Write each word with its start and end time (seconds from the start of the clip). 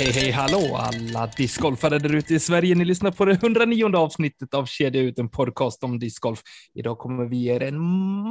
Hej, 0.00 0.12
hej, 0.12 0.30
hallå 0.30 0.76
alla 0.76 1.26
discgolfare 1.26 1.98
där 1.98 2.14
ute 2.14 2.34
i 2.34 2.40
Sverige. 2.40 2.74
Ni 2.74 2.84
lyssnar 2.84 3.10
på 3.10 3.24
det 3.24 3.32
109 3.32 3.96
avsnittet 3.96 4.54
av 4.54 4.66
Kedja 4.66 5.02
ut, 5.02 5.18
en 5.18 5.28
podcast 5.28 5.84
om 5.84 5.98
discgolf. 5.98 6.42
Idag 6.74 6.98
kommer 6.98 7.24
vi 7.24 7.36
ge 7.36 7.54
er 7.54 7.60
en 7.60 7.80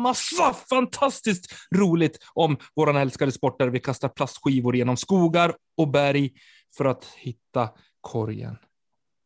massa 0.02 0.54
fantastiskt 0.70 1.54
roligt 1.76 2.18
om 2.34 2.58
våran 2.76 2.96
älskade 2.96 3.32
sport 3.32 3.60
där 3.60 3.68
vi 3.68 3.80
kastar 3.80 4.10
plastskivor 4.10 4.76
genom 4.76 4.98
skogar 4.98 5.56
och 5.78 5.88
berg 5.88 6.32
för 6.78 6.86
att 6.86 7.06
hitta 7.06 7.70
korgen. 8.02 8.58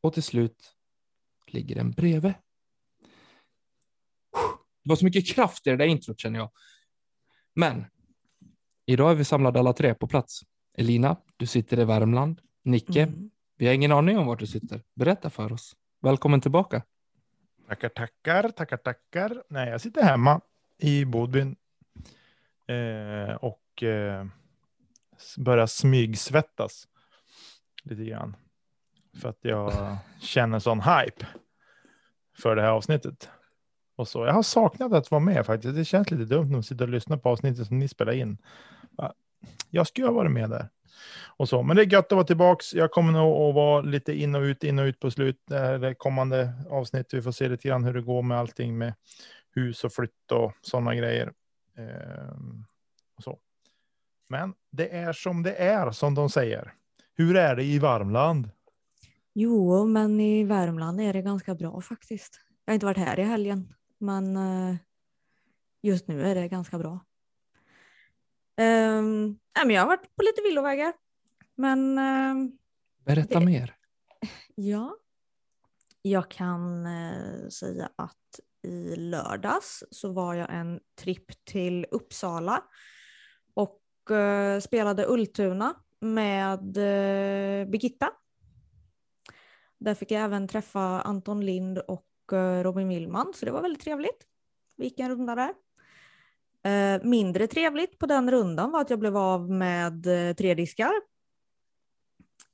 Och 0.01 0.13
till 0.13 0.23
slut 0.23 0.75
ligger 1.47 1.75
den 1.75 1.91
bredvid. 1.91 2.33
Det 4.83 4.89
var 4.89 4.95
så 4.95 5.05
mycket 5.05 5.27
kraft 5.27 5.67
i 5.67 5.69
det 5.69 5.77
där 5.77 5.85
introt 5.85 6.19
känner 6.19 6.39
jag. 6.39 6.51
Men 7.55 7.85
idag 8.85 9.11
är 9.11 9.15
vi 9.15 9.25
samlade 9.25 9.59
alla 9.59 9.73
tre 9.73 9.95
på 9.95 10.07
plats. 10.07 10.41
Elina, 10.77 11.17
du 11.37 11.45
sitter 11.45 11.79
i 11.79 11.83
Värmland. 11.85 12.41
Nicke, 12.63 13.01
Mm. 13.03 13.29
vi 13.57 13.67
har 13.67 13.73
ingen 13.73 13.91
aning 13.91 14.17
om 14.17 14.25
var 14.27 14.35
du 14.35 14.47
sitter. 14.47 14.81
Berätta 14.95 15.29
för 15.29 15.53
oss. 15.53 15.75
Välkommen 16.01 16.41
tillbaka. 16.41 16.83
Tackar, 17.67 17.89
tackar, 17.89 18.49
tackar, 18.49 18.77
tackar. 18.77 19.43
Nej, 19.49 19.69
jag 19.69 19.81
sitter 19.81 20.03
hemma 20.03 20.41
i 20.77 21.05
Bodbyn 21.05 21.55
eh, 22.67 23.35
och 23.35 23.83
eh, 23.83 24.25
börjar 25.37 25.65
smygsvettas 25.67 26.87
lite 27.83 28.03
grann. 28.05 28.35
För 29.21 29.29
att 29.29 29.39
jag 29.41 29.97
känner 30.19 30.59
sån 30.59 30.81
hype 30.81 31.25
för 32.37 32.55
det 32.55 32.61
här 32.61 32.69
avsnittet. 32.71 33.29
Och 33.95 34.07
så. 34.07 34.25
Jag 34.25 34.33
har 34.33 34.43
saknat 34.43 34.93
att 34.93 35.11
vara 35.11 35.21
med 35.21 35.45
faktiskt. 35.45 35.75
Det 35.75 35.85
känns 35.85 36.11
lite 36.11 36.25
dumt 36.25 36.55
att 36.55 36.65
sitta 36.65 36.83
och 36.83 36.89
lyssna 36.89 37.17
på 37.17 37.29
avsnittet 37.29 37.67
som 37.67 37.79
ni 37.79 37.87
spelar 37.87 38.13
in. 38.13 38.37
Jag 39.69 39.87
skulle 39.87 40.07
ha 40.07 40.13
varit 40.13 40.31
med 40.31 40.49
där. 40.49 40.69
Och 41.37 41.49
så. 41.49 41.63
Men 41.63 41.75
det 41.75 41.83
är 41.83 41.93
gött 41.93 42.05
att 42.05 42.11
vara 42.11 42.23
tillbaka. 42.23 42.63
Jag 42.73 42.91
kommer 42.91 43.11
nog 43.11 43.49
att 43.49 43.55
vara 43.55 43.81
lite 43.81 44.13
in 44.13 44.35
och 44.35 44.41
ut, 44.41 44.63
in 44.63 44.79
och 44.79 44.83
ut 44.85 44.99
på 44.99 45.11
slut. 45.11 45.41
Det 45.47 45.59
här 45.59 45.73
är 45.73 45.79
det 45.79 45.95
kommande 45.95 46.53
avsnitt. 46.69 47.13
Vi 47.13 47.21
får 47.21 47.31
se 47.31 47.49
lite 47.49 47.67
grann 47.67 47.83
hur 47.83 47.93
det 47.93 48.01
går 48.01 48.21
med 48.21 48.37
allting 48.37 48.77
med 48.77 48.93
hus 49.55 49.83
och 49.83 49.93
flytt 49.93 50.31
och 50.31 50.53
sådana 50.61 50.95
grejer. 50.95 51.33
Ehm, 51.77 52.65
och 53.17 53.23
så. 53.23 53.39
Men 54.27 54.53
det 54.71 54.95
är 54.95 55.13
som 55.13 55.43
det 55.43 55.55
är, 55.55 55.91
som 55.91 56.15
de 56.15 56.29
säger. 56.29 56.73
Hur 57.15 57.35
är 57.35 57.55
det 57.55 57.63
i 57.63 57.79
Värmland? 57.79 58.49
Jo, 59.33 59.85
men 59.85 60.19
i 60.19 60.43
Värmland 60.43 61.01
är 61.01 61.13
det 61.13 61.21
ganska 61.21 61.55
bra 61.55 61.81
faktiskt. 61.81 62.39
Jag 62.65 62.71
har 62.71 62.73
inte 62.73 62.85
varit 62.85 62.97
här 62.97 63.19
i 63.19 63.23
helgen, 63.23 63.73
men 63.97 64.37
eh, 64.37 64.75
just 65.81 66.07
nu 66.07 66.23
är 66.23 66.35
det 66.35 66.47
ganska 66.47 66.77
bra. 66.77 66.99
Um, 68.61 69.27
nej, 69.55 69.65
men 69.65 69.69
jag 69.69 69.81
har 69.81 69.87
varit 69.87 70.15
på 70.15 70.23
lite 70.23 70.41
villovägar. 70.41 70.93
Men 71.55 71.97
ehm, 71.97 72.51
Berätta 73.05 73.39
Det- 73.39 73.45
mer. 73.45 73.75
ja, 74.55 74.95
jag 76.01 76.31
kan 76.31 76.85
eh, 76.85 77.47
säga 77.49 77.89
att 77.95 78.39
i 78.67 78.95
lördags 78.95 79.83
så 79.91 80.11
var 80.11 80.33
jag 80.33 80.53
en 80.53 80.79
tripp 81.01 81.45
till 81.45 81.85
Uppsala 81.91 82.63
och 83.53 84.11
eh, 84.11 84.59
spelade 84.59 85.05
Ultuna 85.07 85.73
med 85.99 86.77
eh, 86.77 87.65
Birgitta. 87.69 88.11
Där 89.79 89.95
fick 89.95 90.11
jag 90.11 90.21
även 90.21 90.47
träffa 90.47 91.01
Anton 91.01 91.45
Lind 91.45 91.77
och 91.79 92.07
Robin 92.63 92.87
Millman, 92.87 93.33
så 93.35 93.45
det 93.45 93.51
var 93.51 93.61
väldigt 93.61 93.83
trevligt. 93.83 94.27
Vi 94.77 94.83
gick 94.83 94.99
en 94.99 95.09
runda 95.09 95.35
där. 95.35 95.53
Eh, 96.63 97.03
mindre 97.03 97.47
trevligt 97.47 97.99
på 97.99 98.05
den 98.05 98.31
rundan 98.31 98.71
var 98.71 98.81
att 98.81 98.89
jag 98.89 98.99
blev 98.99 99.17
av 99.17 99.49
med 99.49 100.07
eh, 100.07 100.35
tre 100.35 100.53
diskar. 100.53 100.93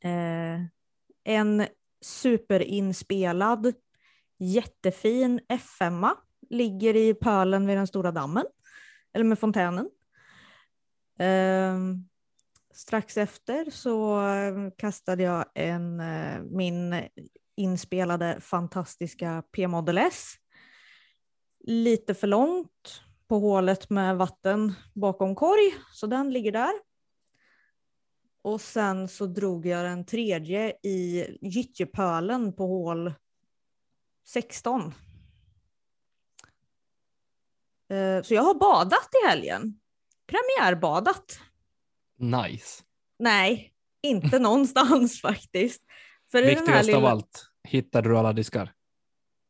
Eh, 0.04 0.62
en 1.24 1.68
superinspelad, 2.02 3.74
jättefin 4.40 5.40
F5 5.50 6.16
ligger 6.50 6.96
i 6.96 7.14
pölen 7.14 7.68
vid 7.68 7.78
den 7.78 7.88
stora 7.88 8.12
dammen, 8.12 8.46
eller 9.14 9.26
med 9.26 9.40
fontänen. 9.40 9.90
Eh, 11.20 11.78
strax 12.74 13.18
efter 13.18 13.70
så 13.72 14.22
kastade 14.78 15.24
jag 15.24 15.46
en, 15.56 16.00
eh, 16.00 16.42
min 16.42 17.04
inspelade 17.56 18.42
fantastiska 18.42 19.44
P-Model 19.56 19.98
S. 19.98 20.34
Lite 21.60 22.14
för 22.14 22.28
långt 22.28 23.04
på 23.30 23.40
hålet 23.40 23.90
med 23.90 24.18
vatten 24.18 24.74
bakom 24.94 25.36
korg, 25.36 25.74
så 25.94 26.08
den 26.08 26.30
ligger 26.34 26.52
där. 26.52 26.72
Och 28.42 28.62
sen 28.62 29.08
så 29.08 29.26
drog 29.26 29.66
jag 29.66 29.86
den 29.86 30.06
tredje 30.06 30.74
i 30.84 31.26
gyttjepölen 31.42 32.54
på 32.56 32.68
hål 32.68 33.14
16. 34.26 34.94
Eh, 37.90 38.22
Så 38.24 38.34
jag 38.34 38.42
har 38.44 38.54
badat 38.60 39.10
i 39.24 39.28
helgen. 39.28 39.80
Premiärbadat. 40.28 41.40
Nice. 42.18 42.84
Nej, 43.20 43.74
inte 44.02 44.40
någonstans 44.40 45.22
faktiskt. 45.22 45.84
För 46.32 46.44
Viktigast 46.44 46.80
av 46.80 46.86
lilla- 46.86 47.10
allt, 47.10 47.50
hittade 47.64 48.10
du 48.10 48.18
alla 48.18 48.34
diskar? 48.34 48.74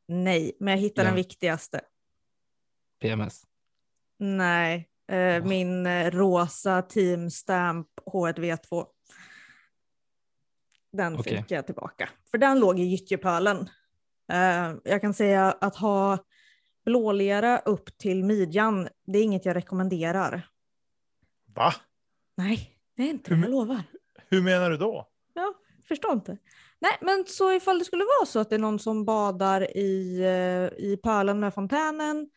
Nej, 0.08 0.58
men 0.60 0.74
jag 0.74 0.80
hittar 0.82 1.04
Ja. 1.04 1.08
den 1.08 1.16
viktigaste. 1.16 1.82
PMS. 3.00 3.44
Nej, 4.20 4.90
eh, 5.12 5.46
min 5.46 5.86
eh, 5.86 6.12
rosa 6.12 6.82
Team 6.82 7.30
Stamp 7.30 7.88
H1V2. 8.06 8.86
Den 10.92 11.20
Okej. 11.20 11.38
fick 11.38 11.52
jag 11.52 11.66
tillbaka. 11.66 12.10
För 12.32 12.38
den 12.38 12.60
låg 12.60 12.80
i 12.80 12.84
gyttjepölen. 12.84 13.70
Eh, 14.32 14.74
jag 14.84 15.02
kan 15.02 15.14
säga 15.14 15.52
att 15.62 15.76
ha 15.76 16.18
blålera 16.86 17.60
upp 17.60 17.98
till 17.98 18.24
midjan, 18.24 18.90
det 19.08 19.20
är 19.20 19.24
inget 19.24 19.46
jag 19.46 19.56
rekommenderar. 19.56 20.50
Va? 21.56 21.74
Nej, 22.38 22.78
det 22.96 23.04
är 23.04 23.10
inte 23.10 23.34
Hur 23.34 23.42
det, 23.42 23.48
jag 23.48 23.52
lovar. 23.52 23.84
Hur 24.30 24.42
menar 24.42 24.70
du 24.70 24.78
då? 24.78 25.08
Ja, 25.34 25.54
förstår 25.88 26.14
inte. 26.14 26.38
Nej, 26.80 26.98
men 27.02 27.24
så 27.28 27.54
ifall 27.54 27.80
det 27.80 27.86
skulle 27.86 28.04
vara 28.04 28.26
så 28.26 28.40
att 28.40 28.50
det 28.50 28.56
är 28.56 28.60
någon 28.60 28.80
som 28.80 29.06
badar 29.06 29.78
i, 29.78 30.20
eh, 30.20 30.86
i 30.86 31.00
pölen 31.04 31.40
med 31.40 31.54
fontänen 31.54 32.30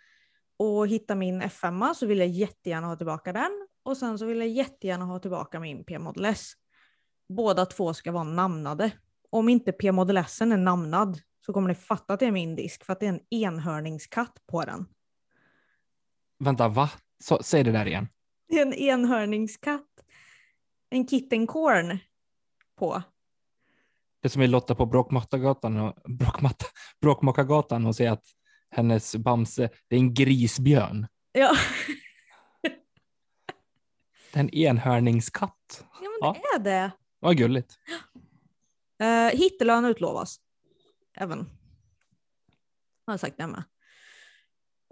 och 0.63 0.89
hittar 0.89 1.15
min 1.15 1.43
F5 1.43 1.95
så 1.95 2.07
vill 2.07 2.19
jag 2.19 2.29
jättegärna 2.29 2.87
ha 2.87 2.97
tillbaka 2.97 3.33
den. 3.33 3.67
Och 3.83 3.97
sen 3.97 4.19
så 4.19 4.27
vill 4.27 4.39
jag 4.39 4.49
jättegärna 4.49 5.05
ha 5.05 5.19
tillbaka 5.19 5.61
min 5.61 5.85
P-Model 5.85 6.25
S. 6.25 6.53
Båda 7.29 7.67
två 7.67 7.95
ska 7.95 8.13
vara 8.13 8.25
namnade. 8.25 8.91
Om 9.31 9.49
inte 9.49 9.73
P-Model 9.73 10.17
S 10.17 10.41
är 10.41 10.47
namnad 10.47 11.21
så 11.47 11.53
kommer 11.53 11.69
ni 11.69 11.75
fatta 11.75 12.15
att 12.15 12.21
det 12.21 12.27
är 12.27 12.33
min 12.33 12.57
disk 12.57 12.85
för 12.85 12.93
att 12.93 13.01
det 13.01 13.07
är 13.07 13.11
en 13.11 13.21
enhörningskatt 13.31 14.39
på 14.47 14.65
den. 14.65 14.87
Vänta, 16.39 16.69
va? 16.69 16.91
Så, 17.25 17.43
säg 17.43 17.65
det 17.65 17.73
där 17.73 17.87
igen. 17.87 18.09
Det 18.49 18.59
är 18.59 18.67
en 18.67 18.75
enhörningskatt. 18.75 19.89
En 20.91 21.09
kittenkorn 21.09 21.99
på. 22.79 23.03
Det 24.21 24.29
är 24.29 24.31
som 24.31 24.41
vi 24.41 24.49
Lotta 24.49 24.75
på 24.75 24.87
Bråkmattagatan 24.87 25.77
och 25.77 25.95
Bråkmakargatan 27.01 27.87
och 27.87 27.97
säger 27.97 28.11
att 28.11 28.25
hennes 28.73 29.17
Bamse, 29.17 29.71
det 29.89 29.97
är 29.97 30.01
en 30.01 30.15
grisbjörn. 30.15 31.07
Ja, 31.33 31.57
Det 34.33 34.39
är 34.39 34.41
en 34.41 34.55
enhörningskatt. 34.55 35.85
ja 36.01 36.01
men 36.01 36.19
Ja. 36.21 36.37
det 36.43 36.57
är 36.57 36.59
det. 36.83 36.91
Vad 37.21 37.37
gulligt. 37.37 37.79
Uh, 39.03 39.39
hittelön 39.41 39.85
utlovas. 39.85 40.37
Även. 41.17 41.39
Har 43.07 43.13
jag 43.13 43.21
sagt 43.21 43.37
det 43.39 43.47
med. 43.47 43.63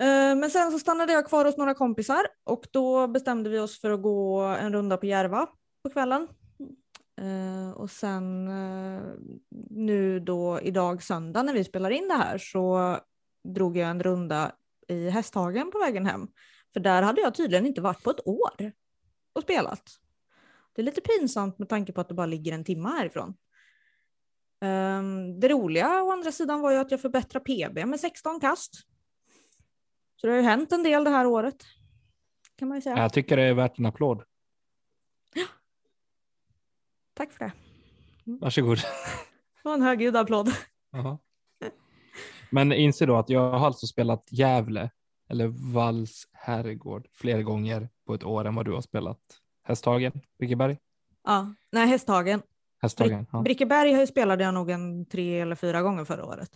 Eh, 0.02 0.36
men 0.36 0.50
sen 0.50 0.70
så 0.72 0.78
stannade 0.78 1.12
jag 1.12 1.28
kvar 1.28 1.44
hos 1.44 1.56
några 1.56 1.74
kompisar 1.74 2.26
och 2.44 2.64
då 2.72 3.06
bestämde 3.08 3.50
vi 3.50 3.58
oss 3.58 3.80
för 3.80 3.90
att 3.90 4.02
gå 4.02 4.40
en 4.40 4.72
runda 4.72 4.96
på 4.96 5.06
Järva 5.06 5.46
på 5.82 5.90
kvällen. 5.90 6.28
Eh, 7.20 7.70
och 7.70 7.90
sen 7.90 8.48
eh, 8.48 9.02
nu 9.70 10.20
då 10.20 10.60
idag 10.60 11.02
söndag 11.02 11.42
när 11.42 11.54
vi 11.54 11.64
spelar 11.64 11.90
in 11.90 12.08
det 12.08 12.14
här 12.14 12.38
så 12.38 12.96
drog 13.44 13.76
jag 13.76 13.90
en 13.90 14.02
runda 14.02 14.52
i 14.88 15.10
Hästhagen 15.10 15.70
på 15.70 15.78
vägen 15.78 16.06
hem. 16.06 16.28
För 16.72 16.80
där 16.80 17.02
hade 17.02 17.20
jag 17.20 17.34
tydligen 17.34 17.66
inte 17.66 17.80
varit 17.80 18.02
på 18.02 18.10
ett 18.10 18.26
år 18.26 18.72
och 19.32 19.42
spelat. 19.42 19.82
Det 20.72 20.82
är 20.82 20.84
lite 20.84 21.00
pinsamt 21.00 21.58
med 21.58 21.68
tanke 21.68 21.92
på 21.92 22.00
att 22.00 22.08
det 22.08 22.14
bara 22.14 22.26
ligger 22.26 22.52
en 22.52 22.64
timme 22.64 22.88
härifrån. 22.88 23.34
Um, 24.60 25.40
det 25.40 25.48
roliga 25.48 26.02
å 26.02 26.12
andra 26.12 26.32
sidan 26.32 26.60
var 26.60 26.70
ju 26.70 26.78
att 26.78 26.90
jag 26.90 27.00
förbättrade 27.00 27.44
PB 27.44 27.86
med 27.86 28.00
16 28.00 28.40
kast. 28.40 28.74
Så 30.16 30.26
det 30.26 30.32
har 30.32 30.38
ju 30.38 30.42
hänt 30.42 30.72
en 30.72 30.82
del 30.82 31.04
det 31.04 31.10
här 31.10 31.26
året. 31.26 31.64
Kan 32.56 32.68
man 32.68 32.82
säga. 32.82 32.98
Jag 32.98 33.12
tycker 33.12 33.36
det 33.36 33.42
är 33.42 33.54
värt 33.54 33.78
en 33.78 33.86
applåd. 33.86 34.22
Tack 37.14 37.32
för 37.32 37.44
det. 37.44 37.52
Varsågod. 38.24 38.78
Det 38.78 39.68
var 39.68 39.74
en 39.74 39.82
högljudd 39.82 40.16
applåd. 40.16 40.52
Jaha. 40.90 41.18
Men 42.52 42.72
inse 42.72 43.06
då 43.06 43.16
att 43.16 43.28
jag 43.28 43.50
har 43.50 43.66
alltså 43.66 43.86
spelat 43.86 44.28
Gävle 44.30 44.90
eller 45.28 45.46
Valls 45.72 46.28
herrgård 46.32 47.08
fler 47.12 47.42
gånger 47.42 47.88
på 48.06 48.14
ett 48.14 48.24
år 48.24 48.44
än 48.44 48.54
vad 48.54 48.64
du 48.66 48.72
har 48.72 48.80
spelat 48.80 49.20
Hästhagen, 49.62 50.20
Brickeberg. 50.38 50.78
Ja, 51.24 51.54
nej 51.72 51.86
Hästhagen. 51.86 52.42
Hästhagen. 52.82 53.26
Ja. 53.32 53.42
Brickeberg 53.42 54.06
spelade 54.06 54.44
jag 54.44 54.54
nog 54.54 54.70
en 54.70 55.06
tre 55.06 55.40
eller 55.40 55.54
fyra 55.54 55.82
gånger 55.82 56.04
förra 56.04 56.24
året. 56.24 56.50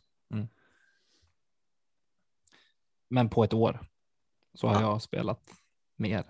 Men 3.08 3.28
på 3.30 3.44
ett 3.44 3.52
år 3.52 3.80
så 4.54 4.66
har 4.68 4.74
Ja. 4.74 4.80
jag 4.80 5.02
spelat 5.02 5.50
mer 5.96 6.24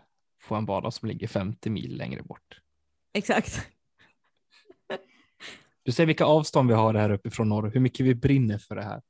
på 0.49 0.55
en 0.55 0.67
bana 0.67 0.91
som 0.91 1.09
ligger 1.09 1.27
50 1.29 1.71
mil 1.71 1.97
längre 1.97 2.23
bort. 2.23 2.61
Exakt. 3.13 3.67
Du 5.83 5.93
ser 5.93 6.07
vilka 6.07 6.25
avstånd 6.25 6.69
vi 6.69 6.75
har 6.75 6.95
här 6.95 7.11
uppifrån 7.11 7.49
norr, 7.49 7.71
hur 7.75 7.81
mycket 7.81 8.07
vi 8.07 8.15
brinner 8.15 8.59
för 8.59 8.77
det 8.77 8.83
här. 8.83 9.03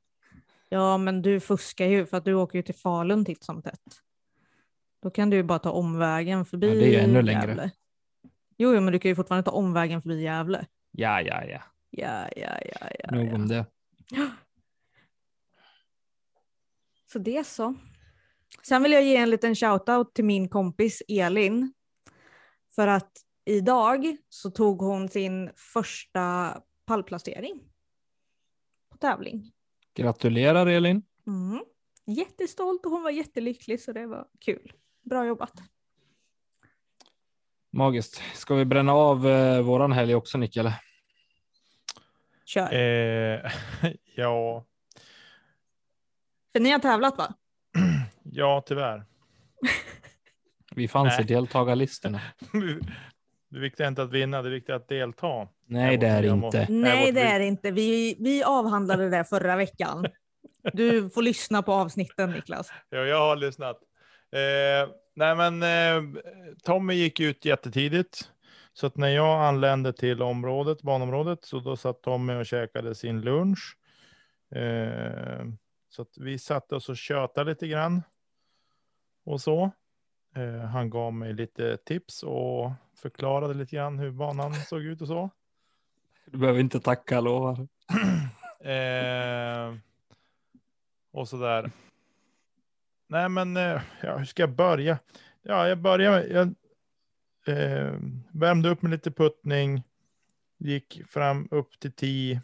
Ja, 0.75 0.97
men 0.97 1.21
du 1.21 1.39
fuskar 1.39 1.85
ju 1.85 2.05
för 2.05 2.17
att 2.17 2.25
du 2.25 2.33
åker 2.33 2.59
ju 2.59 2.63
till 2.63 2.75
Falun 2.75 3.25
titt 3.25 3.43
som 3.43 3.61
tätt. 3.61 4.01
Då 5.01 5.09
kan 5.09 5.29
du 5.29 5.37
ju 5.37 5.43
bara 5.43 5.59
ta 5.59 5.71
omvägen 5.71 6.45
förbi 6.45 6.67
Ja, 6.67 6.73
det 6.73 6.85
är 6.85 6.89
ju 6.89 6.95
ännu 6.95 7.21
längre. 7.21 7.47
Gävle. 7.47 7.71
Jo, 8.57 8.73
jo, 8.73 8.81
men 8.81 8.93
du 8.93 8.99
kan 8.99 9.09
ju 9.09 9.15
fortfarande 9.15 9.43
ta 9.43 9.51
omvägen 9.51 10.01
förbi 10.01 10.23
Gävle. 10.23 10.65
Ja, 10.91 11.21
ja, 11.21 11.43
ja. 11.43 11.61
Ja, 11.89 12.27
ja, 12.35 12.57
ja, 12.65 12.89
ja. 12.99 13.11
Nog 13.11 13.33
om 13.33 13.47
det. 13.47 13.65
Så 17.11 17.19
det 17.19 17.47
så. 17.47 17.75
Sen 18.63 18.83
vill 18.83 18.91
jag 18.91 19.03
ge 19.03 19.15
en 19.15 19.29
liten 19.29 19.55
shoutout 19.55 20.13
till 20.13 20.25
min 20.25 20.49
kompis 20.49 21.03
Elin. 21.07 21.73
För 22.75 22.87
att 22.87 23.11
idag 23.45 24.17
så 24.29 24.51
tog 24.51 24.81
hon 24.81 25.09
sin 25.09 25.51
första 25.55 26.57
pallplacering 26.85 27.63
på 28.91 28.97
tävling. 28.97 29.51
Gratulerar 29.95 30.67
Elin. 30.67 31.03
Mm. 31.27 31.65
Jättestolt 32.05 32.85
och 32.85 32.91
hon 32.91 33.03
var 33.03 33.11
jättelycklig 33.11 33.81
så 33.81 33.91
det 33.91 34.07
var 34.07 34.27
kul. 34.39 34.73
Bra 35.03 35.25
jobbat. 35.25 35.53
Magiskt. 37.71 38.21
Ska 38.33 38.55
vi 38.55 38.65
bränna 38.65 38.93
av 38.93 39.27
eh, 39.27 39.61
våran 39.61 39.91
helg 39.91 40.15
också 40.15 40.37
Nick? 40.37 40.57
Eller? 40.57 40.73
Kör. 42.45 42.73
Eh, 42.73 43.51
ja, 44.15 44.65
För 46.53 46.59
ni 46.59 46.71
har 46.71 46.79
tävlat 46.79 47.17
va? 47.17 47.33
ja, 48.23 48.63
tyvärr. 48.65 49.05
Vi 50.75 50.87
fanns 50.87 51.13
Nej. 51.17 51.21
i 51.21 51.27
deltagarlistorna. 51.27 52.21
Det 53.55 53.61
viktiga 53.61 53.85
är 53.85 53.89
inte 53.89 54.03
att 54.03 54.11
vinna, 54.11 54.41
det 54.41 54.49
viktiga 54.49 54.75
är 54.75 54.79
att 54.79 54.87
delta. 54.87 55.47
Nej, 55.67 55.97
det 55.97 56.07
är 56.07 56.21
det 56.21 56.27
inte. 56.27 56.67
Nej, 56.69 57.11
det 57.11 57.21
vi- 57.21 57.27
är 57.27 57.39
inte. 57.39 57.71
Vi, 57.71 58.15
vi 58.19 58.43
avhandlade 58.43 59.09
det 59.09 59.23
förra 59.23 59.55
veckan. 59.55 60.05
Du 60.73 61.09
får 61.09 61.21
lyssna 61.21 61.63
på 61.63 61.73
avsnitten 61.73 62.31
Niklas. 62.31 62.71
Ja, 62.89 62.97
jag 62.97 63.19
har 63.19 63.35
lyssnat. 63.35 63.77
Eh, 64.31 64.89
nej, 65.15 65.35
men 65.35 65.63
eh, 65.63 66.21
Tommy 66.63 66.93
gick 66.93 67.19
ut 67.19 67.45
jättetidigt. 67.45 68.31
Så 68.73 68.87
att 68.87 68.97
när 68.97 69.07
jag 69.09 69.43
anlände 69.45 69.93
till 69.93 70.21
området, 70.21 70.81
banområdet, 70.81 71.45
så 71.45 71.59
då 71.59 71.75
satt 71.75 72.01
Tommy 72.01 72.33
och 72.33 72.45
käkade 72.45 72.95
sin 72.95 73.21
lunch. 73.21 73.77
Eh, 74.55 75.45
så 75.89 76.01
att 76.01 76.17
vi 76.17 76.39
satte 76.39 76.75
oss 76.75 76.89
och 76.89 76.97
tjötade 76.97 77.49
lite 77.49 77.67
grann. 77.67 78.03
Och 79.25 79.41
så. 79.41 79.71
Eh, 80.35 80.59
han 80.59 80.89
gav 80.89 81.13
mig 81.13 81.33
lite 81.33 81.77
tips 81.77 82.23
och 82.23 82.71
förklarade 82.95 83.53
lite 83.53 83.75
grann 83.75 83.99
hur 83.99 84.11
banan 84.11 84.53
såg 84.69 84.81
ut 84.81 85.01
och 85.01 85.07
så. 85.07 85.29
Du 86.25 86.37
behöver 86.37 86.59
inte 86.59 86.79
tacka, 86.79 87.15
jag 87.15 87.23
lovar. 87.23 87.67
Eh, 88.59 89.75
och 91.11 91.29
sådär. 91.29 91.71
Nej, 93.07 93.29
men 93.29 93.57
eh, 93.57 93.81
ja, 94.01 94.17
hur 94.17 94.25
ska 94.25 94.43
jag 94.43 94.55
börja? 94.55 94.99
Ja, 95.41 95.67
jag 95.67 95.77
börjar 95.77 96.11
med, 96.11 96.31
jag 96.31 96.47
eh, 97.57 97.93
värmde 98.31 98.69
upp 98.69 98.81
med 98.81 98.91
lite 98.91 99.11
puttning. 99.11 99.83
Gick 100.57 101.01
fram 101.07 101.47
upp 101.51 101.79
till 101.79 101.91
10. 101.91 102.41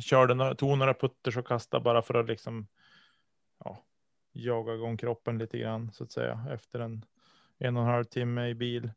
Körde 0.00 0.34
några, 0.34 0.54
tog 0.54 0.78
några 0.78 0.94
putters 0.94 1.36
och 1.36 1.46
kastade 1.46 1.84
bara 1.84 2.02
för 2.02 2.14
att 2.14 2.26
liksom 2.26 2.66
jaga 4.44 4.74
igång 4.74 4.96
kroppen 4.96 5.38
lite 5.38 5.58
grann 5.58 5.92
så 5.92 6.04
att 6.04 6.12
säga 6.12 6.46
efter 6.50 6.80
en 6.80 7.04
en 7.58 7.76
och 7.76 7.82
en 7.82 7.88
halv 7.88 8.04
timme 8.04 8.48
i 8.48 8.54
bil. 8.54 8.90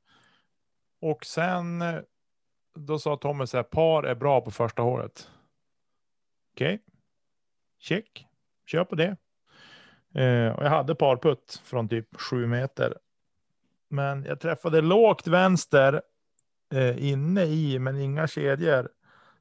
Och 1.01 1.25
sen 1.25 1.81
eh, 1.81 1.99
då 2.75 2.99
sa 2.99 3.17
Tommy 3.17 3.47
så 3.47 3.57
här, 3.57 3.63
par 3.63 4.03
är 4.03 4.15
bra 4.15 4.41
på 4.41 4.51
första 4.51 4.81
hålet. 4.81 5.29
Okej, 6.53 6.83
check, 7.79 8.27
kör 8.65 8.83
på 8.83 8.95
det. 8.95 9.17
Eh, 10.13 10.51
och 10.51 10.65
jag 10.65 10.69
hade 10.69 10.95
parputt 10.95 11.61
från 11.63 11.89
typ 11.89 12.21
sju 12.21 12.47
meter. 12.47 12.97
Men 13.87 14.23
jag 14.23 14.39
träffade 14.39 14.81
lågt 14.81 15.27
vänster 15.27 16.01
eh, 16.73 17.11
inne 17.11 17.43
i, 17.43 17.79
men 17.79 17.97
inga 17.97 18.27
kedjor. 18.27 18.89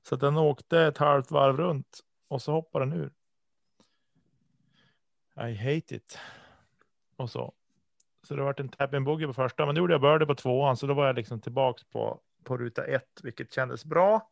Så 0.02 0.14
att 0.14 0.20
den 0.20 0.36
åkte 0.36 0.80
ett 0.80 0.98
halvt 0.98 1.30
varv 1.30 1.56
runt 1.56 2.00
och 2.28 2.42
så 2.42 2.52
hoppade 2.52 2.84
den 2.84 2.92
ur. 2.92 3.12
I 5.40 5.54
hate 5.54 5.94
it. 5.94 6.18
Och 7.16 7.30
så. 7.30 7.52
Så 8.22 8.36
det 8.36 8.42
vart 8.42 8.60
en 8.60 8.68
tap 8.68 8.90
boogie 8.90 9.26
på 9.26 9.32
första, 9.32 9.66
men 9.66 9.74
då 9.74 9.78
gjorde 9.78 9.94
jag 9.94 10.00
birdie 10.00 10.26
på 10.26 10.34
tvåan, 10.34 10.76
så 10.76 10.86
då 10.86 10.94
var 10.94 11.06
jag 11.06 11.16
liksom 11.16 11.40
tillbaks 11.40 11.84
på, 11.84 12.20
på 12.44 12.56
ruta 12.56 12.84
ett, 12.84 13.20
vilket 13.22 13.52
kändes 13.52 13.84
bra. 13.84 14.30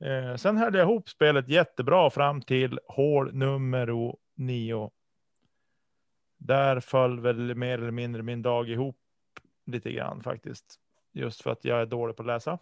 Eh, 0.00 0.36
sen 0.36 0.56
höll 0.56 0.74
jag 0.74 0.82
ihop 0.82 1.08
spelet 1.08 1.48
jättebra 1.48 2.10
fram 2.10 2.42
till 2.42 2.80
hål 2.86 3.34
nummer 3.34 4.14
nio. 4.34 4.90
Där 6.38 6.80
föll 6.80 7.20
väl 7.20 7.54
mer 7.54 7.78
eller 7.78 7.90
mindre 7.90 8.22
min 8.22 8.42
dag 8.42 8.68
ihop 8.68 8.98
lite 9.66 9.92
grann 9.92 10.22
faktiskt. 10.22 10.80
Just 11.12 11.42
för 11.42 11.50
att 11.50 11.64
jag 11.64 11.80
är 11.80 11.86
dålig 11.86 12.16
på 12.16 12.22
att 12.22 12.26
läsa. 12.26 12.58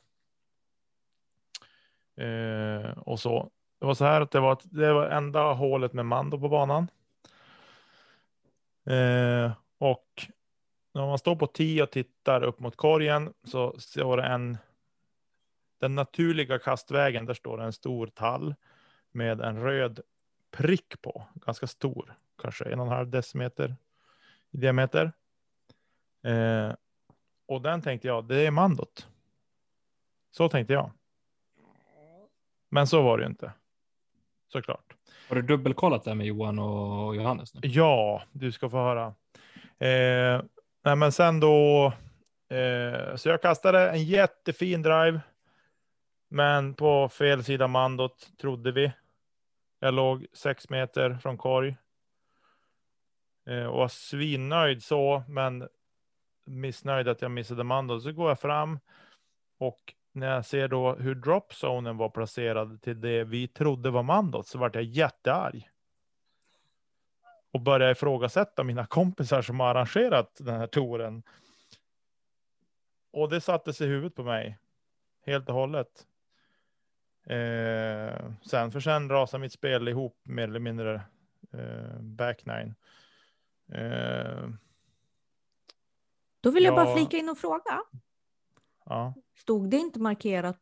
Eh, 2.17 2.99
och 2.99 3.21
så. 3.21 3.51
Det 3.79 3.87
var 3.87 3.95
så 3.95 4.05
här 4.05 4.21
att 4.21 4.31
det 4.31 4.41
var, 4.41 4.59
det 4.63 4.93
var 4.93 5.07
enda 5.07 5.53
hålet 5.53 5.93
med 5.93 6.07
Mando 6.07 6.41
på 6.41 6.49
banan. 6.49 6.89
Eh, 8.91 9.53
och 9.79 10.27
när 10.95 11.07
man 11.07 11.19
står 11.19 11.37
på 11.37 11.47
10 11.47 11.83
och 11.83 11.91
tittar 11.91 12.43
upp 12.43 12.61
mot 12.61 12.77
korgen 12.77 13.33
så 13.45 13.81
står 13.81 14.17
det 14.17 14.23
en 14.23 14.59
den 15.79 15.95
naturliga 15.95 16.59
kastvägen, 16.59 17.27
där 17.27 17.35
står 17.35 17.59
det 17.59 17.65
en 17.65 17.73
stor 17.73 18.07
tall 18.07 18.55
med 19.11 19.41
en 19.41 19.63
röd 19.63 20.01
prick 20.51 21.03
på, 21.03 21.27
ganska 21.35 21.67
stor, 21.67 22.15
kanske 22.43 22.65
en 22.65 22.81
och 22.81 22.87
en 22.87 22.93
halv 22.93 23.11
decimeter 23.11 23.77
i 24.51 24.57
diameter. 24.57 25.13
Eh, 26.23 26.73
och 27.47 27.63
den 27.63 27.83
tänkte 27.83 28.09
jag, 28.09 28.25
det 28.25 28.47
är 28.47 28.51
mandot. 28.51 29.09
Så 30.31 30.49
tänkte 30.49 30.73
jag. 30.73 30.91
Men 32.69 32.87
så 32.87 33.03
var 33.03 33.19
det 33.19 33.25
ju 33.25 33.31
inte. 33.31 33.53
Såklart. 34.49 34.97
Har 35.31 35.37
du 35.37 35.43
dubbelkollat 35.43 36.05
det 36.05 36.15
med 36.15 36.27
Johan 36.27 36.59
och 36.59 37.17
Johannes? 37.17 37.55
Nu? 37.55 37.61
Ja, 37.63 38.23
du 38.33 38.53
ska 38.53 38.71
få 38.71 38.77
höra. 38.77 39.07
Eh, 39.79 40.43
nej, 40.85 40.97
men 40.97 41.13
sen 41.13 41.41
då. 41.41 41.87
Eh, 42.49 43.17
så 43.17 43.29
jag 43.29 43.43
kastade 43.43 43.91
en 43.91 44.05
jättefin 44.05 44.83
drive. 44.83 45.21
Men 46.29 46.75
på 46.75 47.09
fel 47.09 47.45
sida 47.45 47.67
mandot 47.67 48.29
trodde 48.41 48.73
vi. 48.73 48.93
Jag 49.81 49.95
låg 49.95 50.27
sex 50.33 50.71
meter 50.71 51.19
från 51.23 51.39
korg. 51.39 51.77
Eh, 53.49 53.65
och 53.65 53.79
var 53.79 53.89
svinnöjd 53.89 54.83
så, 54.83 55.23
men 55.29 55.69
missnöjd 56.45 57.09
att 57.09 57.23
jag 57.23 57.31
missade 57.31 57.65
mandot. 57.65 58.03
Så 58.03 58.13
går 58.13 58.29
jag 58.29 58.41
fram 58.41 58.79
och 59.59 59.95
när 60.13 60.35
jag 60.35 60.47
ser 60.47 60.69
då 60.69 60.95
hur 60.95 61.15
dropzonen 61.15 61.97
var 61.97 62.09
placerad 62.09 62.83
till 62.83 63.01
det 63.01 63.25
vi 63.25 63.49
trodde 63.49 63.91
var 63.91 64.03
mandot 64.03 64.47
så 64.47 64.59
vart 64.59 64.75
jag 64.75 64.85
jättearg 64.85 65.71
och 67.53 67.61
börja 67.61 67.91
ifrågasätta 67.91 68.65
mina 68.65 68.87
kompisar 68.87 69.43
som 69.43 69.61
har 69.61 69.69
arrangerat 69.75 70.37
den 70.41 70.61
här 70.61 70.67
touren. 70.67 71.23
Och 73.13 73.29
det 73.31 73.41
satte 73.41 73.73
sig 73.73 73.87
i 73.87 73.91
huvudet 73.91 74.15
på 74.15 74.23
mig 74.23 74.59
helt 75.27 75.49
och 75.49 75.55
hållet. 75.55 76.07
Eh, 77.27 78.31
sen 78.43 78.73
för 78.73 78.81
sen 78.81 79.09
rasade 79.11 79.41
mitt 79.41 79.53
spel 79.53 79.89
ihop 79.89 80.19
mer 80.23 80.45
eller 80.49 80.61
mindre 80.61 81.03
eh, 81.53 82.01
back 82.01 82.45
nine. 82.47 82.75
Eh, 83.73 84.49
Då 86.41 86.51
vill 86.51 86.65
jag 86.65 86.75
bara 86.75 86.89
Ja. 86.89 86.97
flika 86.97 87.17
in 87.17 87.29
och 87.29 87.39
fråga. 87.39 87.81
Ja. 88.91 89.15
Stod 89.37 89.71
det 89.71 89.77
inte 89.77 90.01
markerat 90.01 90.59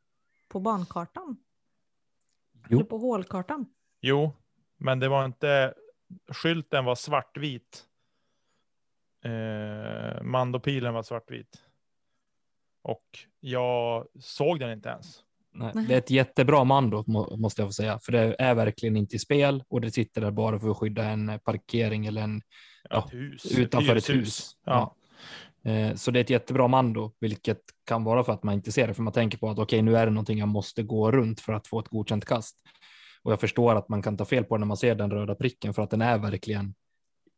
på 0.48 0.60
bankartan? 0.60 1.36
Jo. 2.68 2.78
Eller 2.78 2.88
på 2.88 2.98
hålkartan? 2.98 3.66
Jo, 4.00 4.32
men 4.76 5.00
det 5.00 5.08
var 5.08 5.24
inte. 5.24 5.74
Skylten 6.28 6.84
var 6.84 6.94
svartvit. 6.94 7.84
Eh, 9.24 10.22
mandopilen 10.22 10.94
var 10.94 11.02
svartvit. 11.02 11.64
Och 12.82 13.04
jag 13.40 14.06
såg 14.20 14.60
den 14.60 14.70
inte 14.70 14.88
ens. 14.88 15.24
Nej, 15.50 15.72
det 15.88 15.94
är 15.94 15.98
ett 15.98 16.10
jättebra 16.10 16.64
mando 16.64 17.04
må, 17.06 17.36
måste 17.36 17.62
jag 17.62 17.68
få 17.68 17.72
säga, 17.72 17.98
för 17.98 18.12
det 18.12 18.36
är 18.38 18.54
verkligen 18.54 18.96
inte 18.96 19.16
i 19.16 19.18
spel 19.18 19.64
och 19.68 19.80
det 19.80 19.90
sitter 19.90 20.20
där 20.20 20.30
bara 20.30 20.60
för 20.60 20.70
att 20.70 20.76
skydda 20.76 21.04
en 21.04 21.40
parkering 21.44 22.06
eller 22.06 22.22
en 22.22 22.42
Ja, 22.90 23.04
ett 23.06 23.14
hus. 23.14 23.58
utanför 23.58 23.96
ett 23.96 24.08
hyreshus. 24.10 24.26
hus. 24.26 24.56
Ja. 24.64 24.94
Eh, 25.68 25.94
Så 25.94 26.10
det 26.10 26.18
är 26.18 26.20
ett 26.20 26.30
jättebra 26.30 26.68
mando, 26.68 27.12
vilket 27.20 27.60
kan 27.86 28.04
vara 28.04 28.24
för 28.24 28.32
att 28.32 28.42
man 28.42 28.54
inte 28.54 28.72
ser 28.72 28.86
det, 28.88 28.94
för 28.94 29.02
man 29.02 29.12
tänker 29.12 29.38
på 29.38 29.50
att 29.50 29.58
okej, 29.58 29.82
nu 29.82 29.96
är 29.96 30.06
det 30.06 30.12
någonting 30.12 30.38
jag 30.38 30.48
måste 30.48 30.82
gå 30.82 31.10
runt 31.10 31.40
för 31.40 31.52
att 31.52 31.66
få 31.66 31.80
ett 31.80 31.88
godkänt 31.88 32.24
kast. 32.24 32.56
Och 33.22 33.32
jag 33.32 33.40
förstår 33.40 33.74
att 33.74 33.88
man 33.88 34.02
kan 34.02 34.16
ta 34.16 34.24
fel 34.24 34.44
på 34.44 34.56
det 34.56 34.58
när 34.60 34.66
man 34.66 34.76
ser 34.76 34.94
den 34.94 35.10
röda 35.10 35.34
pricken, 35.34 35.74
för 35.74 35.82
att 35.82 35.90
den 35.90 36.02
är 36.02 36.18
verkligen 36.18 36.74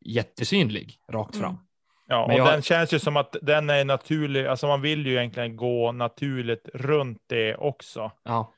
jättesynlig 0.04 0.98
rakt 1.12 1.36
fram. 1.36 1.50
Mm. 1.50 1.62
Ja, 2.06 2.26
Men 2.28 2.40
och 2.40 2.46
jag- 2.46 2.54
den 2.54 2.62
känns 2.62 2.92
ju 2.92 2.98
som 2.98 3.16
att 3.16 3.36
den 3.42 3.70
är 3.70 3.84
naturlig. 3.84 4.46
Alltså 4.46 4.66
man 4.66 4.80
vill 4.82 5.06
ju 5.06 5.12
egentligen 5.16 5.56
gå 5.56 5.92
naturligt 5.92 6.68
runt 6.74 7.22
det 7.26 7.54
också. 7.56 8.12
Ja. 8.24 8.52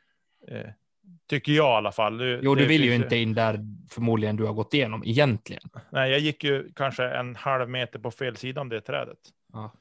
Eh, 0.49 0.71
tycker 1.31 1.53
jag 1.53 1.67
i 1.67 1.77
alla 1.77 1.93
fall. 1.93 2.19
Det- 2.19 2.41
Jo, 2.43 2.55
det 2.55 2.61
du 2.63 2.69
vill 2.69 2.85
ju 2.85 2.95
inte 2.95 3.17
in 3.17 3.35
där 3.35 3.61
förmodligen 3.91 4.37
du 4.37 4.45
har 4.45 4.53
gått 4.53 4.75
igenom 4.75 5.03
egentligen. 5.07 5.63
Nej, 5.91 6.11
jag 6.11 6.21
gick 6.21 6.45
ju 6.45 6.73
kanske 6.77 7.05
en 7.09 7.37
halv 7.37 7.69
meter 7.69 7.99
på 7.99 8.11
fel 8.11 8.37
sida 8.37 8.61
om 8.61 8.69
det 8.69 8.81
trädet. 8.81 9.19
Ja. 9.53 9.73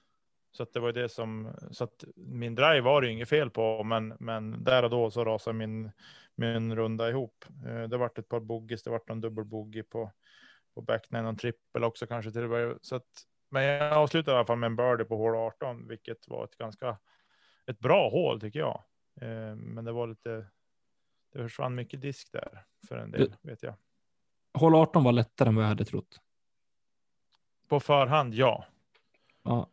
Så 0.51 0.63
att 0.63 0.73
det 0.73 0.79
var 0.79 0.91
det 0.91 1.09
som, 1.09 1.53
så 1.71 1.83
att 1.83 2.03
min 2.15 2.55
drive 2.55 2.81
var 2.81 3.01
det 3.01 3.07
ju 3.07 3.13
inget 3.13 3.29
fel 3.29 3.49
på, 3.49 3.83
men, 3.83 4.13
men 4.19 4.63
där 4.63 4.83
och 4.83 4.89
då 4.89 5.11
så 5.11 5.25
rasade 5.25 5.57
min, 5.57 5.91
min 6.35 6.75
runda 6.75 7.09
ihop. 7.09 7.45
Eh, 7.65 7.81
Det 7.83 7.97
vart 7.97 8.17
ett 8.17 8.27
par 8.27 8.39
boggies, 8.39 8.83
det 8.83 8.89
vart 8.89 9.07
någon 9.09 9.21
dubbelbogey 9.21 9.83
på, 9.83 10.11
på 10.73 10.81
backnine, 10.81 11.21
någon 11.23 11.37
trippel 11.37 11.83
också 11.83 12.07
kanske 12.07 12.31
till 12.31 12.43
och 12.43 12.49
med. 12.49 12.77
Så 12.81 12.95
att, 12.95 13.07
men 13.49 13.63
jag 13.63 13.93
avslutade 13.93 14.35
i 14.35 14.37
alla 14.37 14.45
fall 14.45 14.57
med 14.57 14.67
en 14.67 14.75
birdie 14.75 15.05
på 15.05 15.17
hål 15.17 15.35
18, 15.35 15.87
vilket 15.87 16.27
var 16.27 16.43
ett 16.43 16.57
ganska, 16.57 16.97
ett 17.65 17.79
bra 17.79 18.09
hål 18.09 18.41
tycker 18.41 18.59
jag. 18.59 18.83
Eh, 19.21 19.55
Men 19.55 19.85
det 19.85 19.91
var 19.91 20.07
lite, 20.07 20.45
det 21.33 21.39
försvann 21.39 21.75
mycket 21.75 22.01
disk 22.01 22.31
där 22.31 22.65
för 22.87 22.97
en 22.97 23.11
del, 23.11 23.35
vet 23.41 23.63
jag. 23.63 23.73
Hål 24.53 24.75
18 24.75 25.03
var 25.03 25.11
lättare 25.11 25.49
än 25.49 25.55
vad 25.55 25.63
jag 25.63 25.69
hade 25.69 25.85
trott. 25.85 26.21
På 27.67 27.79
förhand, 27.79 28.33
ja. 28.33 28.65
Ja. 29.43 29.71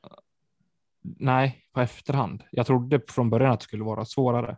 Nej, 1.03 1.65
på 1.73 1.81
efterhand. 1.81 2.45
Jag 2.51 2.67
trodde 2.67 3.01
från 3.09 3.31
början 3.31 3.53
att 3.53 3.61
det 3.61 3.65
skulle 3.65 3.85
vara 3.85 4.05
svårare. 4.05 4.57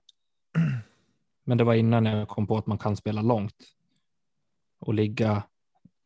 Men 1.45 1.59
det 1.59 1.65
var 1.65 1.75
innan 1.75 2.07
jag 2.07 2.29
kom 2.29 2.47
på 2.47 2.59
att 2.59 2.67
man 2.67 2.79
kan 2.79 2.97
spela 2.97 3.23
långt 3.23 3.57
och 4.81 4.95
ligga 4.95 5.43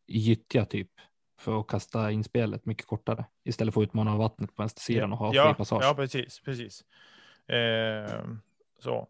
i 0.06 0.18
gyttja 0.18 0.64
typ 0.64 0.90
för 1.38 1.60
att 1.60 1.66
kasta 1.66 2.10
in 2.10 2.24
spelet 2.24 2.66
mycket 2.66 2.86
kortare 2.86 3.26
istället 3.44 3.74
för 3.74 3.80
att 3.80 3.88
utmana 3.88 4.16
vattnet 4.16 4.56
på 4.56 4.62
vänstersidan 4.62 5.12
och 5.12 5.18
ha 5.18 5.30
fri 5.30 5.36
ja, 5.36 5.54
passage. 5.54 5.84
Ja, 5.84 5.94
precis, 5.94 6.40
precis. 6.40 6.84
Eh, 7.46 8.24
så. 8.78 9.08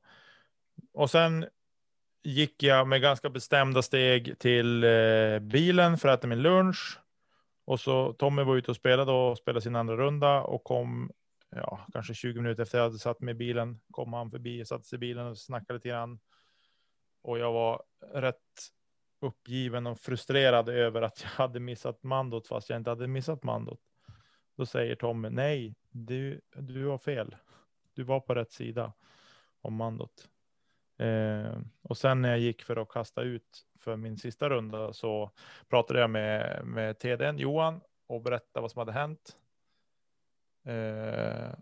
Och 0.93 1.11
sen 1.11 1.47
gick 2.23 2.63
jag 2.63 2.89
med 2.89 3.01
ganska 3.01 3.31
bestämda 3.31 3.83
steg 3.83 4.39
till 4.39 4.85
eh, 4.85 5.39
bilen 5.41 5.99
för 5.99 6.09
att 6.09 6.19
äta 6.19 6.27
min 6.27 6.43
lunch. 6.43 6.99
Och 7.65 7.81
så 7.81 8.13
Tommy 8.13 8.43
var 8.43 8.57
ute 8.57 8.71
och 8.71 8.77
spelade 8.77 9.13
och 9.13 9.39
spelade 9.39 9.61
sin 9.61 9.77
andra 9.77 9.97
runda 9.97 10.41
och 10.41 10.65
kom 10.65 11.11
ja, 11.51 11.87
kanske 11.93 12.15
20 12.15 12.41
minuter 12.41 12.63
efter 12.63 12.79
jag 12.79 12.85
hade 12.85 12.99
satt 12.99 13.21
mig 13.21 13.33
i 13.33 13.35
bilen. 13.35 13.81
Kom 13.91 14.13
han 14.13 14.31
förbi, 14.31 14.65
satte 14.65 14.85
sig 14.85 14.97
i 14.97 14.99
bilen 14.99 15.27
och 15.27 15.39
snackade 15.39 15.75
lite 15.75 15.89
grann. 15.89 16.21
Och 17.23 17.39
jag 17.39 17.53
var 17.53 17.83
rätt 18.13 18.37
uppgiven 19.21 19.87
och 19.87 20.01
frustrerad 20.01 20.69
över 20.69 21.03
att 21.03 21.23
jag 21.23 21.29
hade 21.29 21.61
missat 21.61 22.03
mandot 22.03 22.49
fast 22.49 22.71
jag 22.71 22.77
inte 22.77 22.91
hade 22.91 23.07
missat 23.07 23.43
mandot. 23.43 23.81
Då 24.57 24.67
säger 24.67 24.97
Tommy, 24.97 25.31
nej, 25.31 25.75
du, 25.91 26.41
du 26.55 26.87
har 26.87 26.99
fel. 26.99 27.37
Du 27.95 28.03
var 28.03 28.21
på 28.21 28.35
rätt 28.35 28.53
sida 28.53 28.93
om 29.61 29.75
mandot. 29.75 30.29
Eh, 30.99 31.59
och 31.83 31.97
sen 31.97 32.23
när 32.23 32.29
jag 32.29 32.39
gick 32.39 32.63
för 32.63 32.77
att 32.77 32.89
kasta 32.89 33.23
ut 33.23 33.67
för 33.81 33.97
min 33.97 34.19
sista 34.19 34.49
runda 34.49 34.93
så 34.93 35.31
pratade 35.69 36.01
jag 36.01 36.11
med, 36.11 36.65
med 36.65 36.99
TDn 36.99 37.39
Johan 37.39 37.81
och 38.07 38.23
berättade 38.23 38.63
vad 38.63 38.71
som 38.71 38.79
hade 38.79 38.93
hänt. 38.93 39.37
Eh, 40.65 41.55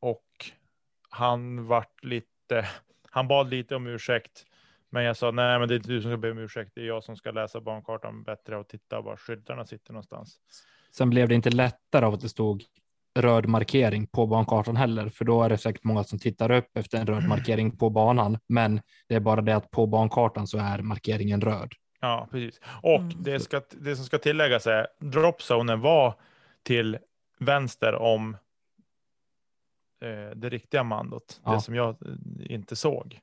och 0.00 0.26
han 1.08 1.66
vart 1.66 2.04
lite, 2.04 2.68
han 3.10 3.28
bad 3.28 3.50
lite 3.50 3.76
om 3.76 3.86
ursäkt. 3.86 4.46
Men 4.90 5.04
jag 5.04 5.16
sa 5.16 5.30
nej, 5.30 5.58
men 5.58 5.68
det 5.68 5.74
är 5.74 5.76
inte 5.76 5.88
du 5.88 6.02
som 6.02 6.10
ska 6.10 6.16
be 6.16 6.30
om 6.30 6.38
ursäkt. 6.38 6.72
Det 6.74 6.80
är 6.80 6.86
jag 6.86 7.04
som 7.04 7.16
ska 7.16 7.30
läsa 7.30 7.60
bankartan 7.60 8.22
bättre 8.22 8.56
och 8.56 8.68
titta 8.68 9.00
var 9.00 9.16
skyltarna 9.16 9.66
sitter 9.66 9.92
någonstans. 9.92 10.40
Sen 10.90 11.10
blev 11.10 11.28
det 11.28 11.34
inte 11.34 11.50
lättare 11.50 12.06
av 12.06 12.14
att 12.14 12.20
det 12.20 12.28
stod 12.28 12.64
röd 13.14 13.46
markering 13.46 14.06
på 14.06 14.26
bankartan 14.26 14.76
heller, 14.76 15.08
för 15.08 15.24
då 15.24 15.42
är 15.42 15.48
det 15.48 15.58
säkert 15.58 15.84
många 15.84 16.04
som 16.04 16.18
tittar 16.18 16.50
upp 16.50 16.76
efter 16.76 16.98
en 16.98 17.06
röd 17.06 17.28
markering 17.28 17.76
på 17.76 17.90
banan. 17.90 18.38
Men 18.46 18.80
det 19.08 19.14
är 19.14 19.20
bara 19.20 19.40
det 19.40 19.56
att 19.56 19.70
på 19.70 19.86
bankartan 19.86 20.46
så 20.46 20.58
är 20.58 20.78
markeringen 20.78 21.40
röd. 21.40 21.72
Ja, 22.00 22.28
precis. 22.30 22.60
Och 22.82 22.98
Mm. 23.00 23.22
det, 23.22 23.40
ska, 23.40 23.60
det 23.70 23.96
som 23.96 24.04
ska 24.04 24.18
tilläggas 24.18 24.66
är 24.66 24.86
dropzonen 25.00 25.80
var 25.80 26.14
till 26.62 26.98
vänster 27.38 27.94
om 27.94 28.36
eh, 30.02 30.36
det 30.36 30.48
riktiga 30.48 30.82
mandot, 30.82 31.40
Ja. 31.44 31.52
det 31.52 31.60
som 31.60 31.74
jag 31.74 31.88
eh, 31.88 32.52
inte 32.54 32.76
såg. 32.76 33.20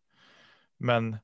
Men 0.78 1.18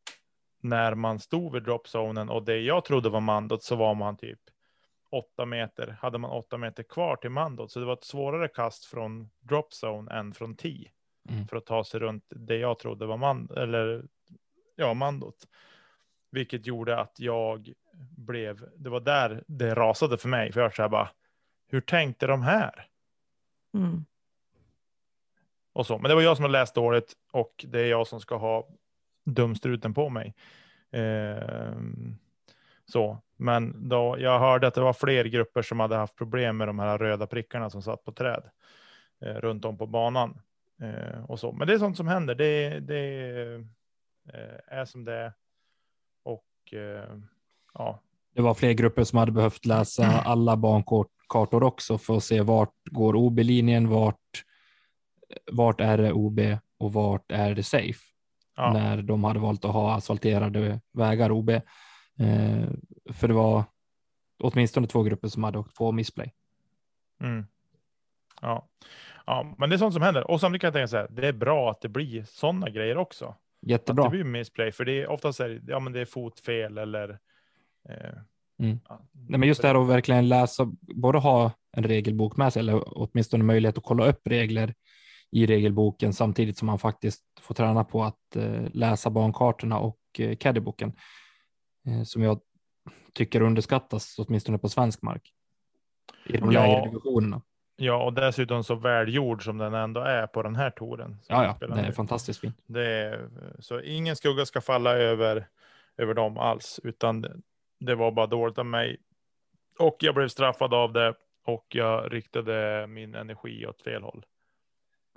när 0.62 0.96
man 0.96 1.20
stod 1.20 1.54
vid 1.54 1.64
dropzonen 1.64 2.30
och 2.30 2.44
det 2.44 2.58
jag 2.60 2.86
trodde 2.86 3.10
var 3.10 3.20
mandot 3.22 3.64
så 3.64 3.76
var 3.76 3.96
man 3.96 4.18
typ 4.18 4.40
åtta 5.10 5.46
meter, 5.46 5.98
hade 6.02 6.18
man 6.18 6.32
åtta 6.32 6.58
meter 6.58 6.84
kvar 6.84 7.16
till 7.16 7.30
mandot. 7.30 7.72
Så 7.72 7.80
det 7.80 7.86
var 7.86 7.94
ett 7.94 8.04
svårare 8.04 8.48
kast 8.48 8.86
från 8.86 9.30
dropzone 9.40 10.12
än 10.12 10.34
från 10.34 10.56
tee. 10.56 10.92
Mm. 11.30 11.48
För 11.48 11.58
att 11.58 11.66
ta 11.66 11.84
sig 11.84 12.00
runt 12.00 12.24
det 12.30 12.58
jag 12.58 12.80
trodde 12.80 13.06
var 13.06 13.18
man, 13.18 13.50
eller 13.58 14.06
ja, 14.76 14.94
mandot. 14.94 15.48
Vilket 16.32 16.68
gjorde 16.68 17.00
att 17.00 17.20
jag 17.20 17.74
blev, 18.18 18.70
det 18.76 18.90
var 18.90 19.00
där 19.00 19.44
det 19.48 19.76
rasade 19.76 20.18
för 20.18 20.30
mig. 20.30 20.52
För 20.52 20.60
jag 20.60 20.66
var 20.66 20.76
så 20.76 20.82
här 20.82 20.90
bara, 20.90 21.10
hur 21.68 21.82
tänkte 21.82 22.28
de 22.28 22.42
här? 22.42 22.88
Mm. 23.74 24.06
Och 25.74 25.88
så. 25.88 25.98
Men 25.98 26.10
det 26.10 26.16
var 26.16 26.22
jag 26.22 26.38
som 26.38 26.44
har 26.44 26.50
läst 26.50 26.76
dåligt 26.76 27.14
och 27.32 27.66
det 27.68 27.80
är 27.80 27.86
jag 27.86 28.08
som 28.08 28.20
ska 28.20 28.38
ha 28.38 28.68
dumstruten 29.26 29.94
på 29.94 30.10
mig. 30.10 30.36
Ehm, 30.92 32.18
så, 32.86 33.22
men 33.38 33.90
då 33.90 34.16
jag 34.20 34.40
hörde 34.40 34.68
att 34.68 34.74
det 34.74 34.82
var 34.82 34.94
fler 34.94 35.26
grupper 35.26 35.62
som 35.62 35.80
hade 35.80 35.96
haft 35.96 36.16
problem 36.16 36.58
med 36.58 36.68
de 36.68 36.80
här 36.80 36.98
röda 36.98 37.28
prickarna 37.28 37.70
som 37.70 37.82
satt 37.82 38.04
på 38.04 38.12
träd 38.12 38.44
eh, 39.22 39.34
runt 39.34 39.66
om 39.66 39.78
på 39.78 39.88
banan. 39.88 40.42
Eh, 40.82 41.24
och 41.28 41.40
så. 41.40 41.52
Men 41.52 41.68
det 41.68 41.74
är 41.74 41.80
sånt 41.80 41.98
som 41.98 42.08
händer. 42.08 42.36
Det, 42.36 42.80
det 42.80 43.54
eh, 44.34 44.78
är 44.78 44.86
som 44.86 45.04
det 45.04 45.14
är. 45.14 45.34
Och 46.24 46.74
eh, 46.74 47.18
ja, 47.74 48.00
Det 48.36 48.42
var 48.42 48.54
fler 48.54 48.74
grupper 48.74 49.04
som 49.04 49.20
hade 49.20 49.32
behövt 49.32 49.66
läsa 49.66 50.06
alla 50.06 50.58
bankartor 50.58 51.64
också 51.64 51.98
för 51.98 52.18
att 52.18 52.24
se 52.24 52.42
vart 52.42 52.76
går 52.86 53.16
OB-linjen, 53.16 53.90
vart, 53.90 54.44
vart 55.52 55.82
är 55.82 55.98
det 55.98 56.14
OB 56.14 56.40
och 56.78 56.94
vart 56.94 57.32
är 57.32 57.56
det 57.56 57.64
safe 57.64 58.00
ja, 58.56 58.74
när 58.74 59.02
de 59.02 59.24
hade 59.24 59.40
valt 59.40 59.66
att 59.66 59.74
ha 59.74 59.96
asfalterade 59.96 60.80
vägar 60.94 61.32
OB. 61.32 61.52
Eh, 62.20 62.68
för 63.14 63.28
det 63.28 63.34
var 63.34 63.64
åtminstone 64.44 64.88
två 64.88 65.04
grupper 65.04 65.28
som 65.28 65.44
hade 65.44 65.60
åkt 65.60 65.76
på 65.76 65.92
missplay. 65.92 66.34
mm. 67.24 67.46
ja. 68.42 68.68
ja, 69.26 69.56
men 69.58 69.70
det 69.70 69.76
är 69.76 69.78
sånt 69.78 69.94
som 69.94 70.04
händer. 70.04 70.32
Och 70.32 70.40
samtidigt 70.42 70.62
kan 70.62 70.68
jag 70.68 70.74
tänka 70.74 70.88
så 70.88 70.98
här, 70.98 71.08
det 71.12 71.28
är 71.28 71.34
bra 71.34 71.72
att 71.72 71.82
det 71.82 71.90
blir 71.90 72.24
sådana 72.24 72.70
grejer 72.70 72.98
också. 72.98 73.26
Att 73.26 73.38
det 73.62 73.72
Jättebra. 73.72 74.10
blir 74.10 74.24
missplay, 74.24 74.72
för 74.72 74.86
det 74.86 75.02
är 75.02 75.08
oftast 75.08 75.40
är, 75.40 75.50
det- 75.50 75.72
ja, 75.72 75.80
men 75.80 75.94
det 75.94 76.02
är 76.02 76.06
fotfel 76.06 76.78
eller. 76.78 77.10
Eh, 77.90 78.20
Mm. 78.60 78.80
ja, 78.90 79.02
Nej, 79.12 79.40
men 79.40 79.48
just 79.50 79.62
det 79.62 79.68
här 79.68 79.82
att 79.82 79.88
verkligen 79.90 80.28
läsa, 80.30 80.72
både 80.82 81.18
ha 81.20 81.52
en 81.72 81.84
regelbok 81.84 82.38
med 82.38 82.54
sig 82.54 82.60
eller 82.60 82.84
åtminstone 82.98 83.44
möjlighet 83.44 83.78
att 83.78 83.84
kolla 83.84 84.06
upp 84.06 84.28
regler 84.28 84.74
i 85.32 85.46
regelboken 85.46 86.14
samtidigt 86.14 86.58
som 86.58 86.66
man 86.66 86.80
faktiskt 86.80 87.24
får 87.42 87.56
träna 87.56 87.84
på 87.84 88.04
att 88.04 88.36
eh, 88.36 88.62
läsa 88.74 89.10
bankartorna 89.10 89.80
och 89.80 90.00
eh, 90.20 90.36
caddyboken 90.36 90.94
som 92.06 92.22
jag 92.22 92.40
tycker 93.14 93.42
underskattas 93.42 94.16
åtminstone 94.20 94.58
på 94.58 94.70
svensk 94.70 95.02
mark 95.02 95.34
i 96.26 96.38
de 96.38 96.52
Ja. 96.52 96.66
lägre 96.66 96.86
divisionerna. 96.90 97.42
Ja, 97.76 98.04
och 98.04 98.14
dessutom 98.14 98.64
så 98.64 98.76
välgjord 98.76 99.44
som 99.44 99.58
den 99.58 99.74
ändå 99.74 100.02
är 100.02 100.28
på 100.28 100.44
den 100.44 100.56
här 100.56 100.70
touren. 100.70 101.18
Ja, 101.28 101.58
ja, 101.62 101.68
det 101.68 101.82
är 101.82 101.92
fantastiskt 101.92 102.40
fint. 102.40 102.64
Det 102.66 102.86
är, 102.88 103.30
så 103.60 103.82
ingen 103.82 104.16
skugga 104.16 104.46
ska 104.46 104.62
falla 104.62 104.92
över, 104.98 105.48
över 105.98 106.14
dem 106.14 106.38
alls, 106.38 106.80
utan 106.84 107.22
det, 107.22 107.36
det 107.80 107.96
var 107.96 108.12
bara 108.12 108.28
dåligt 108.28 108.58
av 108.58 108.66
mig. 108.66 108.98
Och 109.80 109.98
jag 110.00 110.16
blev 110.16 110.28
straffad 110.28 110.74
av 110.74 110.94
det 110.94 111.14
och 111.46 111.66
jag 111.70 112.14
riktade 112.14 112.88
min 112.88 113.16
energi 113.16 113.66
åt 113.68 113.82
fel 113.82 114.04
håll. 114.04 114.26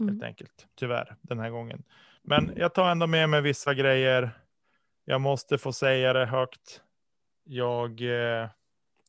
Mm. 0.00 0.14
Helt 0.14 0.24
enkelt, 0.24 0.66
tyvärr, 0.74 1.16
den 1.20 1.38
här 1.38 1.50
gången. 1.50 1.82
Men 2.22 2.52
jag 2.56 2.74
tar 2.74 2.90
ändå 2.90 3.06
med 3.06 3.28
mig 3.28 3.40
vissa 3.40 3.74
grejer. 3.74 4.30
Jag 5.10 5.20
måste 5.20 5.58
få 5.58 5.72
säga 5.72 6.12
det 6.12 6.26
högt. 6.26 6.82
Jag, 7.44 8.00
eh, 8.00 8.48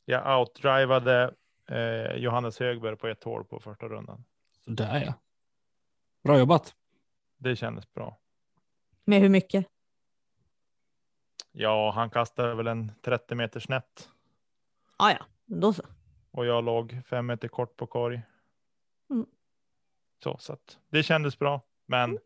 jag 0.05 0.39
outdrivade 0.39 1.33
eh, 1.67 2.13
Johannes 2.15 2.59
Högberg 2.59 2.95
på 2.95 3.07
ett 3.07 3.23
hål 3.23 3.45
på 3.45 3.59
första 3.59 3.87
rundan. 3.87 4.23
Så 4.65 4.71
där 4.71 5.03
ja. 5.05 5.13
Bra 6.23 6.39
jobbat. 6.39 6.75
Det 7.37 7.55
kändes 7.55 7.93
bra. 7.93 8.17
Med 9.03 9.21
hur 9.21 9.29
mycket? 9.29 9.67
Ja, 11.51 11.91
han 11.91 12.09
kastade 12.09 12.55
väl 12.55 12.67
en 12.67 12.91
30 13.01 13.35
meters 13.35 13.63
snett 13.63 14.09
Ah, 14.97 15.11
ja, 15.11 15.25
då 15.45 15.73
så. 15.73 15.83
och 16.31 16.45
jag 16.45 16.63
låg 16.63 17.01
fem 17.05 17.25
meter 17.25 17.47
kort 17.47 17.77
på 17.77 17.87
korg. 17.87 18.21
Mm. 19.09 19.25
Så, 20.23 20.37
så 20.37 20.53
att 20.53 20.79
det 20.89 21.03
kändes 21.03 21.39
bra, 21.39 21.61
men 21.85 22.19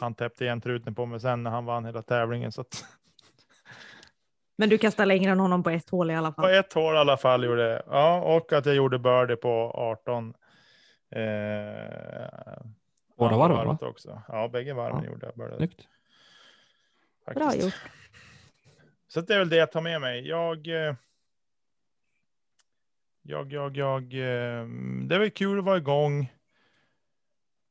han 0.00 0.14
täppte 0.14 0.44
igen 0.44 0.60
truten 0.60 0.94
på 0.94 1.06
mig 1.06 1.20
sen 1.20 1.42
när 1.42 1.50
han 1.50 1.64
vann 1.64 1.84
hela 1.84 2.02
tävlingen. 2.02 2.52
Så 2.52 2.60
att 2.60 2.84
Men 4.56 4.68
du 4.68 4.78
kastar 4.78 5.06
längre 5.06 5.30
än 5.32 5.40
honom 5.40 5.62
på 5.62 5.70
ett 5.70 5.90
hål 5.90 6.10
i 6.10 6.14
alla 6.14 6.32
på 6.32 6.42
fall. 6.42 6.54
ett 6.54 6.72
hål 6.72 6.94
i 6.94 6.98
alla 6.98 7.16
fall 7.16 7.44
gjorde 7.44 7.68
jag. 7.70 7.82
Ja, 7.86 8.20
och 8.36 8.52
att 8.52 8.66
jag 8.66 8.74
gjorde 8.74 8.98
birdie 8.98 9.36
på 9.36 9.70
18. 9.74 10.34
Eh, 11.10 11.20
Båda 13.16 13.36
varven, 13.36 13.66
va? 13.66 13.78
också. 13.80 14.22
Ja, 14.28 14.48
bägge 14.48 14.72
varven 14.74 15.04
Ja. 15.04 15.10
gjorde 15.10 15.26
jag 15.26 15.34
birdie. 15.34 15.56
Snyggt. 15.56 15.88
Bra 17.34 17.54
gjort. 17.54 17.74
Så 19.08 19.20
det 19.20 19.34
är 19.34 19.38
väl 19.38 19.48
det 19.48 19.56
jag 19.56 19.72
tar 19.72 19.80
med 19.80 20.00
mig. 20.00 20.28
Jag, 20.28 20.66
eh, 20.68 20.94
jag, 23.22 23.52
jag, 23.52 23.76
jag, 23.76 24.02
eh, 24.14 24.66
det 25.02 25.18
väl 25.18 25.30
kul 25.30 25.58
att 25.58 25.64
vara 25.64 25.76
igång. 25.76 26.32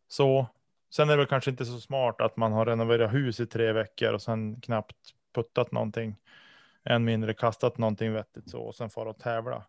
Så. 0.08 0.48
Sen 0.90 1.10
är 1.10 1.14
det 1.14 1.18
väl 1.18 1.28
kanske 1.28 1.52
inte 1.52 1.66
så 1.66 1.80
smart 1.80 2.22
att 2.22 2.38
man 2.38 2.52
har 2.52 2.66
renoverat 2.66 3.14
hus 3.14 3.40
i 3.40 3.46
tre 3.46 3.74
veckor 3.74 4.14
och 4.14 4.22
sen 4.22 4.62
knappt 4.62 4.96
puttat 5.34 5.72
någonting. 5.72 6.16
Än 6.84 7.06
mindre 7.06 7.34
kastat 7.34 7.78
någonting 7.78 8.14
vettigt 8.14 8.50
så 8.50 8.62
och 8.62 8.76
sen 8.76 8.90
fara 8.90 9.10
och 9.10 9.20
tävla. 9.20 9.66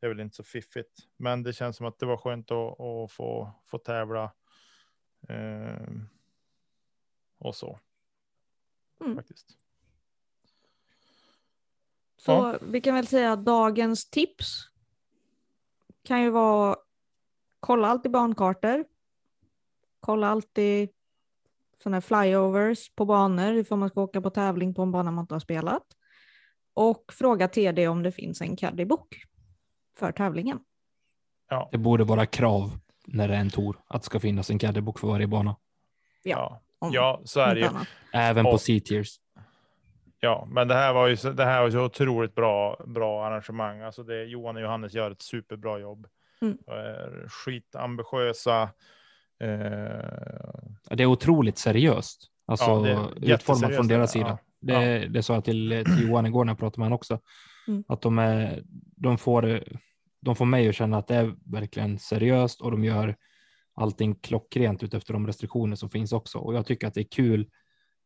Det 0.00 0.06
är 0.06 0.08
väl 0.08 0.20
inte 0.20 0.36
så 0.36 0.42
fiffigt. 0.42 0.98
Men 1.16 1.42
det 1.42 1.52
känns 1.52 1.76
som 1.76 1.86
att 1.86 1.98
det 1.98 2.06
var 2.06 2.16
skönt 2.16 2.50
att, 2.50 2.80
att 2.80 3.12
få, 3.12 3.52
få 3.66 3.78
tävla. 3.78 4.32
Eh, 5.28 5.88
och 7.38 7.54
så. 7.54 7.78
Mm. 9.00 9.16
Faktiskt. 9.16 9.58
Så 12.16 12.32
Ja. 12.32 12.58
vi 12.62 12.80
kan 12.80 12.94
väl 12.94 13.06
säga 13.06 13.32
att 13.32 13.44
dagens 13.44 14.10
tips 14.10 14.70
kan 16.02 16.22
ju 16.22 16.30
vara 16.30 16.76
kolla 17.60 17.88
alltid 17.88 18.12
bankartor. 18.12 18.84
Kolla 20.06 20.28
alltid 20.28 20.88
sådana 21.82 21.96
här 21.96 22.00
flyovers 22.00 22.94
på 22.94 23.04
banor 23.04 23.54
ifall 23.54 23.78
man 23.78 23.88
ska 23.88 24.00
åka 24.00 24.20
på 24.20 24.30
tävling 24.30 24.74
på 24.74 24.82
en 24.82 24.92
bana 24.92 25.10
man 25.10 25.22
inte 25.22 25.34
har 25.34 25.40
spelat. 25.40 25.82
Och 26.74 27.04
fråga 27.12 27.48
TD 27.48 27.88
om 27.88 28.02
det 28.02 28.12
finns 28.12 28.40
en 28.40 28.56
caddybok 28.56 29.16
för 29.98 30.12
tävlingen. 30.12 30.58
Ja. 31.48 31.68
Det 31.72 31.78
borde 31.78 32.04
vara 32.04 32.26
krav 32.26 32.78
när 33.06 33.28
det 33.28 33.34
är 33.34 33.40
en 33.40 33.50
tour 33.50 33.76
att 33.86 34.02
det 34.02 34.06
ska 34.06 34.20
finnas 34.20 34.50
en 34.50 34.58
caddybok 34.58 34.98
för 34.98 35.08
varje 35.08 35.26
bana. 35.26 35.56
Ja. 36.22 36.62
Ja, 36.92 37.20
så 37.24 37.40
är 37.40 37.54
det 37.54 37.60
ju. 37.60 37.68
Även 38.12 38.44
på 38.44 38.58
C-tiers. 38.58 39.20
Ja, 40.20 40.48
men 40.50 40.68
det 40.68 40.74
här 40.74 40.92
var 40.92 41.06
ju 41.06 41.16
det 41.32 41.44
här 41.44 41.62
var 41.62 41.70
så 41.70 41.84
otroligt 41.84 42.34
bra, 42.34 42.84
bra 42.86 43.26
arrangemang. 43.26 43.80
Alltså 43.80 44.02
det, 44.02 44.24
Johan 44.24 44.56
och 44.56 44.62
Johannes 44.62 44.94
gör 44.94 45.10
ett 45.10 45.22
superbra 45.22 45.78
jobb. 45.78 46.06
Mm. 46.40 46.58
Är 46.66 47.28
skitambitiösa. 47.28 48.68
Eh, 49.40 50.96
Det 50.96 51.02
är 51.02 51.06
otroligt 51.06 51.58
seriöst. 51.58 52.30
Alltså 52.46 52.64
Ja, 52.64 53.10
det 53.16 53.30
är 53.30 53.34
utformat 53.34 53.74
från 53.74 53.88
deras 53.88 54.16
ja. 54.16 54.22
sida. 54.22 54.38
Det, 54.60 55.08
det 55.08 55.22
sa 55.22 55.34
jag 55.34 55.44
till, 55.44 55.84
till 55.86 56.08
Johan 56.08 56.26
igår 56.26 56.44
när 56.44 56.50
jag 56.50 56.58
pratade 56.58 56.80
med 56.80 56.86
honom 56.86 56.96
också. 56.96 57.20
Mm. 57.68 57.84
Att 57.88 58.02
de, 58.02 58.18
är, 58.18 58.62
de, 58.96 59.18
får, 59.18 59.64
de 60.20 60.36
får 60.36 60.44
mig 60.44 60.68
att 60.68 60.74
känna 60.74 60.98
att 60.98 61.06
det 61.06 61.14
är 61.16 61.34
verkligen 61.44 61.98
seriöst 61.98 62.60
och 62.60 62.70
de 62.70 62.84
gör 62.84 63.16
allting 63.74 64.14
klockrent 64.14 64.82
utefter 64.82 65.12
de 65.12 65.26
restriktioner 65.26 65.76
som 65.76 65.90
finns 65.90 66.12
också. 66.12 66.38
Och 66.38 66.54
jag 66.54 66.66
tycker 66.66 66.86
att 66.86 66.94
det 66.94 67.00
är 67.00 67.10
kul 67.10 67.48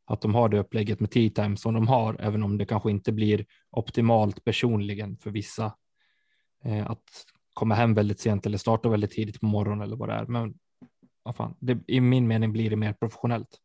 att 0.07 0.21
de 0.21 0.35
har 0.35 0.49
det 0.49 0.59
upplägget 0.59 1.01
med 1.01 1.11
tea 1.11 1.31
time 1.31 1.57
som 1.57 1.75
de 1.75 1.89
har, 1.89 2.17
även 2.21 2.43
om 2.43 2.59
det 2.59 2.67
kanske 2.67 2.91
inte 2.91 3.13
blir 3.13 3.47
optimalt 3.71 4.45
personligen 4.45 5.17
för 5.17 5.31
vissa. 5.31 5.73
Eh, 6.65 6.91
att 6.91 7.05
komma 7.55 7.75
hem 7.75 7.95
väldigt 7.95 8.21
sent 8.21 8.47
eller 8.47 8.59
starta 8.59 8.89
väldigt 8.89 9.11
tidigt 9.11 9.41
på 9.41 9.47
morgonen 9.47 9.83
eller 9.83 9.97
vad 9.97 10.09
det 10.09 10.15
är. 10.15 10.27
Men 10.27 10.55
vad 11.23 11.37
fan, 11.37 11.55
det, 11.59 11.79
i 11.87 12.01
min 12.01 12.29
mening 12.29 12.53
blir 12.53 12.71
det 12.71 12.77
mer 12.77 12.93
professionellt. 12.93 13.59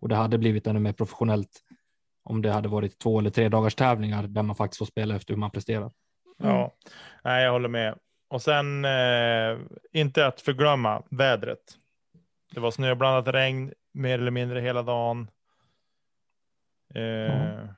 Och 0.00 0.08
det 0.08 0.14
hade 0.16 0.38
blivit 0.38 0.66
ännu 0.66 0.80
mer 0.80 0.92
professionellt 0.92 1.60
om 2.22 2.42
det 2.42 2.52
hade 2.52 2.68
varit 2.68 2.98
två 2.98 3.18
eller 3.18 3.30
tre 3.30 3.48
dagars 3.48 3.74
tävlingar 3.74 4.22
där 4.22 4.42
man 4.42 4.56
faktiskt 4.56 4.78
får 4.78 4.86
spela 4.86 5.16
efter 5.16 5.34
hur 5.34 5.38
man 5.38 5.50
presterar. 5.50 5.92
Ja, 6.36 6.74
nej, 7.24 7.44
jag 7.44 7.52
håller 7.52 7.68
med. 7.68 7.98
Och 8.28 8.42
sen 8.42 8.84
eh, 8.84 9.58
inte 9.92 10.26
att 10.26 10.40
förglömma 10.40 11.02
vädret. 11.10 11.76
Det 12.54 12.60
var 12.60 12.70
snöblandat 12.70 13.34
regn 13.34 13.72
mer 13.92 14.18
eller 14.18 14.30
mindre 14.30 14.60
hela 14.60 14.82
dagen. 14.82 15.30
Eh, 16.94 17.02
Ja. 17.02 17.74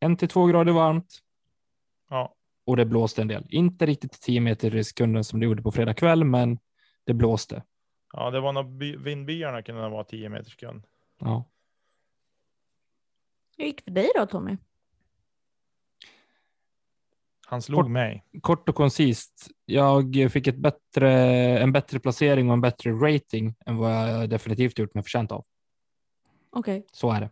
En 0.00 0.16
till 0.16 0.28
två 0.28 0.46
grader 0.46 0.72
varmt 0.72 1.18
ja, 2.10 2.34
och 2.66 2.76
det 2.76 2.84
blåste 2.84 3.22
en 3.22 3.28
del. 3.28 3.46
Inte 3.48 3.86
riktigt 3.86 4.20
10 4.20 4.40
meter 4.40 4.74
i 4.74 4.84
sekunden 4.84 5.24
som 5.24 5.40
det 5.40 5.46
gjorde 5.46 5.62
på 5.62 5.72
fredag 5.72 5.94
kväll, 5.94 6.24
men 6.24 6.58
det 7.10 7.14
blåste. 7.14 7.62
ja, 8.12 8.30
det 8.30 8.40
var 8.40 8.52
nog 8.52 8.66
by, 8.66 8.96
vindbyarna 8.96 9.62
kunde 9.62 9.88
vara 9.88 10.04
10 10.04 10.28
meter 10.28 10.50
sekund. 10.50 10.82
Ja. 11.18 11.44
Hur 13.56 13.64
gick 13.64 13.76
det 13.78 13.84
för 13.84 13.90
dig 13.90 14.10
då 14.16 14.26
Tommy? 14.26 14.56
Han 17.46 17.62
slog 17.62 17.80
Kort- 17.80 17.90
mig. 17.90 18.24
Kort 18.40 18.68
och 18.68 18.74
koncist. 18.74 19.48
Jag 19.64 20.16
fick 20.32 20.46
ett 20.46 20.56
bättre, 20.56 21.10
en 21.58 21.72
bättre 21.72 22.00
placering 22.00 22.48
och 22.48 22.52
en 22.54 22.60
bättre 22.60 22.92
rating 22.92 23.54
än 23.66 23.76
vad 23.76 23.92
jag 23.92 24.30
definitivt 24.30 24.78
gjort 24.78 24.94
mig 24.94 25.02
förtjänt 25.04 25.32
av. 25.32 25.44
Okej. 26.50 26.86
Så 26.92 27.10
är 27.12 27.20
det. 27.20 27.30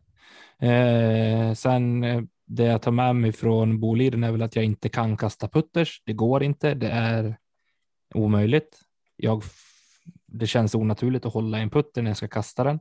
Eh, 0.69 1.55
sen 1.55 2.05
eh, 2.05 2.23
det 2.47 2.65
jag 2.65 2.83
tar 2.83 2.91
med 2.93 3.17
mig 3.17 3.33
från 3.33 3.81
Boliden 3.81 4.25
är 4.25 4.33
väl 4.33 4.43
att 4.43 4.57
jag 4.57 4.65
inte 4.65 4.89
kan 4.89 5.17
kasta 5.17 5.49
putters. 5.49 6.03
Det 6.05 6.13
går 6.13 6.43
inte. 6.43 6.75
Det 6.75 6.89
är 6.91 7.37
omöjligt. 8.15 8.81
Jag, 9.17 9.43
det 10.29 10.47
känns 10.47 10.75
onaturligt 10.75 11.27
att 11.27 11.33
hålla 11.33 11.59
i 11.59 11.63
en 11.63 11.71
putter 11.71 12.03
när 12.03 12.11
jag 12.11 12.17
ska 12.17 12.29
kasta 12.29 12.65
den. 12.65 12.81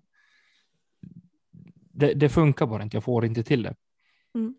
Det, 1.91 2.13
det 2.13 2.29
funkar 2.29 2.65
bara 2.65 2.83
inte. 2.83 2.97
Jag 2.97 3.03
får 3.03 3.25
inte 3.25 3.43
till 3.43 3.63
det. 3.63 3.75
Mm. 4.35 4.55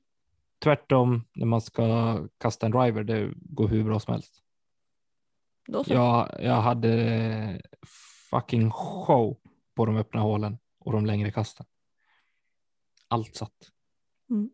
Tvärtom 0.62 1.24
när 1.34 1.46
man 1.46 1.60
ska 1.60 2.18
kasta 2.38 2.66
en 2.66 2.72
driver. 2.72 3.04
Det 3.04 3.32
går 3.36 3.68
hur 3.68 3.84
bra 3.84 4.00
som 4.00 4.12
helst. 4.12 4.42
Jag, 5.86 6.30
jag 6.40 6.62
hade 6.62 7.62
fucking 8.30 8.70
show 8.70 9.38
på 9.74 9.86
de 9.86 9.96
öppna 9.96 10.20
hålen 10.20 10.58
och 10.78 10.92
de 10.92 11.06
längre 11.06 11.30
kasten. 11.30 11.66
Allt 13.08 13.34
satt. 13.36 13.70
Mm. 14.30 14.50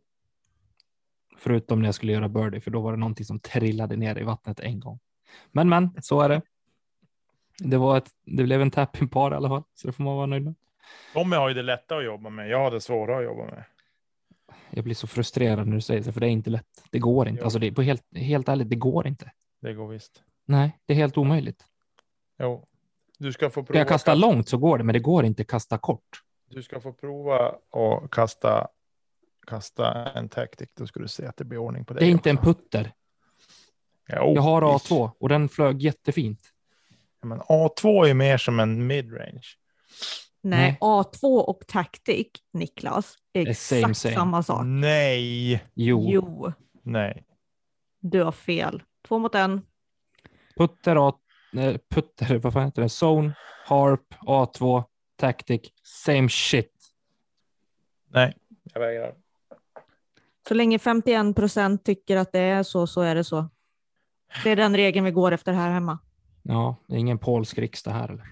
Förutom 1.37 1.83
när 1.83 1.88
jag 1.88 1.94
skulle 1.94 2.12
göra 2.12 2.29
birdie, 2.29 2.61
för 2.61 2.70
då 2.70 2.81
var 2.81 2.92
det 2.92 2.99
någonting 2.99 3.27
som 3.27 3.40
trillade 3.40 3.97
ner 3.97 4.18
i 4.18 4.23
vattnet 4.23 4.61
en 4.61 4.81
gång. 4.81 4.99
Men, 5.53 5.68
men, 5.68 6.03
så 6.03 6.20
är 6.20 6.29
det. 6.29 6.42
Det, 7.58 7.76
var 7.76 7.96
ett, 7.96 8.10
det 8.24 8.42
blev 8.42 8.62
en 8.62 8.70
tapping 8.70 9.08
par 9.08 9.32
i 9.32 9.34
alla 9.34 9.48
fall, 9.48 9.62
så 9.74 9.86
det 9.86 9.92
får 9.92 10.04
man 10.04 10.16
vara 10.16 10.26
nöjd 10.26 10.44
med. 10.44 10.54
Tommy 11.12 11.36
har 11.36 11.48
ju 11.48 11.54
det 11.54 11.62
lätta 11.62 11.96
att 11.96 12.04
jobba 12.04 12.30
med. 12.30 12.48
Jag 12.48 12.58
har 12.58 12.70
det 12.70 12.80
svåra 12.80 13.18
att 13.18 13.24
jobba 13.24 13.44
med. 13.44 13.64
Jag 14.70 14.84
blir 14.84 14.94
så 14.94 15.06
frustrerad 15.06 15.68
när 15.68 15.74
du 15.74 15.80
säger 15.80 16.02
så, 16.02 16.12
för 16.12 16.20
det 16.20 16.26
är 16.26 16.30
inte 16.30 16.50
lätt. 16.50 16.84
Det 16.90 16.98
går 16.98 17.28
inte. 17.28 17.40
Jo. 17.40 17.44
Alltså 17.44 17.58
det, 17.58 17.66
är 17.66 17.72
på 17.72 17.82
helt, 17.82 18.16
helt 18.16 18.48
ärligt, 18.48 18.70
det 18.70 18.76
går 18.76 19.06
inte. 19.06 19.32
Det 19.60 19.72
går 19.72 19.88
visst. 19.88 20.22
Nej, 20.46 20.78
det 20.86 20.92
är 20.92 20.96
helt 20.96 21.18
omöjligt. 21.18 21.64
Jo. 22.38 22.66
Du 23.18 23.32
ska 23.32 23.50
få 23.50 23.62
prova. 23.62 23.78
jag 23.78 23.88
kasta 23.88 24.14
långt 24.14 24.48
så 24.48 24.58
går 24.58 24.78
det, 24.78 24.84
men 24.84 24.92
det 24.92 24.98
går 24.98 25.24
inte 25.24 25.44
kasta 25.44 25.78
kort. 25.78 26.22
Du 26.50 26.62
ska 26.62 26.80
få 26.80 26.92
prova 26.92 27.54
och 27.70 28.12
kasta, 28.12 28.68
kasta 29.46 30.10
en 30.10 30.28
tactic. 30.28 30.68
Då 30.74 30.86
ska 30.86 31.00
du 31.00 31.08
se 31.08 31.26
att 31.26 31.36
det 31.36 31.44
blir 31.44 31.58
ordning 31.58 31.84
på 31.84 31.94
det. 31.94 32.00
Det 32.00 32.06
är 32.06 32.10
inte 32.10 32.30
en 32.30 32.38
också. 32.38 32.54
putter. 32.54 32.92
Jo, 34.08 34.32
Jag 34.34 34.42
har 34.42 34.72
visst. 34.72 34.90
A2 34.90 35.10
och 35.18 35.28
den 35.28 35.48
flög 35.48 35.82
jättefint. 35.82 36.53
Men 37.24 37.40
A2 37.40 38.06
är 38.08 38.14
mer 38.14 38.38
som 38.38 38.60
en 38.60 38.87
midrange. 38.87 39.42
Nej, 40.42 40.60
Nej. 40.60 40.78
A2 40.80 41.22
och 41.40 41.62
Tactic, 41.68 42.26
Niklas, 42.52 43.16
är 43.32 43.48
exakt 43.48 43.80
same, 43.82 43.94
same. 43.94 44.14
samma 44.14 44.42
sak. 44.42 44.62
Nej, 44.64 45.64
Jo, 45.74 46.06
Jo, 46.10 46.52
nej. 46.82 47.24
du 48.00 48.22
har 48.22 48.32
fel. 48.32 48.82
Två 49.08 49.18
mot 49.18 49.34
en. 49.34 49.62
putter, 50.56 51.08
A, 51.08 51.12
putter, 51.90 52.38
vad 52.38 52.52
fan 52.52 52.64
heter 52.64 52.82
det? 52.82 52.88
Zone, 53.06 53.34
Harp, 53.66 54.14
A2, 54.26 54.84
Tactic, 55.16 55.60
same 55.82 56.28
shit. 56.28 56.72
Nej, 58.08 58.37
jag 58.72 58.80
vägrar. 58.80 59.14
Så 60.48 60.54
länge 60.54 60.78
51 60.78 61.37
procent 61.37 61.84
tycker 61.84 62.16
att 62.16 62.32
det 62.32 62.38
är 62.40 62.62
så, 62.62 62.87
så 62.87 63.00
är 63.00 63.14
det 63.14 63.24
så. 63.24 63.48
Det 64.44 64.50
är 64.50 64.56
den 64.56 64.76
regeln 64.76 65.04
vi 65.04 65.10
går 65.10 65.32
efter 65.32 65.52
här 65.52 65.70
hemma. 65.70 65.98
Ja, 66.48 66.76
det 66.87 66.94
är 66.94 66.98
ingen 66.98 67.18
polsk 67.18 67.59
riksdag 67.59 67.92
här 67.92 68.09
eller? 68.09 68.26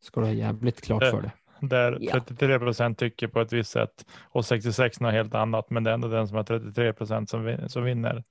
Ska 0.00 0.20
du 0.20 0.26
ha 0.26 0.32
jävligt 0.32 0.80
klart 0.80 1.02
Eh, 1.02 1.10
för 1.10 1.22
det. 1.22 1.32
Där 1.60 1.98
Ja. 2.00 2.12
33 2.12 2.58
procent 2.58 2.98
tycker 2.98 3.28
på 3.28 3.40
ett 3.40 3.52
visst 3.52 3.70
sätt 3.70 4.06
och 4.22 4.44
66 4.44 5.00
något 5.00 5.12
helt 5.12 5.34
annat. 5.34 5.70
Men 5.70 5.84
det 5.84 5.90
är 5.90 5.94
ändå 5.94 6.08
den 6.08 6.28
som 6.28 6.36
har 6.36 6.44
33 6.44 6.92
procent 6.92 7.30
som, 7.30 7.44
vin- 7.44 7.68
som 7.68 7.84
vinner. 7.84 8.24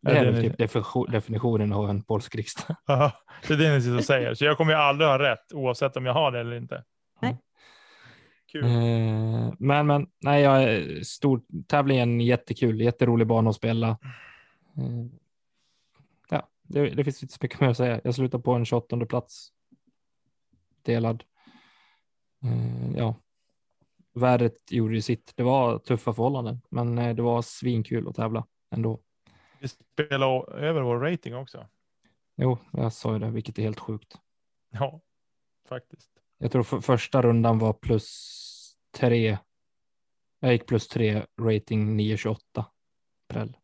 Det 0.00 0.10
är 0.10 0.24
det 0.24 0.30
väl 0.30 0.42
ni- 0.42 0.48
typ 0.50 0.58
definition- 0.58 1.10
definitionen 1.10 1.72
av 1.72 1.90
en 1.90 2.02
polsk 2.02 2.34
riksdag. 2.34 2.76
Ja, 2.86 3.12
det 3.48 3.54
är 3.54 3.58
det 3.58 3.74
ni 3.74 3.80
sitter 3.82 3.96
och 3.96 4.04
säger. 4.04 4.34
Så 4.34 4.44
jag 4.44 4.56
kommer 4.56 4.72
ju 4.72 4.78
aldrig 4.78 5.08
ha 5.10 5.18
rätt 5.18 5.52
oavsett 5.52 5.96
om 5.96 6.06
jag 6.06 6.12
har 6.14 6.32
det 6.32 6.40
eller 6.40 6.56
inte. 6.56 6.84
Nej. 7.22 7.36
Kul. 8.52 8.64
Eh, 8.64 9.52
Men, 9.58 9.86
men, 9.86 10.06
nej, 10.20 10.42
jag 10.42 10.62
är 10.62 11.00
stor 11.02 11.40
tävlingen 11.66 12.20
jättekul, 12.20 12.80
jätterolig 12.80 13.26
bana 13.26 13.50
att 13.50 13.56
spela. 13.56 13.88
Eh, 13.88 13.98
det, 16.62 16.90
det 16.90 17.04
finns 17.04 17.22
inte 17.22 17.34
så 17.34 17.38
mycket 17.42 17.60
mer 17.60 17.68
att 17.68 17.76
säga. 17.76 18.00
Jag 18.04 18.14
slutar 18.14 18.38
på 18.38 18.52
en 18.52 18.64
28 18.64 19.06
plats. 19.06 19.52
Delad. 20.82 21.24
Eh, 22.44 22.96
ja, 22.96 23.14
vädret 24.14 24.72
gjorde 24.72 24.94
ju 24.94 25.02
sitt. 25.02 25.32
Det 25.36 25.42
var 25.42 25.78
tuffa 25.78 26.12
förhållanden, 26.12 26.60
men 26.70 26.98
eh, 26.98 27.14
det 27.14 27.22
var 27.22 27.42
svinkul 27.42 28.08
att 28.08 28.16
tävla 28.16 28.46
ändå. 28.70 29.00
Vi 29.60 29.68
spelar 29.68 30.54
över 30.54 30.80
vår 30.80 30.98
rating 30.98 31.36
också. 31.36 31.68
Jo, 32.36 32.58
jag 32.72 32.92
sa 32.92 33.12
ju 33.12 33.18
det, 33.18 33.30
vilket 33.30 33.58
är 33.58 33.62
helt 33.62 33.80
sjukt. 33.80 34.18
Ja, 34.70 35.00
faktiskt. 35.68 36.10
Jag 36.38 36.52
tror 36.52 36.62
för, 36.62 36.80
första 36.80 37.22
rundan 37.22 37.58
var 37.58 37.72
plus 37.72 38.76
tre. 38.90 39.38
Jag 40.40 40.52
gick 40.52 40.66
plus 40.66 40.88
tre, 40.88 41.26
rating 41.40 41.96
928. 41.96 42.66
Prell. 43.28 43.56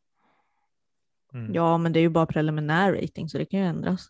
Mm. 1.35 1.55
Ja, 1.55 1.79
men 1.79 1.93
det 1.93 1.99
är 1.99 2.03
ju 2.03 2.09
bara 2.09 2.27
preliminär 2.27 2.93
rating 2.93 3.29
så 3.29 3.39
det 3.39 3.45
kan 3.45 3.61
ju 3.61 3.67
ändras. 3.67 4.09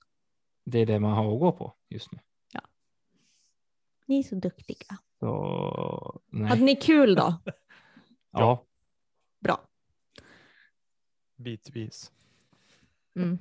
Det 0.65 0.79
är 0.79 0.87
det 0.87 1.01
man 1.01 1.13
har 1.13 1.35
att 1.35 1.41
gå 1.41 1.53
på 1.53 1.75
just 1.89 2.13
nu. 2.13 2.19
Ni 4.09 4.19
är 4.19 4.23
så 4.23 4.35
duktiga. 4.35 4.99
Så, 5.21 6.21
nej. 6.27 6.49
Hade 6.49 6.63
ni 6.63 6.77
kul 6.77 7.15
då? 7.15 7.35
Ja, 8.31 8.65
Bra. 9.41 9.61
Bitvis. 11.37 12.13
Mm. 13.17 13.39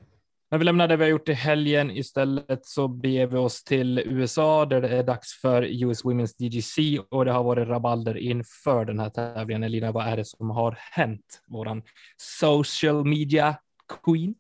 När 0.52 0.58
vi 0.58 0.66
lämnar 0.66 0.88
det 0.88 0.98
vi 0.98 1.04
har 1.04 1.10
gjort 1.10 1.30
i 1.30 1.34
helgen 1.34 1.92
istället 1.92 2.66
så 2.66 2.88
beger 2.88 3.28
vi 3.28 3.38
oss 3.38 3.64
till 3.64 4.00
USA 4.00 4.66
där 4.66 4.82
det 4.82 4.90
är 4.90 5.04
dags 5.04 5.42
för 5.42 5.64
US 5.64 6.04
Women's 6.04 6.36
DGC 6.38 7.00
och 7.10 7.26
det 7.26 7.32
har 7.32 7.44
varit 7.44 7.68
rabalder 7.68 8.18
inför 8.18 8.86
den 8.86 9.00
här 9.00 9.10
tävlingen. 9.10 9.64
Elina, 9.64 9.92
vad 9.92 10.08
är 10.08 10.18
det 10.18 10.26
som 10.26 10.50
har 10.50 10.78
hänt? 10.80 11.44
Våran 11.48 11.84
social 12.18 13.06
media 13.06 13.58
queen. 13.88 14.36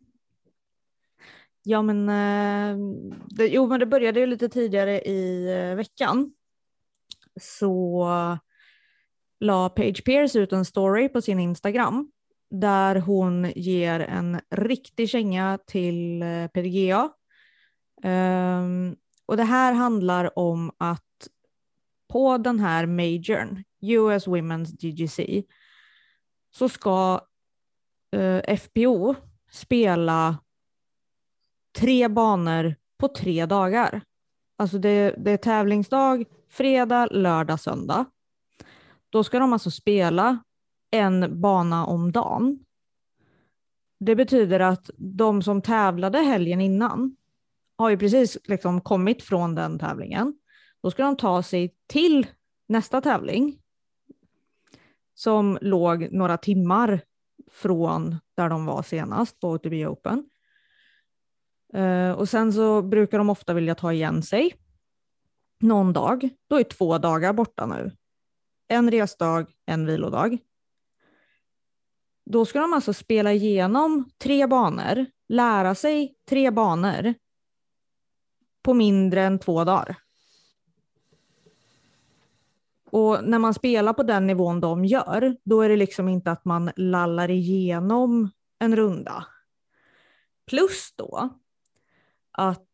Ja, 1.63 1.81
men, 1.81 2.09
eh, 2.09 2.77
det, 3.29 3.47
jo, 3.47 3.67
men 3.67 3.79
det 3.79 3.85
började 3.85 4.19
ju 4.19 4.25
lite 4.25 4.49
tidigare 4.49 5.01
i 5.01 5.47
eh, 5.59 5.75
veckan. 5.75 6.33
Så 7.41 8.07
la 9.39 9.69
Page 9.69 10.03
Pierce 10.05 10.39
ut 10.39 10.53
en 10.53 10.65
story 10.65 11.09
på 11.09 11.21
sin 11.21 11.39
Instagram 11.39 12.11
där 12.49 12.95
hon 12.95 13.51
ger 13.55 13.99
en 13.99 14.39
riktig 14.49 15.09
känga 15.09 15.59
till 15.67 16.21
eh, 16.21 16.47
PDGA. 16.47 17.03
Um, 18.03 18.11
ehm, 18.11 18.95
och 19.25 19.37
det 19.37 19.43
här 19.43 19.73
handlar 19.73 20.39
om 20.39 20.71
att 20.77 21.03
på 22.07 22.37
den 22.37 22.59
här 22.59 22.85
majorn, 22.85 23.63
US 23.81 24.27
Women's 24.27 24.65
DGC, 24.65 25.43
så 26.51 26.69
ska 26.69 27.21
eh, 28.11 28.57
FPO 28.57 29.15
spela 29.51 30.37
tre 31.77 32.07
banor 32.07 32.75
på 32.97 33.07
tre 33.07 33.45
dagar. 33.45 34.01
Alltså 34.57 34.77
det, 34.77 35.15
det 35.17 35.31
är 35.31 35.37
tävlingsdag, 35.37 36.25
fredag, 36.49 37.07
lördag, 37.11 37.59
söndag. 37.59 38.05
Då 39.09 39.23
ska 39.23 39.39
de 39.39 39.53
alltså 39.53 39.71
spela 39.71 40.43
en 40.91 41.41
bana 41.41 41.85
om 41.85 42.11
dagen. 42.11 42.59
Det 43.99 44.15
betyder 44.15 44.59
att 44.59 44.89
de 44.97 45.41
som 45.41 45.61
tävlade 45.61 46.19
helgen 46.19 46.61
innan 46.61 47.15
har 47.77 47.89
ju 47.89 47.97
precis 47.97 48.37
liksom 48.43 48.81
kommit 48.81 49.23
från 49.23 49.55
den 49.55 49.79
tävlingen. 49.79 50.33
Då 50.83 50.91
ska 50.91 51.03
de 51.03 51.17
ta 51.17 51.43
sig 51.43 51.75
till 51.87 52.27
nästa 52.67 53.01
tävling 53.01 53.59
som 55.13 55.57
låg 55.61 56.11
några 56.11 56.37
timmar 56.37 57.01
från 57.51 58.15
där 58.35 58.49
de 58.49 58.65
var 58.65 58.83
senast 58.83 59.39
på 59.39 59.49
OTB 59.49 59.73
Open. 59.73 60.29
Eh, 61.73 62.11
och 62.11 62.29
sen 62.29 62.53
så 62.53 62.81
brukar 62.81 63.17
de 63.17 63.29
ofta 63.29 63.53
vilja 63.53 63.75
ta 63.75 63.93
igen 63.93 64.23
sig 64.23 64.55
någon 65.59 65.93
dag. 65.93 66.29
Då 66.49 66.59
är 66.59 66.63
två 66.63 66.97
dagar 66.97 67.33
borta 67.33 67.65
nu. 67.65 67.91
En 68.67 68.91
resdag, 68.91 69.45
en 69.65 69.85
vilodag. 69.85 70.37
Då 72.25 72.45
ska 72.45 72.59
de 72.59 72.73
alltså 72.73 72.93
spela 72.93 73.33
igenom 73.33 74.09
tre 74.17 74.47
banor, 74.47 75.05
lära 75.29 75.75
sig 75.75 76.15
tre 76.29 76.51
banor 76.51 77.13
på 78.63 78.73
mindre 78.73 79.23
än 79.23 79.39
två 79.39 79.63
dagar. 79.63 80.06
Och 82.91 83.23
när 83.23 83.39
man 83.39 83.53
spelar 83.53 83.93
på 83.93 84.03
den 84.03 84.27
nivån 84.27 84.59
de 84.59 84.85
gör, 84.85 85.37
då 85.43 85.61
är 85.61 85.69
det 85.69 85.75
liksom 85.75 86.09
inte 86.09 86.31
att 86.31 86.45
man 86.45 86.71
lallar 86.75 87.31
igenom 87.31 88.29
en 88.59 88.75
runda. 88.75 89.25
Plus 90.47 90.93
då 90.95 91.29
att 92.31 92.67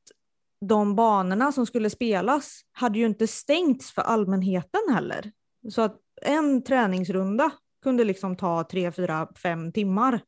de 0.61 0.95
banorna 0.95 1.51
som 1.51 1.65
skulle 1.65 1.89
spelas 1.89 2.61
hade 2.71 2.99
ju 2.99 3.05
inte 3.05 3.27
stängts 3.27 3.91
för 3.91 4.01
allmänheten 4.01 4.81
heller. 4.93 5.31
Så 5.69 5.81
att 5.81 5.99
en 6.21 6.63
träningsrunda 6.63 7.51
kunde 7.83 8.03
liksom 8.03 8.35
ta 8.35 8.63
tre, 8.63 8.91
fyra, 8.91 9.27
fem 9.35 9.71
timmar, 9.71 10.21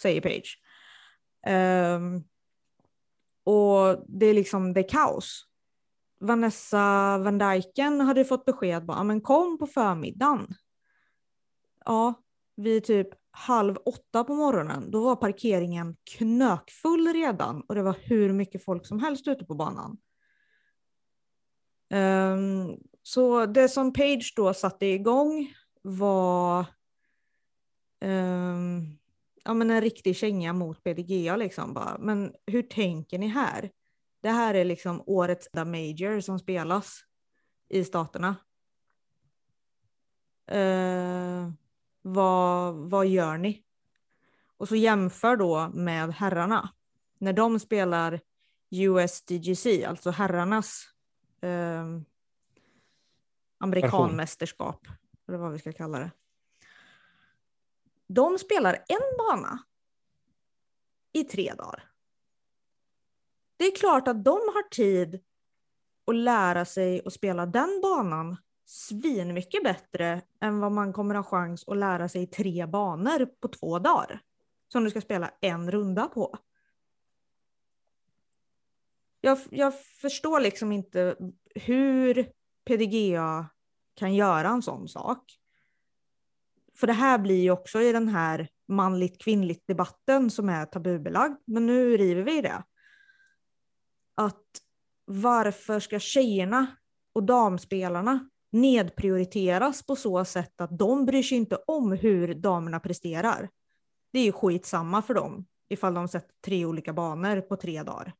säger 0.00 0.20
Page. 0.20 0.58
Um, 1.46 2.24
och 3.44 4.04
det 4.08 4.26
är 4.26 4.34
liksom, 4.34 4.72
det 4.72 4.80
är 4.80 4.88
kaos. 4.88 5.46
Vanessa 6.20 7.18
Van 7.18 7.38
Dijken 7.38 8.00
hade 8.00 8.24
fått 8.24 8.44
besked 8.44 8.84
bara, 8.84 9.02
men 9.02 9.20
kom 9.20 9.58
på 9.58 9.66
förmiddagen. 9.66 10.54
Ja, 11.84 12.14
vid 12.56 12.84
typ 12.84 13.08
halv 13.30 13.76
åtta 13.84 14.24
på 14.24 14.34
morgonen, 14.34 14.90
då 14.90 15.04
var 15.04 15.16
parkeringen 15.16 15.96
knökfull 16.16 17.08
redan 17.08 17.60
och 17.60 17.74
det 17.74 17.82
var 17.82 17.96
hur 18.00 18.32
mycket 18.32 18.64
folk 18.64 18.86
som 18.86 19.00
helst 19.00 19.28
ute 19.28 19.44
på 19.44 19.54
banan. 19.54 19.98
Um, 21.94 22.78
så 23.02 23.46
det 23.46 23.68
som 23.68 23.92
Page 23.92 24.32
då 24.36 24.54
satte 24.54 24.86
igång 24.86 25.54
var 25.82 26.66
um, 28.00 28.98
ja, 29.44 29.54
men 29.54 29.70
en 29.70 29.80
riktig 29.80 30.16
känga 30.16 30.52
mot 30.52 30.84
BDGA, 30.84 31.36
Liksom 31.36 31.74
bara. 31.74 31.98
Men 31.98 32.34
hur 32.46 32.62
tänker 32.62 33.18
ni 33.18 33.26
här? 33.26 33.70
Det 34.24 34.30
här 34.30 34.54
är 34.54 34.64
liksom 34.64 35.02
årets 35.06 35.48
major 35.54 36.20
som 36.20 36.38
spelas 36.38 37.04
i 37.68 37.84
staterna. 37.84 38.36
Uh, 40.52 41.50
vad, 42.02 42.74
vad 42.74 43.06
gör 43.06 43.38
ni? 43.38 43.64
Och 44.56 44.68
så 44.68 44.76
jämför 44.76 45.36
då 45.36 45.68
med 45.74 46.14
herrarna. 46.14 46.68
När 47.18 47.32
de 47.32 47.60
spelar 47.60 48.20
USDGC, 48.70 49.84
alltså 49.84 50.10
herrarnas 50.10 50.84
eh, 51.40 51.84
amerikanmästerskap, 53.58 54.86
eller 55.28 55.38
vad 55.38 55.52
vi 55.52 55.58
ska 55.58 55.72
kalla 55.72 55.98
det. 55.98 56.10
De 58.06 58.38
spelar 58.38 58.74
en 58.74 59.18
bana 59.18 59.58
i 61.12 61.24
tre 61.24 61.54
dagar. 61.54 61.93
Det 63.56 63.64
är 63.64 63.76
klart 63.76 64.08
att 64.08 64.24
de 64.24 64.30
har 64.30 64.68
tid 64.68 65.20
att 66.06 66.14
lära 66.14 66.64
sig 66.64 67.02
att 67.06 67.12
spela 67.12 67.46
den 67.46 67.80
banan 67.82 68.36
svinmycket 68.64 69.62
bättre 69.62 70.22
än 70.40 70.60
vad 70.60 70.72
man 70.72 70.92
kommer 70.92 71.14
ha 71.14 71.22
chans 71.22 71.64
att 71.68 71.76
lära 71.76 72.08
sig 72.08 72.26
tre 72.26 72.66
banor 72.66 73.26
på 73.26 73.48
två 73.48 73.78
dagar. 73.78 74.20
Som 74.68 74.84
du 74.84 74.90
ska 74.90 75.00
spela 75.00 75.30
en 75.40 75.70
runda 75.70 76.06
på. 76.06 76.38
Jag, 79.20 79.38
jag 79.50 79.84
förstår 79.84 80.40
liksom 80.40 80.72
inte 80.72 81.16
hur 81.54 82.32
PDGA 82.64 83.46
kan 83.94 84.14
göra 84.14 84.48
en 84.48 84.62
sån 84.62 84.88
sak. 84.88 85.38
För 86.74 86.86
det 86.86 86.92
här 86.92 87.18
blir 87.18 87.42
ju 87.42 87.50
också 87.50 87.80
i 87.80 87.92
den 87.92 88.08
här 88.08 88.48
manligt 88.68 89.20
kvinnligt 89.22 89.66
debatten 89.66 90.30
som 90.30 90.48
är 90.48 90.66
tabubelagd. 90.66 91.36
Men 91.44 91.66
nu 91.66 91.96
river 91.96 92.22
vi 92.22 92.40
det. 92.40 92.62
Att 94.14 94.60
varför 95.04 95.80
ska 95.80 95.98
tjejerna 95.98 96.66
och 97.12 97.22
damspelarna 97.22 98.28
nedprioriteras 98.50 99.82
på 99.82 99.96
så 99.96 100.24
sätt 100.24 100.60
att 100.60 100.78
de 100.78 101.04
bryr 101.04 101.22
sig 101.22 101.38
inte 101.38 101.56
om 101.66 101.92
hur 101.92 102.34
damerna 102.34 102.80
presterar. 102.80 103.48
Det 104.12 104.18
är 104.18 104.24
ju 104.24 104.32
skitsamma 104.32 105.02
för 105.02 105.14
dem 105.14 105.46
ifall 105.68 105.94
de 105.94 106.08
sätter 106.08 106.34
tre 106.44 106.64
olika 106.64 106.92
banor 106.92 107.40
på 107.40 107.56
tre 107.56 107.82
dagar. 107.82 108.14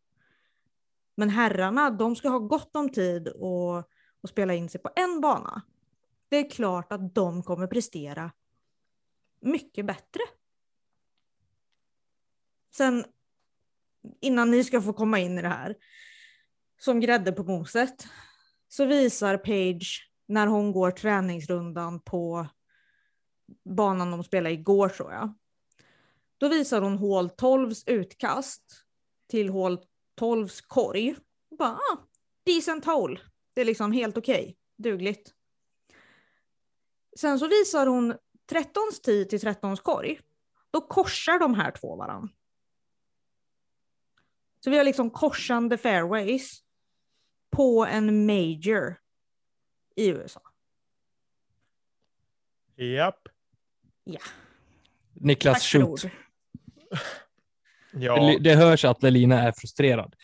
Men 1.16 1.30
herrarna, 1.30 1.90
de 1.90 2.16
ska 2.16 2.28
ha 2.28 2.38
gott 2.38 2.76
om 2.76 2.88
tid 2.88 3.28
och, 3.28 3.76
och 4.20 4.28
spela 4.28 4.54
in 4.54 4.68
sig 4.68 4.80
på 4.80 4.90
en 4.96 5.20
bana. 5.20 5.62
Det 6.28 6.36
är 6.36 6.50
klart 6.50 6.92
att 6.92 7.14
de 7.14 7.42
kommer 7.42 7.66
prestera 7.66 8.30
mycket 9.40 9.86
bättre. 9.86 10.20
Sen, 12.74 13.04
innan 14.20 14.50
ni 14.50 14.64
ska 14.64 14.80
få 14.80 14.92
komma 14.92 15.18
in 15.18 15.38
i 15.38 15.42
det 15.42 15.48
här, 15.48 15.76
som 16.80 17.00
grädde 17.00 17.32
på 17.32 17.42
moset, 17.42 18.06
så 18.68 18.84
visar 18.84 19.36
Page 19.36 20.10
när 20.26 20.46
hon 20.46 20.72
går 20.72 20.90
träningsrundan 20.90 22.00
på 22.00 22.46
banan 23.64 24.10
de 24.10 24.24
spelade 24.24 24.54
igår 24.54 24.88
tror 24.88 25.12
jag. 25.12 25.34
Då 26.38 26.48
visar 26.48 26.82
hon 26.82 26.98
hål 26.98 27.28
12s 27.28 27.82
utkast 27.86 28.62
till 29.30 29.48
hål 29.48 29.78
12 30.14 30.48
korg. 30.66 31.16
Bara, 31.58 31.70
ah, 31.70 31.98
decent 32.44 32.84
hole. 32.84 33.20
Det 33.54 33.60
är 33.60 33.64
liksom 33.64 33.92
helt 33.92 34.16
okej, 34.16 34.56
dugligt. 34.78 35.32
Sen 37.20 37.38
så 37.38 37.48
visar 37.48 37.86
hon 37.86 38.14
13 38.50 38.82
tid 39.02 39.28
till 39.28 39.40
13 39.40 39.76
korg. 39.76 40.20
Då 40.70 40.80
korsar 40.80 41.38
de 41.38 41.54
här 41.54 41.70
två 41.70 41.96
varandra. 41.96 42.28
Så 44.64 44.70
vi 44.70 44.76
har 44.76 44.84
liksom 44.84 45.10
korsande 45.10 45.78
fairways 45.78 46.62
på 47.50 47.86
en 47.90 48.26
major 48.26 48.96
i 49.96 50.08
USA. 50.08 50.40
Japp. 52.76 53.28
Ja, 54.04 54.20
Niklas, 55.12 55.54
tack 55.54 55.62
för 55.62 55.78
shoot. 55.78 56.04
ord. 56.04 56.10
Ja, 57.92 58.20
Det, 58.20 58.38
det 58.38 58.54
hörs 58.54 58.84
att 58.84 59.02
Lelina 59.02 59.42
är 59.42 59.52
frustrerad. 59.52 60.16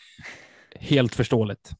Helt 0.75 1.15
förståeligt. 1.15 1.71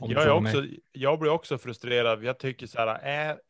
jag, 0.00 0.10
är 0.10 0.40
mig. 0.40 0.56
också, 0.56 0.66
jag 0.92 1.18
blir 1.18 1.30
också 1.30 1.58
frustrerad. 1.58 2.24
Jag 2.24 2.38
tycker 2.38 2.66
så 2.66 2.78
här, 2.78 2.86
är, 2.98 3.40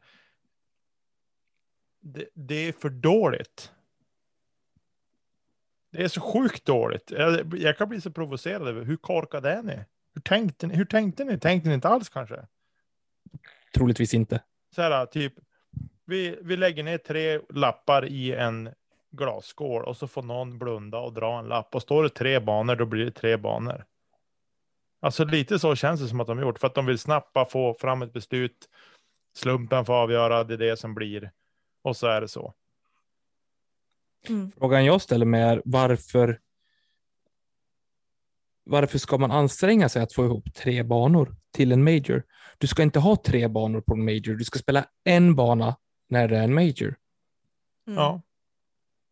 det, 2.00 2.28
det 2.34 2.68
är 2.68 2.72
för 2.72 2.90
dåligt. 2.90 3.72
Det 5.96 6.04
är 6.04 6.08
så 6.08 6.20
sjukt 6.20 6.64
dåligt. 6.64 7.10
Jag, 7.10 7.54
jag 7.58 7.78
kan 7.78 7.88
bli 7.88 8.00
så 8.00 8.10
provocerad 8.10 8.68
över 8.68 8.84
hur 8.84 8.96
korkade 8.96 9.50
är 9.50 9.62
ni? 9.62 9.84
Hur 10.14 10.20
tänkte 10.20 10.66
ni? 10.66 10.74
Hur 10.74 10.84
tänkte 10.84 11.24
ni? 11.24 11.38
Tänkte 11.38 11.68
ni 11.68 11.74
inte 11.74 11.88
alls 11.88 12.08
kanske? 12.08 12.46
Troligtvis 13.74 14.14
inte. 14.14 14.42
Så 14.74 14.82
här, 14.82 15.06
typ, 15.06 15.32
vi, 16.04 16.38
vi 16.42 16.56
lägger 16.56 16.82
ner 16.82 16.98
tre 16.98 17.40
lappar 17.48 18.04
i 18.06 18.34
en 18.34 18.70
glasskål 19.10 19.84
och 19.84 19.96
så 19.96 20.08
får 20.08 20.22
någon 20.22 20.58
blunda 20.58 20.98
och 20.98 21.12
dra 21.12 21.38
en 21.38 21.48
lapp. 21.48 21.74
Och 21.74 21.82
står 21.82 22.02
det 22.02 22.08
tre 22.08 22.40
banor, 22.40 22.76
då 22.76 22.86
blir 22.86 23.04
det 23.04 23.10
tre 23.10 23.36
banor. 23.36 23.84
Alltså 25.00 25.24
lite 25.24 25.58
så 25.58 25.76
känns 25.76 26.00
det 26.00 26.08
som 26.08 26.20
att 26.20 26.26
de 26.26 26.40
gjort, 26.40 26.58
för 26.58 26.66
att 26.66 26.74
de 26.74 26.86
vill 26.86 26.98
snabbt 26.98 27.52
få 27.52 27.74
fram 27.80 28.02
ett 28.02 28.12
beslut. 28.12 28.68
Slumpen 29.36 29.84
får 29.84 29.94
avgöra, 29.94 30.44
det 30.44 30.54
är 30.54 30.58
det 30.58 30.76
som 30.76 30.94
blir. 30.94 31.30
Och 31.82 31.96
så 31.96 32.06
är 32.06 32.20
det 32.20 32.28
så. 32.28 32.54
Mm. 34.28 34.52
Frågan 34.58 34.84
jag 34.84 35.02
ställer 35.02 35.26
mig 35.26 35.42
är 35.42 35.62
varför 35.64 36.40
varför 38.64 38.98
ska 38.98 39.18
man 39.18 39.30
anstränga 39.30 39.88
sig 39.88 40.02
att 40.02 40.12
få 40.12 40.24
ihop 40.24 40.54
tre 40.54 40.82
banor 40.82 41.36
till 41.52 41.72
en 41.72 41.84
major? 41.84 42.22
Du 42.58 42.66
ska 42.66 42.82
inte 42.82 42.98
ha 42.98 43.16
tre 43.16 43.48
banor 43.48 43.80
på 43.80 43.94
en 43.94 44.04
major. 44.04 44.34
Du 44.34 44.44
ska 44.44 44.58
spela 44.58 44.86
en 45.04 45.34
bana 45.34 45.76
när 46.08 46.28
det 46.28 46.38
är 46.38 46.42
en 46.42 46.54
major. 46.54 46.96
Mm. 47.86 47.98
Ja, 47.98 48.22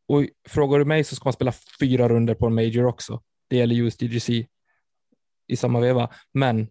Och 0.08 0.24
frågar 0.48 0.78
du 0.78 0.84
mig 0.84 1.04
så 1.04 1.16
ska 1.16 1.24
man 1.26 1.32
spela 1.32 1.52
fyra 1.80 2.08
runder 2.08 2.34
på 2.34 2.46
en 2.46 2.54
major 2.54 2.84
också. 2.84 3.22
Det 3.48 3.56
gäller 3.56 3.74
USDGC 3.76 4.46
i 5.46 5.56
samma 5.56 5.80
veva. 5.80 6.10
Men 6.32 6.68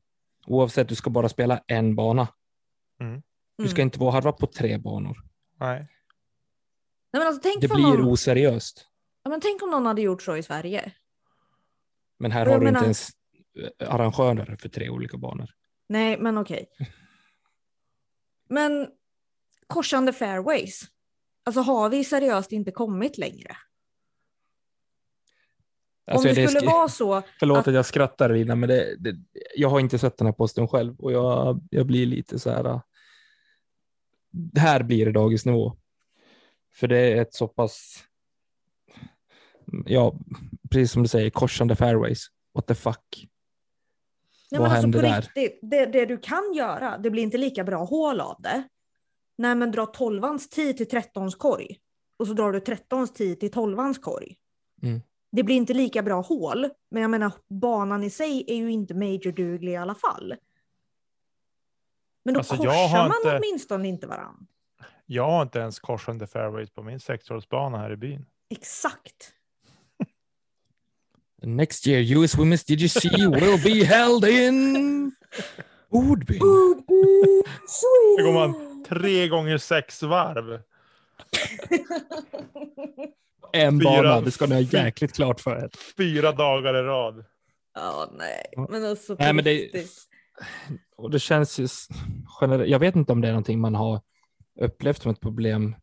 oavsett, 0.48 0.89
du 0.89 0.96
ska 0.96 1.10
bara 1.10 1.30
spela 1.30 1.63
en 1.67 1.96
bana. 1.96 2.28
Du 3.58 3.67
ska 3.67 3.82
Mm. 3.82 3.88
inte 3.88 4.00
vara 4.00 4.12
harva 4.12 4.32
på 4.32 4.48
tre 4.48 4.78
banor. 4.78 5.17
nej. 5.60 5.88
Nej, 7.13 7.19
men 7.19 7.28
alltså, 7.28 7.41
tänk, 7.43 7.62
Det 7.62 7.67
blir 7.67 7.84
någon, 7.84 8.06
oseriöst. 8.08 8.88
ja, 9.23 9.30
men 9.30 9.41
tänk 9.41 9.63
om 9.63 9.69
någon 9.71 9.86
hade 9.86 10.02
gjort 10.02 10.21
så 10.21 10.38
i 10.38 10.43
Sverige. 10.43 10.91
Men 12.19 12.32
här 12.32 12.45
har 12.45 12.60
du 12.60 12.65
menar- 12.65 12.80
inte 12.80 12.86
ens 12.86 13.10
eh, 13.80 13.93
arrangörer 13.93 14.56
för 14.56 14.69
tre 14.69 14.89
olika 14.89 15.17
banor. 15.17 15.49
Nej, 15.89 16.17
men 16.19 16.38
okej. 16.38 16.65
Men 18.49 18.88
korsande 19.67 20.13
fairways. 20.13 20.82
Alltså 21.43 21.62
har 21.62 21.89
vi 21.89 22.04
seriöst 22.04 22.52
inte 22.52 22.71
kommit 22.71 23.17
längre? 23.17 23.58
Alltså, 26.12 26.28
Om 26.30 26.36
det 26.36 26.41
det 26.41 26.47
skulle 26.47 26.67
sk- 26.67 26.71
vara 26.71 26.88
så, 26.89 27.21
Förlåt 27.39 27.58
att- 27.58 27.67
att 27.67 27.73
jag 27.73 27.86
skrattar 27.86 28.30
Lina, 28.30 28.56
men 28.56 28.69
det, 28.69 28.95
det, 28.99 29.15
jag 29.56 29.69
har 29.69 29.80
inte 29.80 29.99
sett 29.99 30.17
den 30.17 30.28
här 30.28 30.34
posten 30.34 30.67
själv 30.67 30.99
och 30.99 31.12
jag, 31.12 31.62
jag 31.71 31.86
blir 31.88 32.06
lite 32.06 32.39
så 32.39 32.49
här. 32.49 32.82
Det 34.32 34.60
här 34.60 34.84
blir 34.84 35.06
det 35.06 35.12
dagisnivå. 35.12 35.78
För 36.76 36.88
det 36.88 36.98
är 36.98 37.22
ett 37.22 37.34
så 37.34 37.48
pass, 37.48 38.04
ja, 39.86 40.16
precis 40.72 40.92
som 40.92 41.04
du 41.04 41.10
säger, 41.10 41.30
korsande 41.30 41.76
fairways. 41.76 42.26
What 42.54 42.68
the 42.68 42.76
fuck? 42.76 43.28
nej, 44.52 44.60
vad 44.60 44.70
men 44.70 44.72
alltså 44.72 44.82
händer 44.82 45.00
på 45.00 45.06
där? 45.08 45.22
riktigt, 45.22 45.60
det, 45.62 45.86
det 45.86 46.06
du 46.06 46.18
kan 46.18 46.54
göra, 46.54 46.98
det 46.98 47.10
blir 47.10 47.24
inte 47.24 47.38
lika 47.38 47.64
bra 47.64 47.84
hål 47.84 48.20
av 48.22 48.42
det. 48.42 48.64
Nej, 49.38 49.56
men 49.56 49.72
dra 49.72 49.86
12ans 49.86 50.50
tid 50.50 50.78
till 50.78 50.88
13s 50.88 51.38
korg. 51.38 51.80
Och 52.18 52.28
så 52.28 52.34
drar 52.34 52.52
du 52.52 52.60
13s 52.60 53.14
tid 53.14 53.40
till 53.40 53.52
12ans 53.52 54.00
korg. 54.02 54.36
Mm. 54.84 55.02
Det 55.32 55.44
blir 55.44 55.56
inte 55.56 55.74
lika 55.74 56.04
bra 56.04 56.22
hål, 56.22 56.70
men 56.92 57.02
jag 57.02 57.12
menar 57.12 57.32
banan 57.50 58.04
i 58.04 58.10
sig 58.10 58.44
är 58.48 58.56
ju 58.56 58.72
inte 58.72 58.94
major-duglig 58.94 59.72
i 59.72 59.76
alla 59.76 59.96
fall. 59.96 60.36
Men 62.26 62.34
då 62.34 62.40
Alltså, 62.40 62.56
jag 62.56 62.64
korsar 62.64 62.88
har 63.00 63.08
man 63.08 63.18
inte- 63.18 63.38
åtminstone 63.38 63.88
inte 63.88 64.08
varann. 64.08 64.48
Jag 65.06 65.26
har 65.30 65.42
inte 65.42 65.60
ens 65.60 65.80
korsande 65.80 66.28
fairways 66.28 66.70
på 66.70 66.84
min 66.84 67.00
sexhålsbana 67.00 67.78
här 67.78 67.92
i 67.92 67.98
byn. 67.98 68.26
Exakt. 68.50 69.34
Next 71.42 71.88
year 71.88 72.18
US 72.18 72.36
Women's 72.38 72.68
DGC 72.68 73.10
will 73.42 73.63
be 73.63 73.86
held 73.86 74.26
in 74.26 75.12
Ordbyn. 75.89 76.39
Då 78.18 78.24
går 78.24 78.34
man 78.34 78.84
tre 78.89 79.28
gånger 79.28 79.58
sex 79.58 80.04
varv. 80.04 80.62
En 83.54 83.80
Fyra- 83.82 83.84
bana, 83.84 84.22
det 84.22 84.32
ska 84.32 84.46
ni 84.46 84.54
ha 84.54 84.62
jäkligt 84.62 85.13
klart 85.13 85.42
för 85.42 85.56
er. 85.63 85.70
Fyra 85.98 86.32
dagar 86.32 86.76
i 86.76 86.82
rad. 86.82 87.26
Ja, 87.76 88.10
nej. 88.18 88.46
Ja. 88.52 88.68
Men 88.70 88.86
alltså 88.86 89.16
Nej, 89.20 89.34
men 89.34 89.44
det-. 89.46 89.86
Och 90.96 91.12
det 91.12 91.20
känns 91.20 91.60
ju 91.60 91.68
generellt, 92.42 92.70
jag 92.70 92.80
vet 92.80 92.96
inte 92.96 93.12
om 93.12 93.22
det 93.22 93.28
är 93.28 93.32
någonting 93.32 93.60
man 93.60 93.76
har 93.76 94.02
upplevt 94.60 95.02
som 95.02 95.12
ett 95.12 95.20
problem 95.20 95.76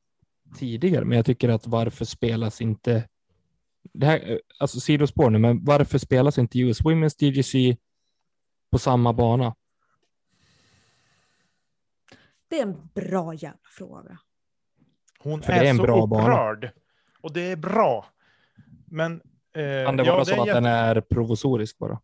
tidigare, 0.57 1.05
men 1.05 1.17
jag 1.17 1.27
tycker 1.27 1.49
att 1.49 1.67
varför 1.67 2.05
spelas 2.05 2.61
inte, 2.61 3.09
det 3.93 4.07
här, 4.07 4.31
eh, 4.33 4.39
alltså 4.59 4.81
sidospår 4.81 5.31
nu, 5.31 5.39
men 5.39 5.65
varför 5.65 5.99
spelas 5.99 6.39
inte 6.39 6.59
US 6.59 6.81
Women's 6.83 7.19
DGC 7.19 7.77
på 8.73 8.79
samma 8.79 9.13
bana? 9.13 9.55
Det 12.49 12.59
är 12.59 12.63
en 12.63 12.89
bra 12.95 13.35
jävla 13.35 13.59
fråga. 13.79 14.19
Hon 15.19 15.43
För 15.43 15.53
är, 15.53 15.65
är 15.65 15.71
en 15.71 15.77
så 15.77 15.83
bra 15.83 16.07
bana. 16.07 16.23
upprörd. 16.23 16.71
Och 17.21 17.33
det 17.33 17.41
är 17.53 17.57
bra. 17.57 18.07
Men... 18.87 19.13
Eh, 19.55 19.87
Kan 19.87 19.97
det 19.97 20.05
ja, 20.05 20.13
vara 20.15 20.25
så 20.25 20.41
att 20.41 20.47
jätte- 20.47 20.57
den 20.61 20.67
är 20.67 21.01
provisorisk 21.01 21.79
bara? 21.79 22.01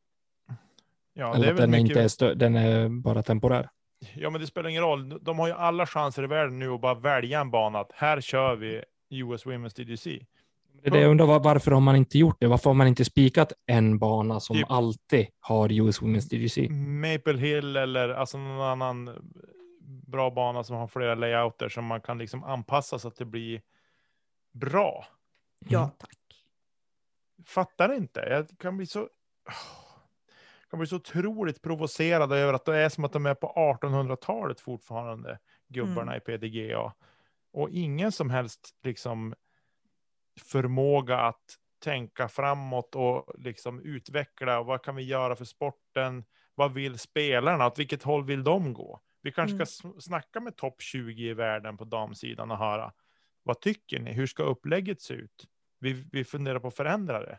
Ja, 1.12 1.34
Eller 1.34 1.44
det 1.44 1.50
är 1.50 1.54
att 1.54 1.60
väl 1.60 1.70
den, 1.70 1.82
mycket... 1.82 1.96
inte 1.96 2.02
är 2.02 2.08
stö- 2.08 2.34
den 2.34 2.54
är 2.56 2.88
bara 2.88 3.22
temporär? 3.22 3.70
Ja, 4.14 4.30
men 4.30 4.40
det 4.40 4.46
spelar 4.46 4.68
ingen 4.70 4.82
roll. 4.82 5.18
De 5.22 5.38
har 5.38 5.46
ju 5.46 5.52
alla 5.52 5.86
chanser 5.86 6.22
i 6.24 6.26
världen 6.26 6.58
nu 6.58 6.70
att 6.70 6.80
bara 6.80 6.94
välja 6.94 7.40
en 7.40 7.50
bana. 7.50 7.78
Att 7.78 7.92
här 7.94 8.20
kör 8.20 8.56
vi 8.56 8.82
US 9.10 9.44
Women's 9.46 9.76
DGC. 9.76 10.26
Det 10.82 11.00
jag 11.00 11.10
undrar, 11.10 11.26
var- 11.26 11.40
varför 11.40 11.70
har 11.70 11.80
man 11.80 11.96
inte 11.96 12.18
gjort 12.18 12.36
det? 12.40 12.46
Varför 12.46 12.70
har 12.70 12.74
man 12.74 12.86
inte 12.86 13.04
spikat 13.04 13.52
en 13.66 13.98
bana 13.98 14.40
som 14.40 14.56
Typ- 14.56 14.66
alltid 14.70 15.26
har 15.40 15.72
US 15.72 16.00
Women's 16.00 16.28
DGC? 16.30 16.68
Maple 16.70 17.38
Hill 17.38 17.76
eller 17.76 18.08
alltså 18.08 18.38
någon 18.38 18.60
annan 18.66 19.10
bra 20.06 20.30
bana 20.30 20.64
som 20.64 20.76
har 20.76 20.86
flera 20.86 21.14
layouter 21.14 21.68
som 21.68 21.84
man 21.84 22.00
kan 22.00 22.18
liksom 22.18 22.44
anpassa 22.44 22.98
så 22.98 23.08
att 23.08 23.16
det 23.16 23.24
blir 23.24 23.62
bra. 24.52 25.06
Ja, 25.68 25.78
Mm. 25.78 25.90
tack. 25.98 26.16
Fattar 27.46 27.94
inte. 27.94 28.20
Jag 28.20 28.58
kan 28.58 28.76
bli 28.76 28.86
så... 28.86 29.08
Jag 30.76 30.78
kan 30.78 30.80
bli 30.80 30.86
så 30.86 30.96
otroligt 30.96 31.62
provocerad 31.62 32.32
över 32.32 32.54
att 32.54 32.64
det 32.64 32.76
är 32.76 32.88
som 32.88 33.04
att 33.04 33.12
de 33.12 33.26
är 33.26 33.34
på 33.34 33.78
1800-talet 33.82 34.60
fortfarande, 34.60 35.38
gubbarna 35.68 36.12
Mm. 36.12 36.16
i 36.16 36.20
PDGA. 36.20 36.92
Och 37.52 37.70
ingen 37.70 38.12
som 38.12 38.30
helst 38.30 38.70
liksom 38.82 39.34
förmåga 40.40 41.18
att 41.18 41.44
tänka 41.84 42.28
framåt 42.28 42.94
och 42.94 43.32
liksom 43.38 43.80
utveckla. 43.80 44.62
Vad 44.62 44.82
kan 44.82 44.96
vi 44.96 45.02
göra 45.02 45.36
för 45.36 45.44
sporten? 45.44 46.24
Vad 46.54 46.72
vill 46.74 46.98
spelarna? 46.98 47.66
Åt 47.66 47.78
vilket 47.78 48.02
håll 48.02 48.24
vill 48.24 48.44
de 48.44 48.72
gå? 48.72 49.00
Vi 49.22 49.32
kanske 49.32 49.54
Mm. 49.54 49.66
ska 49.66 49.92
snacka 50.00 50.40
med 50.40 50.56
topp 50.56 50.82
20 50.82 51.30
i 51.30 51.34
världen 51.34 51.76
på 51.76 51.84
damsidan 51.84 52.50
och 52.50 52.58
höra. 52.58 52.92
Vad 53.42 53.60
tycker 53.60 54.00
ni? 54.00 54.12
Hur 54.12 54.26
ska 54.26 54.42
upplägget 54.42 55.00
se 55.00 55.14
ut? 55.14 55.44
Vi, 55.80 56.08
vi 56.12 56.24
funderar 56.24 56.58
på 56.58 56.68
att 56.68 56.76
förändra 56.76 57.20
det. 57.20 57.38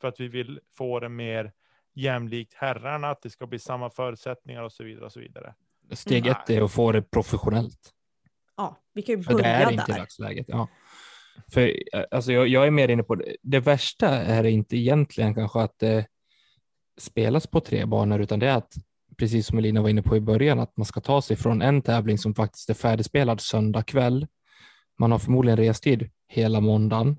För 0.00 0.08
att 0.08 0.20
vi 0.20 0.28
vill 0.28 0.60
få 0.76 1.00
det 1.00 1.08
mer 1.08 1.52
jämlikt 1.94 2.54
herrarna, 2.54 3.08
att 3.10 3.22
det 3.22 3.30
ska 3.30 3.46
bli 3.46 3.58
samma 3.58 3.90
förutsättningar 3.90 4.62
och 4.62 4.72
så 4.72 4.84
vidare. 4.84 5.04
Och 5.06 5.12
så 5.12 5.20
vidare. 5.20 5.54
Steg 5.92 6.26
Mm. 6.26 6.38
ett 6.42 6.50
är 6.50 6.62
att 6.62 6.72
få 6.72 6.92
det 6.92 7.02
professionellt. 7.02 7.90
Ja, 8.56 8.76
vi 8.92 9.02
kan 9.02 9.16
ju 9.16 9.22
För 9.22 9.30
det 9.30 9.36
börja 9.42 9.48
är 9.56 9.72
inte 9.72 9.84
där. 9.92 9.98
dagsläget. 9.98 10.46
Ja. 10.48 10.68
För, 11.52 11.60
eh, 11.96 12.04
alltså, 12.10 12.32
jag, 12.32 12.48
jag 12.48 12.66
är 12.66 12.70
mer 12.70 12.88
inne 12.88 13.02
på 13.02 13.14
det. 13.14 13.36
Det 13.42 13.60
värsta 13.60 14.08
är 14.08 14.44
inte 14.44 14.76
egentligen 14.76 15.34
kanske 15.34 15.60
att 15.60 15.78
det 15.78 16.06
spelas 16.98 17.46
på 17.46 17.60
tre 17.60 17.86
banor, 17.86 18.20
utan 18.20 18.38
det 18.38 18.48
är 18.48 18.56
att, 18.56 18.74
precis 19.16 19.46
som 19.46 19.58
Elina 19.58 19.82
var 19.82 19.88
inne 19.88 20.02
på 20.02 20.16
i 20.16 20.20
början, 20.20 20.58
att 20.58 20.76
man 20.76 20.84
ska 20.86 21.00
ta 21.00 21.22
sig 21.22 21.36
från 21.36 21.62
en 21.62 21.82
tävling 21.82 22.18
som 22.18 22.34
faktiskt 22.34 22.70
är 22.70 22.74
färdigspelad 22.74 23.40
söndag 23.40 23.82
kväll. 23.82 24.26
Man 24.98 25.12
har 25.12 25.18
förmodligen 25.18 25.56
restid 25.56 26.10
hela 26.28 26.60
måndagen. 26.60 27.16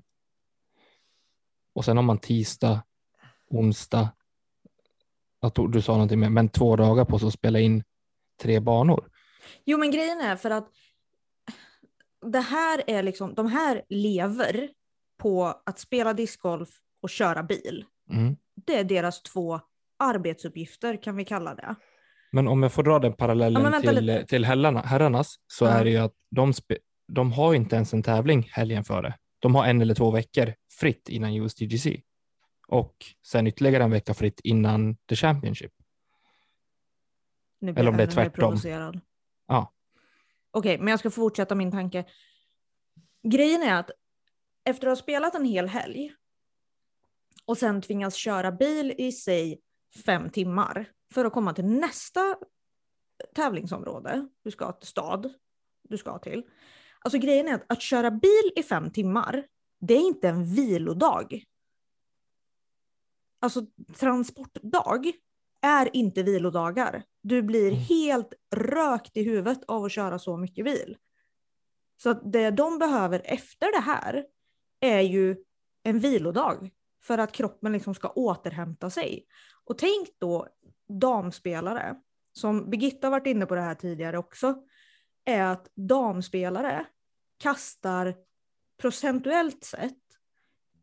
Och 1.74 1.84
sen 1.84 1.96
har 1.96 2.04
man 2.04 2.18
tisdag, 2.18 2.82
onsdag, 3.50 4.08
att 5.42 5.58
du 5.72 5.82
sa 5.82 5.92
någonting 5.92 6.20
med, 6.20 6.32
men 6.32 6.48
två 6.48 6.76
dagar 6.76 7.04
på 7.04 7.18
sig 7.18 7.26
att 7.28 7.34
spela 7.34 7.60
in 7.60 7.84
tre 8.42 8.60
banor. 8.60 9.08
Jo 9.64 9.78
men 9.78 9.90
grejen 9.90 10.20
är 10.20 10.36
för 10.36 10.50
att 10.50 10.68
det 12.32 12.40
här 12.40 12.82
är 12.86 13.02
liksom, 13.02 13.34
de 13.34 13.46
här 13.46 13.82
lever 13.88 14.68
på 15.18 15.44
att 15.66 15.78
spela 15.78 16.12
discgolf 16.12 16.68
och 17.02 17.10
köra 17.10 17.42
bil. 17.42 17.84
Mm. 18.10 18.36
Det 18.66 18.78
är 18.78 18.84
deras 18.84 19.22
två 19.22 19.60
arbetsuppgifter 19.98 21.02
kan 21.02 21.16
vi 21.16 21.24
kalla 21.24 21.54
det. 21.54 21.74
Men 22.32 22.48
om 22.48 22.62
jag 22.62 22.72
får 22.72 22.82
dra 22.82 22.98
den 22.98 23.10
Ja, 23.10 23.16
parallellen 23.16 23.62
vänta 23.62 23.80
till, 23.80 24.24
till 24.28 24.44
herrarna, 24.44 24.80
herrarnas 24.80 25.34
så 25.46 25.64
Ja. 25.64 25.70
är 25.70 25.84
det 25.84 25.90
ju 25.90 25.98
att 25.98 26.14
de, 26.30 26.52
de 27.12 27.32
har 27.32 27.54
inte 27.54 27.76
ens 27.76 27.92
en 27.92 28.02
tävling 28.02 28.48
helgen 28.52 28.84
före. 28.84 29.14
De 29.38 29.54
har 29.54 29.64
en 29.64 29.80
eller 29.80 29.94
två 29.94 30.10
veckor 30.10 30.54
fritt 30.80 31.08
innan 31.08 31.34
USDGC 31.34 31.86
och 32.72 32.96
sen 33.22 33.46
ytterligare 33.46 33.84
en 33.84 33.90
vecka 33.90 34.14
fritt 34.14 34.40
innan 34.40 34.96
the 34.96 35.16
Championship. 35.16 35.72
Eller 37.62 37.88
om 37.88 37.96
det 37.96 38.02
är 38.02 38.06
tvärtom. 38.06 38.56
Ja. 39.46 39.72
Okej, 40.50 40.78
men 40.78 40.88
jag 40.88 40.98
ska 40.98 41.10
fortsätta 41.10 41.54
min 41.54 41.70
tanke. 41.70 42.04
Grejen 43.22 43.62
är 43.62 43.74
att 43.74 43.90
efter 44.64 44.86
att 44.86 44.98
ha 44.98 45.02
spelat 45.02 45.34
en 45.34 45.44
hel 45.44 45.68
helg 45.68 46.12
och 47.44 47.58
sen 47.58 47.82
tvingas 47.82 48.14
köra 48.14 48.52
bil 48.52 48.94
i 48.98 49.12
sig 49.12 49.60
fem 50.04 50.30
timmar 50.30 50.86
för 51.14 51.24
att 51.24 51.32
komma 51.32 51.52
till 51.54 51.66
nästa 51.66 52.36
tävlingsområde 53.34 54.28
du 54.44 54.50
ska 54.50 54.72
till 54.72 54.88
stad 54.88 55.32
du 55.88 55.98
ska 55.98 56.18
till. 56.18 56.42
Alltså 57.00 57.18
grejen 57.18 57.48
är 57.48 57.54
att, 57.54 57.72
att 57.72 57.82
köra 57.82 58.10
bil 58.10 58.52
i 58.56 58.62
fem 58.62 58.90
timmar, 58.90 59.46
det 59.80 59.94
är 59.94 60.06
inte 60.06 60.28
en 60.28 60.44
vilodag. 60.44 61.44
Alltså 63.42 63.66
transportdag 63.98 65.12
är 65.62 65.96
inte 65.96 66.22
vilodagar. 66.22 67.02
Du 67.22 67.42
blir 67.42 67.68
Mm. 67.68 67.80
helt 67.80 68.32
rökt 68.54 69.16
i 69.16 69.22
huvudet 69.22 69.64
av 69.68 69.84
att 69.84 69.92
köra 69.92 70.18
så 70.18 70.36
mycket 70.36 70.64
bil. 70.64 70.96
Så 72.02 72.12
det 72.12 72.50
de 72.50 72.78
behöver 72.78 73.22
efter 73.24 73.72
det 73.72 73.80
här 73.80 74.24
är 74.80 75.00
ju 75.00 75.36
en 75.82 75.98
vilodag 75.98 76.70
för 77.02 77.18
att 77.18 77.32
kroppen 77.32 77.72
liksom 77.72 77.94
ska 77.94 78.08
återhämta 78.08 78.90
sig. 78.90 79.26
Och 79.64 79.78
tänk 79.78 80.08
då 80.18 80.48
damspelare, 80.88 81.96
som 82.32 82.70
Birgitta 82.70 83.10
varit 83.10 83.26
inne 83.26 83.46
på 83.46 83.54
det 83.54 83.60
här 83.60 83.74
tidigare 83.74 84.18
också, 84.18 84.62
är 85.24 85.42
att 85.42 85.70
damspelare 85.74 86.86
kastar 87.38 88.14
procentuellt 88.80 89.64
sett 89.64 89.98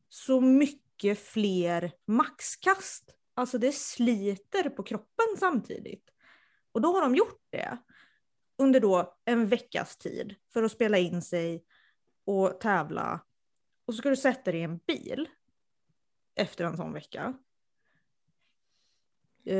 så 0.10 0.42
mycket 0.42 0.89
fler 1.16 1.92
maxkast. 2.08 3.16
Alltså 3.34 3.58
det 3.58 3.72
sliter 3.72 4.70
på 4.70 4.84
kroppen 4.84 5.26
samtidigt. 5.38 6.10
Och 6.72 6.82
då 6.82 6.94
har 6.94 7.02
de 7.02 7.16
gjort 7.16 7.42
det 7.50 7.78
under 8.58 8.80
då 8.80 9.18
en 9.26 9.48
veckas 9.48 9.98
tid 9.98 10.36
för 10.54 10.64
att 10.64 10.72
spela 10.72 10.98
in 10.98 11.22
sig 11.22 11.64
och 12.26 12.60
tävla. 12.60 13.26
Och 13.86 13.94
så 13.94 13.98
ska 13.98 14.10
du 14.10 14.18
sätta 14.18 14.52
dig 14.52 14.60
i 14.60 14.64
en 14.64 14.78
bil 14.78 15.30
efter 16.36 16.66
en 16.66 16.78
sån 16.78 16.94
vecka. 16.94 17.34
Eh, 19.46 19.58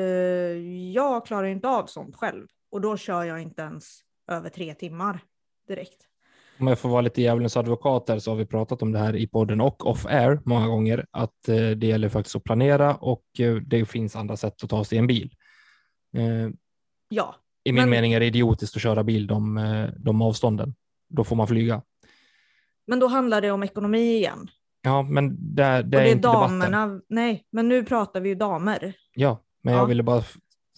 jag 0.92 1.26
klarar 1.26 1.48
inte 1.48 1.68
av 1.68 1.86
sånt 1.86 2.16
själv 2.16 2.48
och 2.70 2.82
då 2.82 2.98
kör 2.98 3.24
jag 3.24 3.42
inte 3.42 3.62
ens 3.62 4.02
över 4.28 4.50
tre 4.50 4.74
timmar 4.74 5.20
direkt. 5.68 6.09
Om 6.60 6.68
jag 6.68 6.80
får 6.80 6.90
vara 6.90 7.02
lite 7.02 7.22
djävulens 7.22 7.58
advokat 7.58 8.06
där 8.08 8.20
så 8.20 8.32
har 8.32 8.36
vi 8.36 8.46
pratat 8.46 8.82
om 8.82 8.92
det 8.92 9.00
här 9.00 9.16
i 9.16 9.28
podden 9.28 9.62
och 9.62 9.88
off 9.88 10.06
air 10.06 10.40
många 10.46 10.68
gånger 10.68 11.06
att 11.12 11.48
eh, 11.50 11.56
det 11.70 11.88
gäller 11.88 12.10
faktiskt 12.10 12.36
att 12.36 12.44
planera 12.44 12.96
och 12.96 13.24
eh, 13.40 13.56
det 13.56 13.86
finns 13.86 14.16
andra 14.16 14.38
sätt 14.38 14.64
att 14.64 14.70
ta 14.70 14.84
sig 14.84 14.98
en 14.98 15.08
bil. 15.08 15.34
Eh, 16.18 16.50
Ja, 17.12 17.36
I 17.64 17.72
min 17.72 17.82
Men- 17.82 17.90
mening 17.90 18.14
är 18.14 18.20
det 18.20 18.26
idiotiskt 18.26 18.76
att 18.76 18.82
köra 18.82 19.04
bil 19.04 19.28
de, 19.28 19.90
de 19.98 20.22
avstånden. 20.22 20.76
Då 21.10 21.24
får 21.24 21.36
man 21.36 21.48
flyga. 21.48 21.82
men 22.88 23.00
då 23.00 23.08
handlar 23.08 23.42
det 23.42 23.52
om 23.52 23.64
ekonomi 23.64 24.16
igen. 24.16 24.48
Ja, 24.82 25.02
men 25.02 25.56
det, 25.56 25.64
det 25.64 25.70
och 25.72 25.80
är 25.80 25.84
det 25.84 25.98
är 25.98 26.06
inte 26.12 26.28
debatten. 26.28 26.60
damerna. 26.60 27.02
Nej, 27.10 27.46
men 27.52 27.68
nu 27.70 27.84
pratar 27.84 28.22
vi 28.22 28.30
ju 28.30 28.36
damer. 28.36 28.94
Ja, 29.16 29.44
men 29.64 29.74
Ja. 29.74 29.80
jag 29.80 29.88
ville 29.88 30.04
bara 30.04 30.24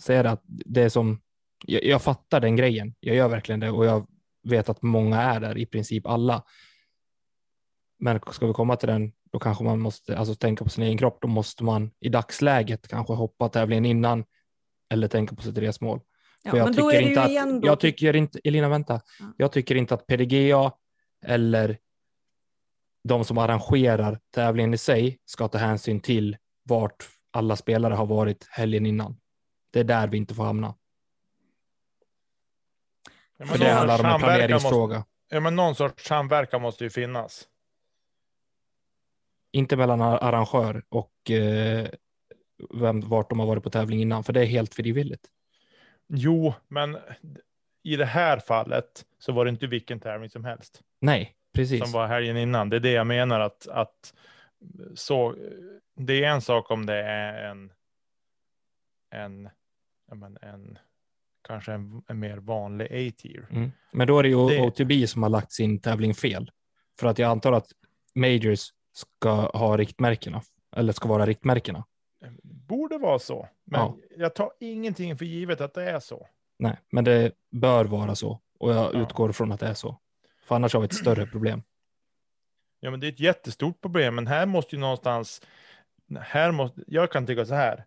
säga 0.01 0.23
det 0.23 0.29
att 0.31 0.41
det 0.45 0.81
är 0.81 0.89
som, 0.89 1.21
jag, 1.65 1.83
jag 1.83 2.01
fattar 2.01 2.39
den 2.39 2.55
grejen. 2.55 2.93
Jag 2.99 3.15
gör 3.15 3.27
verkligen 3.29 3.59
det 3.59 3.71
och 3.71 3.85
jag 3.85 4.07
vet 4.43 4.69
att 4.69 4.81
många 4.81 5.21
är 5.21 5.39
där, 5.39 5.57
i 5.57 5.65
princip 5.65 6.07
alla. 6.07 6.43
Men 7.99 8.19
ska 8.31 8.47
vi 8.47 8.53
komma 8.53 8.75
till 8.75 8.89
den, 8.89 9.11
då 9.31 9.39
kanske 9.39 9.63
man 9.63 9.79
måste 9.79 10.17
alltså, 10.17 10.35
tänka 10.35 10.63
på 10.63 10.69
sin 10.69 10.83
egen 10.83 10.97
kropp. 10.97 11.17
Då 11.21 11.27
måste 11.27 11.63
man 11.63 11.91
i 11.99 12.09
dagsläget 12.09 12.87
kanske 12.87 13.13
hoppa 13.13 13.49
tävlingen 13.49 13.85
innan 13.85 14.23
eller 14.89 15.07
tänka 15.07 15.35
på 15.35 15.41
sitt 15.41 15.57
resmål. 15.57 15.99
Ja, 16.43 16.51
För 16.51 16.57
jag 16.57 16.73
tycker 16.73 17.01
inte 17.01 17.21
att, 17.21 17.65
jag 17.65 17.79
tycker 17.79 18.15
inte, 18.15 18.39
Elina 18.43 18.69
vänta, 18.69 19.01
Ja. 19.19 19.33
jag 19.37 19.51
tycker 19.51 19.75
inte 19.75 19.93
att 19.93 20.07
PDGA 20.07 20.71
eller 21.25 21.77
de 23.03 23.25
som 23.25 23.37
arrangerar 23.37 24.19
tävlingen 24.33 24.73
i 24.73 24.77
sig 24.77 25.19
ska 25.25 25.47
ta 25.47 25.57
hänsyn 25.57 25.99
till 25.99 26.37
vart 26.63 27.09
alla 27.31 27.55
spelare 27.55 27.93
har 27.93 28.05
varit 28.05 28.47
helgen 28.49 28.85
innan. 28.85 29.17
Det 29.71 29.79
är 29.79 29.83
där 29.83 30.07
vi 30.07 30.17
inte 30.17 30.33
får 30.35 30.43
hamna. 30.43 30.75
Ja, 33.41 33.47
För 33.47 33.59
men 33.59 33.67
det 33.67 33.73
handlar 33.73 33.99
om 33.99 34.05
en 34.05 34.19
planeringsfråga. 34.19 34.97
Måste, 34.97 35.09
ja, 35.29 35.39
men 35.39 35.55
någon 35.55 35.75
sorts 35.75 36.05
samverkan 36.05 36.61
måste 36.61 36.83
ju 36.83 36.89
finnas. 36.89 37.47
Inte 39.51 39.77
mellan 39.77 40.01
ar- 40.01 40.17
arrangör 40.17 40.83
och 40.89 41.31
eh, 41.31 41.87
vem, 42.73 43.01
vart 43.01 43.29
de 43.29 43.39
har 43.39 43.47
varit 43.47 43.63
på 43.63 43.69
tävling 43.69 44.01
innan, 44.01 44.23
för 44.23 44.33
det 44.33 44.41
är 44.41 44.45
helt 44.45 44.73
frivilligt. 44.73 45.27
Jo, 46.07 46.53
men 46.67 46.97
i 47.83 47.95
det 47.95 48.05
här 48.05 48.39
fallet 48.39 49.05
så 49.19 49.31
var 49.31 49.45
det 49.45 49.49
inte 49.49 49.67
vilken 49.67 49.99
tävling 49.99 50.29
som 50.29 50.45
helst 50.45 50.81
Nej, 50.99 51.35
precis. 51.53 51.83
som 51.83 51.91
var 51.91 52.07
helgen 52.07 52.37
innan. 52.37 52.69
Det 52.69 52.75
är 52.75 52.79
det 52.79 52.91
jag 52.91 53.07
menar 53.07 53.39
att, 53.39 53.67
att 53.67 54.13
så, 54.95 55.35
det 55.95 56.23
är 56.23 56.29
en 56.29 56.41
sak 56.41 56.71
om 56.71 56.85
det 56.85 57.03
är 57.03 57.43
en, 57.43 57.73
en, 59.11 59.49
men 60.13 60.37
en 60.41 60.79
kanske 61.41 61.73
en, 61.73 62.03
en 62.07 62.19
mer 62.19 62.37
vanlig 62.37 62.85
A-tier. 62.85 63.47
Mm. 63.51 63.71
Men 63.91 64.07
då 64.07 64.19
är 64.19 64.23
det 64.23 64.29
ju 64.29 64.47
Det- 64.49 64.61
OTB 64.61 65.07
som 65.09 65.23
har 65.23 65.29
lagt 65.29 65.51
sin 65.51 65.79
tävling 65.81 66.13
fel. 66.13 66.51
För 66.99 67.07
att 67.07 67.19
jag 67.19 67.31
antar 67.31 67.51
att 67.53 67.67
Majors 68.15 68.69
ska 68.93 69.31
ha 69.57 69.77
riktmärkena, 69.77 70.41
eller 70.75 70.93
ska 70.93 71.09
vara 71.09 71.25
riktmärkena. 71.25 71.85
Borde 72.43 72.97
vara 72.97 73.19
så, 73.19 73.47
men 73.65 73.79
Ja. 73.81 73.97
jag 74.17 74.35
tar 74.35 74.51
ingenting 74.59 75.17
för 75.17 75.25
givet 75.25 75.61
att 75.61 75.73
det 75.73 75.89
är 75.91 75.99
så. 75.99 76.27
Nej, 76.59 76.77
men 76.91 77.03
det 77.03 77.31
bör 77.51 77.85
vara 77.85 78.15
så. 78.15 78.39
Och 78.59 78.71
jag 78.71 78.95
Ja. 78.95 79.01
utgår 79.01 79.31
från 79.31 79.51
att 79.51 79.59
det 79.59 79.67
är 79.67 79.73
så. 79.73 79.97
För 80.43 80.55
annars 80.55 80.73
har 80.73 80.81
vi 80.81 80.85
ett 80.85 80.93
större 80.95 81.25
problem. 81.31 81.63
Ja, 82.79 82.91
men 82.91 82.99
det 82.99 83.07
är 83.07 83.11
ett 83.11 83.19
jättestort 83.19 83.81
problem, 83.81 84.15
men 84.15 84.27
här 84.27 84.45
måste 84.45 84.75
ju 84.75 84.79
någonstans, 84.79 85.41
här 86.19 86.51
måste, 86.51 86.81
jag 86.87 87.11
kan 87.11 87.25
tycka 87.27 87.45
så 87.45 87.53
här, 87.55 87.85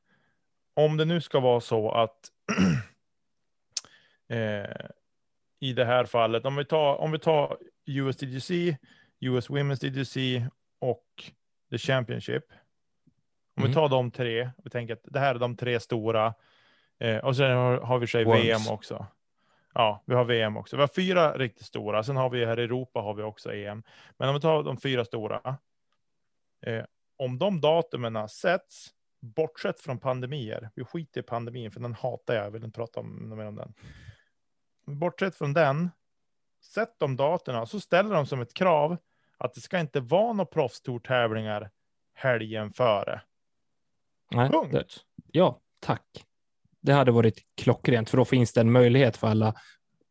om 0.75 0.97
det 0.97 1.05
nu 1.05 1.21
ska 1.21 1.41
vara 1.41 1.61
så 1.61 1.91
att 1.91 2.31
eh, 4.29 4.87
i 5.61 5.73
det 5.73 5.85
här 5.85 6.05
fallet, 6.05 6.45
om 6.45 6.57
vi 6.57 6.65
tar, 6.65 6.97
om 6.97 7.13
vi 7.13 7.19
tar 7.19 7.59
USDGC, 7.87 8.77
US 9.21 9.49
Women's 9.49 9.81
DGC 9.91 10.47
och 10.79 11.05
The 11.71 11.79
Championship. 11.79 12.45
Om 13.57 13.63
Mm. 13.63 13.71
vi 13.71 13.75
tar 13.75 13.89
de 13.89 14.11
tre, 14.11 14.51
vi 14.65 14.71
tänker 14.71 14.95
att 14.95 15.03
det 15.05 15.19
här 15.19 15.35
är 15.35 15.39
de 15.39 15.57
tre 15.57 15.81
stora, 15.81 16.35
eh, 16.99 17.17
och 17.19 17.37
sen 17.37 17.57
har, 17.57 17.79
har 17.81 17.99
vi 17.99 18.07
sig 18.07 18.25
Worlds. 18.25 18.45
VM 18.45 18.61
också. 18.69 19.07
Ja, 19.75 20.03
vi 20.07 20.15
har 20.15 20.25
VM 20.25 20.57
också. 20.57 20.77
Vi 20.77 20.83
har 20.83 20.89
fyra 20.89 21.39
riktigt 21.39 21.67
stora. 21.67 22.03
Sen 22.03 22.17
har 22.17 22.31
vi 22.31 22.45
här 22.45 22.61
i 22.61 22.63
Europa 22.63 23.01
har 23.01 23.15
vi 23.15 23.23
också 23.23 23.55
EM. 23.55 23.83
Men 24.19 24.29
om 24.29 24.35
vi 24.35 24.41
tar 24.41 24.63
de 24.63 24.77
fyra 24.77 25.05
stora. 25.05 25.57
Eh, 26.67 26.85
om 27.17 27.39
de 27.39 27.61
datumen 27.61 28.29
sätts, 28.29 28.89
bortsett 29.21 29.81
från 29.81 29.99
pandemier, 29.99 30.71
vi 30.75 30.85
skiter 30.85 31.21
i 31.21 31.23
pandemin 31.25 31.71
för 31.71 31.81
den 31.81 31.95
hatar 31.95 32.35
jag, 32.35 32.45
jag 32.47 32.51
vill 32.51 32.65
inte 32.65 32.77
prata 32.79 33.01
om, 33.01 33.37
mer 33.37 33.47
om 33.47 33.57
den. 33.57 33.75
Bortsett 34.87 35.35
från 35.35 35.53
den, 35.53 35.91
sätt 36.75 36.95
de 36.99 37.17
datumen, 37.17 37.67
så 37.67 37.81
ställer 37.81 38.15
de 38.15 38.27
som 38.27 38.41
ett 38.41 38.55
krav 38.55 38.97
att 39.39 39.55
det 39.55 39.61
ska 39.61 39.79
inte 39.79 40.01
vara 40.01 40.33
några 40.33 40.47
proffstourtävlingar 40.47 41.71
helgen 42.15 42.73
före. 42.73 43.21
Nej, 44.31 44.51
Punkt. 44.51 44.73
det, 44.73 44.87
ja, 45.33 45.61
tack. 45.81 46.25
Det 46.81 46.93
hade 46.93 47.13
varit 47.13 47.39
klockrent, 47.57 48.11
för 48.11 48.17
då 48.17 48.25
finns 48.25 48.53
det 48.53 48.61
en 48.61 48.73
möjlighet 48.73 49.17
för 49.17 49.29
alla 49.29 49.55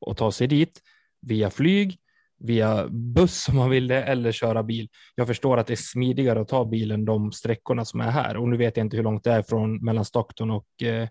att 0.08 0.18
ta 0.18 0.32
sig 0.32 0.48
dit 0.48 0.82
via 1.22 1.50
flyg, 1.50 2.00
via 2.38 2.88
buss 2.88 3.50
om 3.50 3.56
man 3.56 3.70
vill 3.70 3.88
det, 3.88 4.04
eller 4.04 4.32
köra 4.32 4.64
bil. 4.64 4.90
Jag 5.16 5.28
förstår 5.28 5.58
att 5.58 5.68
det 5.68 5.74
är 5.74 5.76
smidigare 5.76 6.42
att 6.42 6.48
ta 6.48 6.66
bilen 6.66 7.06
de 7.06 7.32
sträckorna 7.32 7.86
som 7.86 8.02
är 8.02 8.12
här. 8.12 8.38
Och 8.38 8.50
nu 8.50 8.58
vet 8.58 8.78
jag 8.78 8.86
inte 8.86 8.98
hur 8.98 9.04
långt 9.04 9.24
det 9.24 9.32
är 9.32 9.42
från 9.42 9.86
mellan 9.86 10.06
Stockton 10.06 10.52
och 10.52 10.84
eh, 10.84 11.08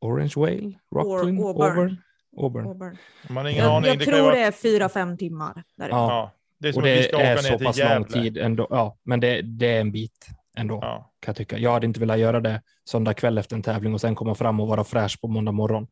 Orange 0.00 0.32
Whale, 0.36 0.72
Rocklin, 0.94 1.38
Auburn. 1.38 1.96
Auburn. 2.36 2.66
Auburn. 2.66 2.96
Man 3.28 3.36
har 3.44 3.50
ingen 3.50 3.64
Jag, 3.64 3.72
aning. 3.76 3.88
jag 3.88 3.98
det 3.98 4.04
tror 4.04 4.22
vara- 4.22 4.34
det 4.34 4.42
är 4.42 4.50
fyra, 4.52 4.88
fem 4.88 5.16
timmar. 5.16 5.64
Därifrån. 5.76 5.98
Ja. 5.98 6.08
Ja, 6.10 6.32
det 6.58 6.68
är 6.68 6.72
som 6.72 6.82
Och 6.82 6.88
att 6.88 6.92
vi 6.94 6.96
det 6.96 7.02
ska 7.08 7.20
är 7.20 7.32
åka 7.34 7.42
så 7.42 7.50
ner 7.50 7.58
till 7.58 7.66
pass 7.66 7.78
lång 7.78 7.88
Gävle. 7.88 8.22
tid 8.22 8.38
ändå. 8.38 8.66
Ja, 8.70 8.98
men 9.02 9.20
det, 9.20 9.42
det 9.42 9.66
är 9.66 9.80
en 9.80 9.92
bit 9.92 10.26
ändå, 10.56 10.78
Ja. 10.82 11.12
kan 11.20 11.30
jag 11.32 11.36
tycka. 11.36 11.58
Jag 11.58 11.72
hade 11.72 11.86
inte 11.86 12.00
velat 12.00 12.18
göra 12.18 12.40
det 12.40 12.62
söndag 12.88 13.14
kväll 13.14 13.38
efter 13.38 13.56
en 13.56 13.62
tävling 13.62 13.94
och 13.94 14.00
sen 14.00 14.14
komma 14.14 14.34
fram 14.34 14.60
och 14.60 14.68
vara 14.68 14.84
fräsch 14.84 15.20
på 15.20 15.28
måndag 15.28 15.52
morgon. 15.52 15.86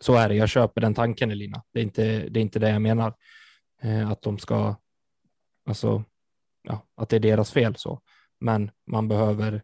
Så 0.00 0.14
är 0.14 0.28
det, 0.28 0.34
jag 0.34 0.48
köper 0.48 0.80
den 0.80 0.94
tanken 0.94 1.30
Elina. 1.30 1.62
Det 1.72 1.78
är 1.80 1.82
inte 1.84 2.02
det, 2.28 2.40
är 2.40 2.42
inte 2.42 2.58
det 2.58 2.68
jag 2.70 2.82
menar. 2.82 3.14
Eh, 3.82 4.10
att 4.10 4.22
de 4.22 4.38
ska, 4.38 4.74
alltså, 5.68 6.04
ja, 6.62 6.86
att 6.96 7.08
det 7.08 7.16
är 7.16 7.20
deras 7.20 7.52
fel 7.52 7.76
så. 7.76 8.00
Men 8.40 8.70
man 8.86 9.08
behöver 9.08 9.62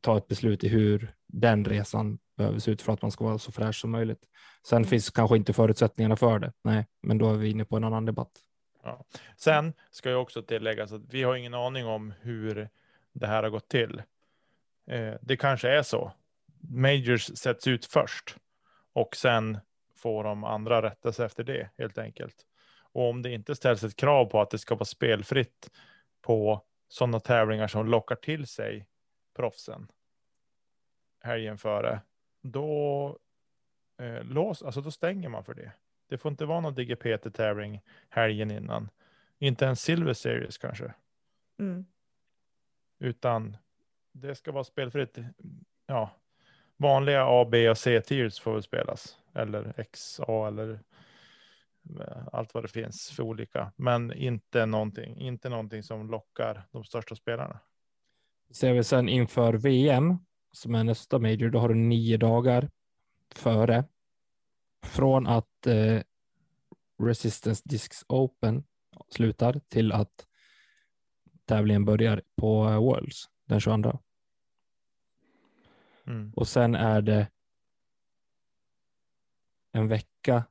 ta 0.00 0.16
ett 0.18 0.28
beslut 0.28 0.64
i 0.64 0.68
hur 0.68 1.14
den 1.28 1.64
resan 1.64 2.18
behöver 2.36 2.58
se 2.58 2.70
ut 2.70 2.82
för 2.82 2.92
att 2.92 3.02
man 3.02 3.10
ska 3.10 3.24
vara 3.24 3.38
så 3.38 3.52
fräsch 3.52 3.80
som 3.80 3.90
möjligt. 3.90 4.28
Sen 4.66 4.76
Mm. 4.76 4.88
finns 4.88 5.10
kanske 5.10 5.36
inte 5.36 5.52
förutsättningarna 5.52 6.16
för 6.16 6.38
det. 6.38 6.52
Nej, 6.62 6.86
men 7.02 7.18
då 7.18 7.30
är 7.30 7.34
vi 7.36 7.50
inne 7.50 7.64
på 7.64 7.76
en 7.76 7.84
annan 7.84 8.04
debatt. 8.04 8.40
Sen 9.36 9.72
ska 9.90 10.10
jag 10.10 10.22
också 10.22 10.42
tillägga 10.42 10.84
att 10.84 10.92
vi 11.14 11.22
har 11.22 11.36
ingen 11.36 11.54
aning 11.54 11.86
om 11.86 12.14
hur 12.20 12.68
det 13.12 13.26
här 13.26 13.42
har 13.42 13.50
gått 13.50 13.68
till. 13.68 14.02
Eh, 14.86 15.14
det 15.22 15.36
kanske 15.36 15.68
är 15.70 15.82
så. 15.82 16.12
Majors 16.60 17.24
sätts 17.38 17.66
ut 17.66 17.84
först 17.84 18.36
och 18.92 19.16
sen 19.16 19.58
får 19.96 20.24
de 20.24 20.44
andra 20.44 20.82
rätta 20.82 21.12
sig 21.12 21.26
efter 21.26 21.44
det 21.44 21.70
helt 21.78 21.98
enkelt. 21.98 22.36
Och 22.92 23.08
om 23.08 23.22
det 23.22 23.30
inte 23.30 23.54
ställs 23.54 23.82
ett 23.84 23.96
krav 23.96 24.24
på 24.24 24.40
att 24.40 24.50
det 24.50 24.58
ska 24.58 24.74
vara 24.74 24.84
spelfritt 24.84 25.70
på 26.22 26.64
sådana 26.88 27.20
tävlingar 27.20 27.68
som 27.68 27.86
lockar 27.86 28.16
till 28.16 28.46
sig 28.46 28.86
proffsen 29.36 29.88
helgen 31.20 31.58
före, 31.58 32.00
då, 32.44 33.18
eh, 33.98 34.24
lås, 34.24 34.62
alltså 34.62 34.80
då 34.80 34.90
stänger 34.90 35.28
man 35.28 35.44
för 35.44 35.54
det. 35.54 35.72
Det 36.08 36.18
får 36.18 36.30
inte 36.30 36.44
vara 36.44 36.60
någon 36.60 36.74
DGPT-tävling 36.74 37.80
helgen 38.08 38.50
innan. 38.50 38.88
Inte 39.38 39.66
en 39.66 39.76
Silver 39.76 40.12
Series 40.12 40.58
kanske, 40.58 40.94
Mm. 41.58 41.84
utan 42.98 43.56
det 44.12 44.34
ska 44.34 44.52
vara 44.52 44.64
spelfritt. 44.64 45.18
Ja, 45.86 46.10
vanliga 46.76 47.24
A, 47.26 47.48
B 47.50 47.70
och 47.70 47.78
C-tiers 47.78 48.40
får 48.40 48.52
väl 48.52 48.62
spelas, 48.62 49.18
eller 49.34 49.84
XA 49.92 50.48
eller 50.48 50.80
eh, 52.00 52.28
allt 52.32 52.54
vad 52.54 52.64
det 52.64 52.68
finns 52.68 53.10
för 53.10 53.22
olika, 53.22 53.72
men 53.76 54.12
inte 54.12 54.66
någonting, 54.66 55.16
inte 55.20 55.48
någonting 55.48 55.82
som 55.82 56.10
lockar 56.10 56.62
de 56.70 56.84
största 56.84 57.14
spelarna. 57.14 57.60
Ser 58.50 58.72
vi 58.72 58.84
sen 58.84 59.08
inför 59.08 59.52
VM, 59.54 60.18
som 60.54 60.74
är 60.74 60.84
nästa 60.84 61.18
major, 61.18 61.50
då 61.50 61.58
har 61.58 61.68
du 61.68 61.74
nio 61.74 62.16
dagar 62.16 62.70
före. 63.34 63.84
Från 64.82 65.26
att 65.26 65.66
eh, 65.66 66.02
Resistance 66.98 67.62
Discs 67.64 68.04
Open 68.08 68.64
slutar 69.08 69.60
till 69.68 69.92
att 69.92 70.26
tävlingen 71.44 71.84
börjar 71.84 72.22
på 72.36 72.68
eh, 72.68 72.76
Worlds 72.76 73.30
den 73.44 73.60
22. 73.60 73.98
Mm. 76.06 76.32
Och 76.36 76.48
sen 76.48 76.74
är 76.74 77.02
det 77.02 77.28
en 79.72 79.88
vecka, 79.88 80.44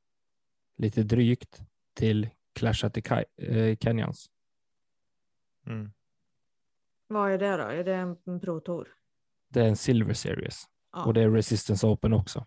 lite 0.75 1.03
drygt, 1.03 1.61
till 1.93 2.29
Clash 2.53 2.85
at 2.85 2.93
the 2.93 3.25
eh, 3.37 3.75
Canyons. 3.75 4.29
Mm. 5.65 5.91
Vad 7.07 7.31
är 7.31 7.37
det 7.37 7.57
då? 7.57 7.63
Är 7.63 7.83
det 7.83 7.95
en, 7.95 8.17
en 8.25 8.39
Pro 8.39 8.59
Tour? 8.59 8.87
Det 9.53 9.61
är 9.61 9.67
en 9.67 9.75
Silver 9.75 10.13
Series 10.13 10.63
Ja. 10.93 11.03
och 11.05 11.13
det 11.13 11.21
är 11.21 11.29
Resistance 11.29 11.87
Open 11.87 12.13
också. 12.13 12.45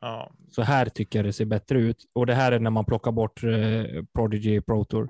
Ja, 0.00 0.30
Så 0.48 0.62
här 0.62 0.86
tycker 0.86 1.18
jag 1.18 1.26
det 1.26 1.32
ser 1.32 1.44
bättre 1.44 1.78
ut. 1.80 2.04
Och 2.12 2.26
det 2.26 2.34
här 2.34 2.52
är 2.52 2.58
när 2.60 2.70
man 2.70 2.84
plockar 2.84 3.12
bort 3.12 3.44
eh, 3.44 4.04
Prodigy 4.12 4.60
Pro 4.60 4.84
Tour. 4.84 5.08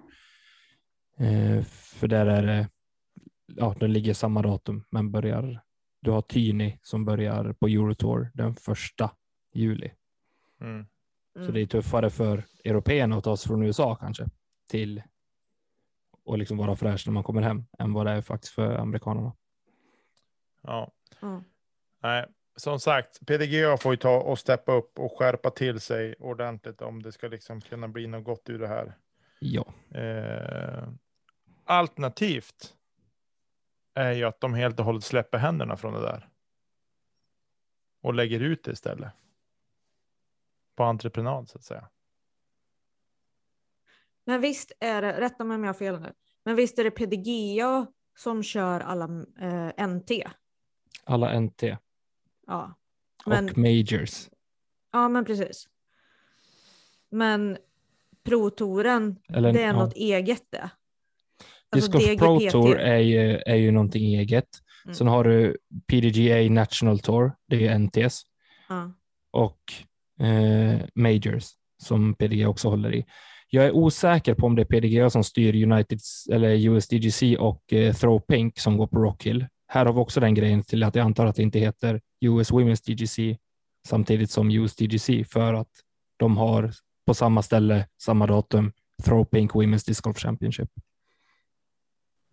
Eh, 1.19 1.63
för 1.65 2.09
där 2.09 2.27
är 2.27 2.43
det, 2.47 2.69
ja, 3.47 3.75
den 3.81 3.93
ligger 3.93 4.15
samma 4.15 4.43
datum, 4.43 4.85
men 4.91 5.11
börjar, 5.13 5.61
du 6.01 6.11
har 6.11 6.23
Tyni 6.23 6.79
som 6.83 7.05
börjar 7.05 7.53
på 7.53 7.67
Eurotour 7.67 8.31
den 8.35 8.55
första 8.57 9.11
juli. 9.55 9.91
mm. 10.61 10.87
Så 11.35 11.41
Mm. 11.41 11.55
det 11.55 11.61
är 11.61 11.67
tuffare 11.67 12.11
för 12.11 12.45
européerna 12.65 13.17
att 13.17 13.25
ta 13.25 13.37
sig 13.37 13.49
från 13.49 13.63
USA 13.63 13.95
kanske 13.95 14.27
till 14.69 15.03
och 16.25 16.39
liksom 16.39 16.57
vara 16.57 16.77
fräsch 16.77 17.03
när 17.07 17.13
man 17.13 17.23
kommer 17.25 17.43
hem 17.43 17.65
än 17.79 17.93
vad 17.93 18.07
det 18.07 18.13
är 18.13 18.21
faktiskt 18.21 18.55
för 18.55 18.75
amerikanerna. 18.75 19.33
Ja. 20.63 20.93
Ja. 21.21 21.43
Nej, 22.03 22.27
som 22.57 22.81
sagt, 22.81 23.27
PDGA 23.27 23.77
får 23.77 23.93
ju 23.93 23.97
ta 23.97 24.21
och 24.21 24.39
steppa 24.39 24.73
upp 24.73 24.99
och 24.99 25.19
skärpa 25.19 25.51
till 25.51 25.81
sig 25.81 26.15
ordentligt 26.19 26.83
om 26.83 27.03
det 27.03 27.13
ska 27.13 27.29
liksom 27.29 27.61
kunna 27.61 27.89
bli 27.89 28.07
något 28.07 28.25
gott 28.25 28.51
ur 28.51 28.59
det 28.59 28.69
här. 28.69 28.97
Ja, 29.39 29.73
Eh, 29.95 30.89
alternativt 31.65 32.77
är 33.95 34.13
ju 34.13 34.25
att 34.25 34.41
de 34.41 34.55
helt 34.55 34.79
och 34.79 34.85
hållet 34.85 35.05
släpper 35.05 35.39
händerna 35.39 35.77
från 35.77 35.95
det 35.95 36.01
där. 36.01 36.29
Och 38.01 38.15
lägger 38.15 38.41
ut 38.41 38.65
det 38.65 38.71
istället. 38.73 39.13
På 40.77 40.85
entreprenad 40.85 41.49
så 41.49 41.59
att 41.59 41.65
säga. 41.65 41.89
Men 44.25 44.41
visst 44.41 44.73
är 44.81 45.03
det, 45.03 45.21
rätta 45.21 45.45
mig 45.45 45.55
om 45.55 45.65
jag 45.65 45.69
har 45.69 45.79
fel 45.79 46.01
nu, 46.01 46.13
men 46.45 46.57
visst 46.57 46.79
är 46.79 46.85
det 46.85 46.91
PDGA 46.91 47.87
som 48.17 48.43
kör 48.43 48.81
alla 48.81 49.25
eh, 49.41 49.89
NT? 49.89 50.11
Alla 51.05 51.41
NT 51.41 51.63
Ja. 52.47 52.75
Men, 53.27 53.51
och 53.51 53.59
majors. 53.59 54.29
ja, 54.93 55.09
men 55.09 55.25
precis. 55.25 55.69
Men 57.11 57.59
Pro-touren, 58.25 59.17
Eller, 59.29 59.53
det 59.53 59.63
är 59.63 59.67
ja. 59.67 59.73
något 59.73 59.93
eget 59.95 60.43
det. 60.51 60.71
Golf 62.17 62.19
Pro. 62.19 62.51
Tour 62.51 62.77
är 62.79 62.99
ju, 62.99 63.37
är 63.47 63.55
ju 63.57 63.71
någonting 63.71 64.15
eget. 64.15 64.49
Mm. 64.85 64.95
Sen 64.95 65.07
har 65.07 65.25
du 65.25 65.57
PDGA 65.87 66.51
National 66.51 66.99
Tour, 66.99 67.33
det 67.49 67.67
är 67.67 67.79
NTS, 67.79 68.23
Ja. 68.69 68.93
och 69.31 69.61
eh, 70.27 70.81
Majors 70.95 71.47
som 71.83 72.15
PDGA 72.15 72.49
också 72.49 72.69
håller 72.69 72.95
i. 72.95 73.07
Jag 73.49 73.65
är 73.65 73.73
osäker 73.73 74.35
på 74.35 74.47
om 74.47 74.57
det 74.57 74.63
är 74.63 74.67
PDGA 74.81 75.11
som 75.11 75.25
styr 75.25 75.73
United 75.73 75.99
eller 76.33 76.69
USDGC 76.69 77.37
och 77.37 77.73
eh, 77.73 77.95
Throw 77.95 78.21
Pink 78.21 78.59
som 78.59 78.77
går 78.77 78.87
på 78.87 78.99
Rockhill. 78.99 79.47
Här 79.73 79.87
har 79.87 79.93
vi 79.93 80.01
också 80.01 80.21
den 80.21 80.35
grejen 80.35 80.63
till 80.63 80.83
att 80.83 80.95
jag 80.95 81.05
antar 81.05 81.27
att 81.27 81.37
det 81.37 81.43
inte 81.43 81.59
heter 81.59 82.01
US 82.21 82.53
Women's 82.53 82.85
DGC 82.87 83.39
samtidigt 83.89 84.31
som 84.31 84.51
USDGC 84.51 85.25
för 85.25 85.55
att 85.55 85.71
de 86.17 86.37
har 86.37 86.73
på 87.07 87.15
samma 87.15 87.43
ställe, 87.43 87.89
samma 88.03 88.27
datum, 88.27 88.73
Throw 89.05 89.25
Pink 89.25 89.53
Women's 89.53 89.87
Disc 89.87 90.01
Golf 90.01 90.19
Championship. 90.19 90.71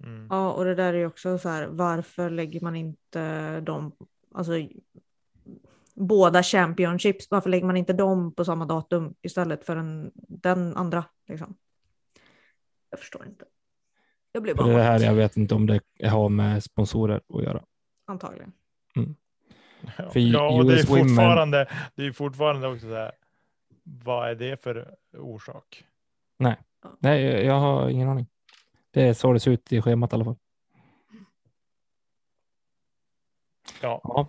Mm. 0.03 0.27
ja, 0.29 0.51
och 0.51 0.65
det 0.65 0.75
där 0.75 0.93
är 0.93 0.97
ju 0.97 1.05
också 1.05 1.37
så 1.37 1.49
här, 1.49 1.67
varför 1.67 2.29
lägger 2.29 2.61
man 2.61 2.75
inte 2.75 3.59
dem, 3.61 3.91
alltså 4.33 4.51
båda 5.93 6.43
championships, 6.43 7.27
varför 7.31 7.49
lägger 7.49 7.65
man 7.65 7.77
inte 7.77 7.93
dem 7.93 8.33
på 8.33 8.45
samma 8.45 8.65
datum 8.65 9.15
istället 9.21 9.65
för 9.65 9.75
en, 9.75 10.11
den 10.15 10.75
andra? 10.75 11.05
Liksom? 11.27 11.55
Jag 12.89 12.99
förstår 12.99 13.25
inte. 13.25 13.45
Jag 14.45 14.57
För 14.57 14.63
bara 14.63 14.73
det 14.77 14.83
här, 14.83 14.99
jag 14.99 15.13
vet 15.13 15.37
inte 15.37 15.55
om 15.55 15.65
det 15.65 15.79
har 16.07 16.29
med 16.29 16.63
sponsorer 16.63 17.21
att 17.33 17.43
göra. 17.43 17.63
antagligen. 18.07 18.51
Ja, 19.97 20.09
För 20.11 20.19
ja, 20.19 20.49
och 20.49 20.65
det 20.65 20.73
är 20.73 20.77
US 20.77 20.89
Women- 20.89 21.07
fortfarande, 21.09 21.69
det 21.95 22.05
är 22.05 22.11
fortfarande 22.11 22.67
också 22.67 22.87
så 22.87 22.95
här. 22.95 23.11
Vad 23.83 24.29
är 24.29 24.35
det 24.35 24.63
för 24.63 24.95
orsak? 25.17 25.83
Nej, 26.37 26.55
jag, 26.99 27.43
jag 27.43 27.59
har 27.59 27.89
ingen 27.89 28.09
aning. 28.09 28.27
Det 28.91 29.01
är 29.07 29.13
så 29.13 29.33
det 29.33 29.39
ser 29.39 29.51
ut 29.51 29.73
i 29.73 29.81
schemat 29.81 30.13
i 30.13 30.15
alla 30.15 30.25
fall. 30.25 30.35
Ja, 33.81 34.01
Ja. 34.03 34.27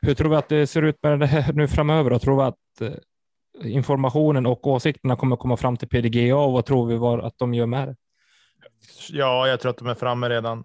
Hur 0.00 0.14
tror 0.14 0.30
vi 0.30 0.36
att 0.36 0.48
det 0.48 0.66
ser 0.66 0.82
ut 0.82 1.02
med 1.02 1.20
det 1.20 1.26
här 1.26 1.52
nu 1.52 1.68
framöver? 1.68 2.10
Då? 2.10 2.18
Tror 2.18 2.36
vi 2.36 2.42
att 2.42 2.80
eh, 2.80 3.72
informationen 3.74 4.46
och 4.46 4.66
åsikterna 4.66 5.16
kommer 5.16 5.36
komma 5.36 5.56
fram 5.56 5.76
till 5.76 5.88
PDGA 5.88 6.36
och 6.36 6.52
vad 6.52 6.64
tror 6.66 6.86
vi 6.86 6.96
var 6.96 7.18
att 7.18 7.38
de 7.38 7.54
gör 7.54 7.66
med 7.66 7.88
det? 7.88 7.96
Ja, 9.10 9.48
jag 9.48 9.60
tror 9.60 9.70
att 9.70 9.78
de 9.78 9.86
är 9.86 9.94
framme 9.94 10.28
redan. 10.28 10.64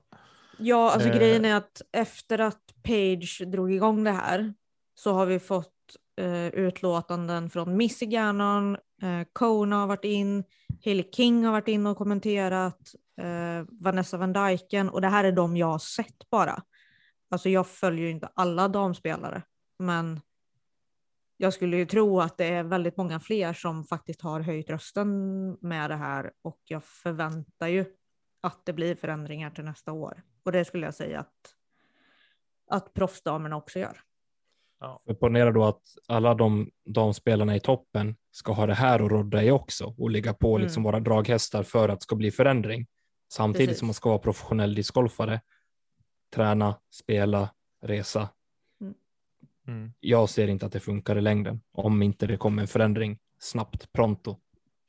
Ja, 0.57 0.91
alltså 0.91 1.09
Eh. 1.09 1.15
grejen 1.17 1.45
är 1.45 1.55
att 1.55 1.81
efter 1.91 2.39
att 2.39 2.61
Page 2.83 3.41
drog 3.47 3.73
igång 3.73 4.03
det 4.03 4.11
här 4.11 4.53
så 4.95 5.13
har 5.13 5.25
vi 5.25 5.39
fått 5.39 5.69
eh, 6.17 6.47
utlåtanden 6.47 7.49
från 7.49 7.77
Missy 7.77 8.05
Gannon, 8.05 8.75
eh, 8.75 9.27
Kona 9.33 9.75
har 9.75 9.87
varit 9.87 10.05
in, 10.05 10.43
Haley 10.85 11.11
King 11.11 11.45
har 11.45 11.51
varit 11.51 11.67
in 11.67 11.85
och 11.87 11.97
kommenterat, 11.97 12.79
eh, 13.21 13.65
Vanessa 13.81 14.17
Van 14.17 14.33
Dyken 14.33 14.89
och 14.89 15.01
det 15.01 15.07
här 15.07 15.23
är 15.23 15.31
de 15.31 15.57
jag 15.57 15.67
har 15.67 15.79
sett 15.79 16.29
bara. 16.31 16.63
Alltså 17.29 17.49
jag 17.49 17.67
följer 17.67 18.05
ju 18.05 18.11
inte 18.11 18.29
alla 18.33 18.67
damspelare, 18.67 19.41
men 19.79 20.21
jag 21.37 21.53
skulle 21.53 21.77
ju 21.77 21.85
tro 21.85 22.21
att 22.21 22.37
det 22.37 22.45
är 22.45 22.63
väldigt 22.63 22.97
många 22.97 23.19
fler 23.19 23.53
som 23.53 23.83
faktiskt 23.83 24.21
har 24.21 24.39
höjt 24.39 24.69
rösten 24.69 25.51
med 25.61 25.89
det 25.89 25.95
här 25.95 26.31
och 26.41 26.59
jag 26.63 26.83
förväntar 26.83 27.67
ju 27.67 27.85
att 28.43 28.65
det 28.65 28.73
blir 28.73 28.95
förändringar 28.95 29.49
till 29.49 29.63
nästa 29.63 29.91
år. 29.91 30.23
Och 30.43 30.51
det 30.51 30.65
skulle 30.65 30.85
jag 30.85 30.95
säga 30.95 31.19
att, 31.19 31.55
att 32.67 32.93
proffsdamerna 32.93 33.55
också 33.55 33.79
gör. 33.79 33.97
För 35.05 35.13
Ponera 35.13 35.51
då 35.51 35.63
att 35.63 35.81
alla 36.07 36.33
de, 36.33 36.71
de 36.85 37.13
spelarna 37.13 37.55
i 37.55 37.59
toppen 37.59 38.15
ska 38.31 38.51
ha 38.53 38.65
det 38.65 38.73
här 38.73 38.99
att 38.99 39.11
rodda 39.11 39.43
i 39.43 39.51
också 39.51 39.95
och 39.97 40.09
ligga 40.09 40.33
på 40.33 40.57
liksom 40.57 40.81
Mm. 40.81 40.91
våra 40.91 40.99
draghästar 40.99 41.63
för 41.63 41.89
att 41.89 41.99
det 41.99 42.03
ska 42.03 42.15
bli 42.15 42.31
förändring. 42.31 42.87
Samtidigt 43.33 43.67
Precis. 43.67 43.79
som 43.79 43.87
man 43.87 43.93
ska 43.93 44.09
vara 44.09 44.19
professionell 44.19 44.75
discgolfare, 44.75 45.41
träna, 46.35 46.79
spela, 46.89 47.49
resa. 47.81 48.29
Mm. 49.67 49.93
Jag 49.99 50.29
ser 50.29 50.47
inte 50.47 50.65
att 50.65 50.71
det 50.71 50.79
funkar 50.79 51.17
i 51.17 51.21
längden 51.21 51.61
om 51.71 52.01
inte 52.01 52.27
det 52.27 52.37
kommer 52.37 52.61
en 52.61 52.67
förändring 52.67 53.19
snabbt, 53.39 53.91
pronto. 53.91 54.37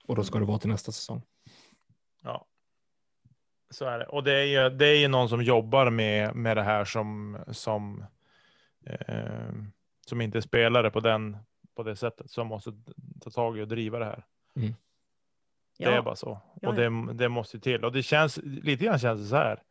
Och 0.06 0.16
då 0.16 0.24
ska 0.24 0.38
det 0.38 0.44
vara 0.44 0.58
till 0.58 0.70
nästa 0.70 0.92
säsong. 0.92 1.22
Ja. 2.22 2.46
Så 3.74 3.84
är 3.84 3.98
det. 3.98 4.06
Och 4.06 4.24
det 4.24 4.32
är 4.32 4.44
ju, 4.44 4.76
det 4.76 4.86
är 4.86 4.96
ju 4.96 5.08
någon 5.08 5.28
som 5.28 5.42
jobbar 5.42 5.90
med, 5.90 6.34
med 6.34 6.56
det 6.56 6.62
här 6.62 6.84
som, 6.84 7.38
som, 7.48 8.04
eh, 8.86 9.52
som 10.06 10.20
inte 10.20 10.38
är 10.38 10.42
spelare 10.42 10.90
på, 10.90 11.00
den, 11.00 11.36
på 11.74 11.82
det 11.82 11.96
sättet. 11.96 12.30
Som 12.30 12.46
måste 12.46 12.72
ta 13.20 13.30
tag 13.30 13.58
i 13.58 13.62
och 13.62 13.68
driva 13.68 13.98
det 13.98 14.04
här. 14.04 14.24
Det 15.78 15.84
är 15.84 16.02
bara 16.02 16.16
så. 16.16 16.40
Ja, 16.62 16.68
och 16.68 16.74
det, 16.74 17.12
det 17.12 17.28
måste 17.28 17.60
till. 17.60 17.84
Och 17.84 17.92
det 17.92 18.02
känns 18.02 18.36
lite 18.42 18.84
grann 18.84 18.98
känns 18.98 19.20
det 19.20 19.26
så 19.26 19.36
här. 19.36 19.62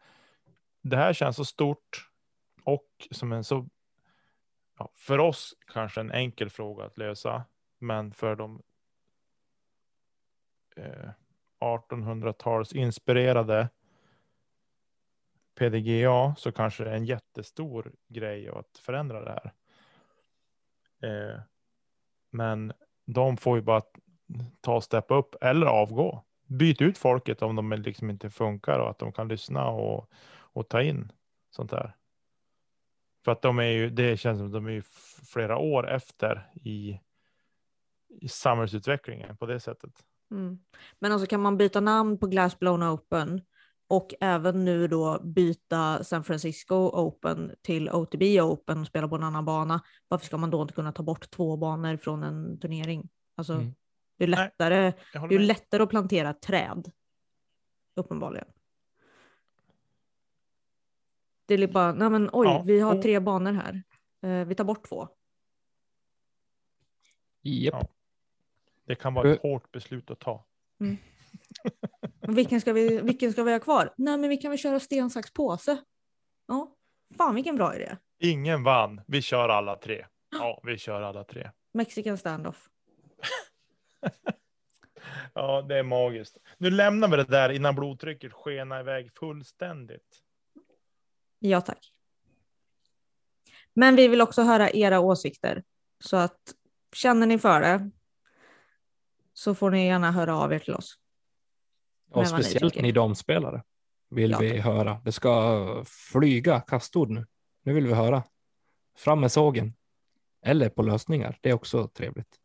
Det 0.81 0.97
här 0.97 1.13
känns 1.13 1.35
så 1.35 1.45
stort 1.45 2.09
och 2.63 3.07
som 3.11 3.31
en 3.31 3.43
så, 3.43 3.67
ja, 4.77 4.91
för 4.95 5.19
oss 5.19 5.55
kanske 5.73 6.01
en 6.01 6.11
enkel 6.11 6.49
fråga 6.49 6.85
att 6.85 6.97
lösa. 6.97 7.43
Men 7.79 8.11
för 8.11 8.35
de 8.35 8.61
eh, 10.75 11.09
1800-tals 11.59 12.73
inspirerade 12.73 13.69
PDGA 15.55 16.35
så 16.37 16.51
kanske 16.51 16.83
det 16.83 16.89
är 16.89 16.95
en 16.95 17.05
jättestor 17.05 17.93
grej 18.07 18.49
att 18.49 18.77
förändra 18.77 19.21
det 19.23 19.31
här. 19.31 19.53
Eh, 21.03 21.39
men 22.31 22.73
de 23.05 23.37
får 23.37 23.57
ju 23.57 23.63
bara 23.63 23.81
ta 24.61 24.75
och 24.75 24.83
steppa 24.83 25.15
upp 25.15 25.35
eller 25.41 25.67
avgå. 25.67 26.23
Byt 26.47 26.81
ut 26.81 26.97
folket 26.97 27.41
om 27.41 27.55
de 27.55 27.71
liksom 27.71 28.09
inte 28.09 28.29
funkar 28.29 28.79
och 28.79 28.89
att 28.89 28.99
de 28.99 29.11
kan 29.11 29.27
lyssna 29.27 29.67
och, 29.67 30.09
och 30.35 30.69
ta 30.69 30.81
in 30.81 31.11
sånt 31.49 31.71
där. 31.71 31.95
För 33.25 33.31
att 33.31 33.41
de 33.41 33.59
är 33.59 33.63
ju, 33.63 33.89
det 33.89 34.17
känns 34.17 34.39
som 34.39 34.47
att 34.47 34.53
de 34.53 34.65
är 34.65 34.71
ju 34.71 34.81
flera 35.33 35.57
år 35.57 35.89
efter 35.89 36.49
i, 36.53 36.99
i 38.21 38.27
samhällsutvecklingen 38.27 39.37
på 39.37 39.45
det 39.45 39.59
sättet. 39.59 39.91
Mm. 40.31 40.59
Men 40.99 41.11
alltså 41.11 41.27
kan 41.27 41.41
man 41.41 41.57
byta 41.57 41.79
namn 41.79 42.17
på 42.17 42.27
Glassblown 42.27 42.83
Open 42.83 43.41
och 43.95 44.13
även 44.19 44.65
nu 44.65 44.87
då 44.87 45.19
byta 45.23 46.03
San 46.03 46.23
Francisco 46.23 46.75
Open 46.75 47.55
till 47.61 47.89
OTB 47.89 48.21
Open 48.41 48.81
och 48.81 48.87
spela 48.87 49.07
på 49.07 49.15
en 49.15 49.23
annan 49.23 49.45
bana. 49.45 49.81
Varför 50.07 50.25
ska 50.25 50.37
man 50.37 50.49
då 50.49 50.61
inte 50.61 50.73
kunna 50.73 50.91
ta 50.91 51.03
bort 51.03 51.29
två 51.31 51.57
banor 51.57 51.97
från 51.97 52.23
en 52.23 52.59
turnering? 52.59 53.09
Alltså, 53.35 53.53
Mm. 53.53 53.73
det 54.17 54.23
är 54.23 54.27
Nej, 54.27 54.39
lättare, 54.45 54.93
Jag 55.13 55.29
det 55.29 55.35
är 55.35 55.39
lättare 55.39 55.83
att 55.83 55.89
plantera 55.89 56.33
träd. 56.33 56.91
Uppenbarligen. 57.95 58.47
Det 61.45 61.53
är 61.53 61.67
bara, 61.67 61.93
nej 61.93 62.09
men 62.09 62.29
oj, 62.33 62.47
Ja, 62.47 62.63
vi 62.65 62.79
har 62.79 63.01
tre 63.01 63.19
banor 63.19 63.51
här. 63.53 63.83
Eh, 64.21 64.47
vi 64.47 64.55
tar 64.55 64.63
bort 64.63 64.89
två. 64.89 65.07
Japp. 67.41 67.73
Ja. 67.81 67.87
Det 68.85 68.95
kan 68.95 69.13
vara 69.13 69.33
ett 69.33 69.41
hårt 69.41 69.71
beslut 69.71 70.11
att 70.11 70.19
ta. 70.19 70.45
Men 70.77 70.97
vilken 72.27 72.61
ska 72.61 72.73
vi, 72.73 73.01
vilken 73.01 73.31
ska 73.31 73.43
vi 73.43 73.51
ha 73.51 73.59
kvar? 73.59 73.93
Nej 73.97 74.17
men 74.17 74.29
vi 74.29 74.37
kan 74.37 74.51
väl 74.51 74.59
köra 74.59 74.79
sten, 74.79 75.09
sax, 75.09 75.33
påse. 75.33 75.77
Ja, 76.47 76.75
fan 77.17 77.35
vilken 77.35 77.55
bra 77.55 77.75
idé. 77.75 77.97
Ingen 78.19 78.63
vann. 78.63 79.01
Vi 79.07 79.21
kör 79.21 79.49
alla 79.49 79.75
tre. 79.75 80.05
Ja, 80.31 80.61
vi 80.63 80.77
kör 80.77 81.01
alla 81.01 81.23
tre. 81.23 81.51
Mexican 81.73 82.17
standoff. 82.17 82.69
Ja, 85.33 85.61
det 85.61 85.77
är 85.77 85.83
magiskt. 85.83 86.37
Nu 86.57 86.69
lämnar 86.69 87.07
vi 87.07 87.17
det 87.17 87.23
där 87.23 87.49
innan 87.49 87.75
blodtrycket 87.75 88.33
skenar 88.33 88.79
iväg 88.79 89.11
fullständigt. 89.19 90.21
Ja 91.39 91.61
tack. 91.61 91.93
Men 93.73 93.95
vi 93.95 94.07
vill 94.07 94.21
också 94.21 94.41
höra 94.41 94.69
era 94.69 94.99
åsikter. 94.99 95.63
Så 95.99 96.17
att 96.17 96.39
känner 96.93 97.27
ni 97.27 97.39
för 97.39 97.61
det 97.61 97.89
så 99.33 99.55
får 99.55 99.71
ni 99.71 99.87
gärna 99.87 100.11
höra 100.11 100.37
av 100.37 100.53
er 100.53 100.59
till 100.59 100.73
oss. 100.73 100.99
Och 102.13 102.21
ni 102.23 102.27
speciellt 102.27 102.81
ni 102.81 102.91
damspelare 102.91 103.63
vill 104.09 104.31
Ja, 104.31 104.37
vi 104.39 104.59
höra. 104.59 105.01
Det 105.05 105.11
ska 105.11 105.83
flyga 106.11 106.59
kastord 106.59 107.09
nu. 107.09 107.25
Nu 107.63 107.73
vill 107.73 107.87
vi 107.87 107.93
höra. 107.93 108.23
Fram 108.97 109.19
med 109.19 109.31
sågen. 109.31 109.73
Eller 110.45 110.69
på 110.69 110.81
lösningar. 110.81 111.37
Det 111.41 111.49
är 111.49 111.53
också 111.53 111.87
trevligt. 111.87 112.39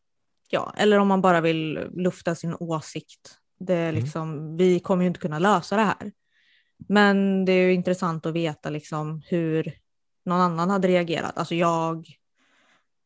Ja, 0.51 0.73
eller 0.77 0.99
om 0.99 1.09
man 1.09 1.21
bara 1.21 1.41
vill 1.41 1.89
lufta 1.93 2.35
sin 2.35 2.55
åsikt. 2.61 3.39
Det 3.61 3.75
är 3.75 3.89
Mm. 3.89 4.03
liksom, 4.03 4.57
Vi 4.57 4.81
kommer 4.81 5.03
ju 5.03 5.09
inte 5.09 5.21
kunna 5.21 5.39
lösa 5.39 5.77
det 5.77 5.83
här. 5.83 6.13
Men 6.89 7.45
det 7.45 7.53
är 7.53 7.67
ju 7.67 7.73
intressant 7.73 8.27
att 8.27 8.35
veta 8.35 8.71
liksom 8.71 9.23
hur 9.27 9.73
någon 10.25 10.41
annan 10.41 10.71
hade 10.71 10.89
reagerat. 10.89 11.39
Alltså 11.39 11.55
jag, 11.55 12.07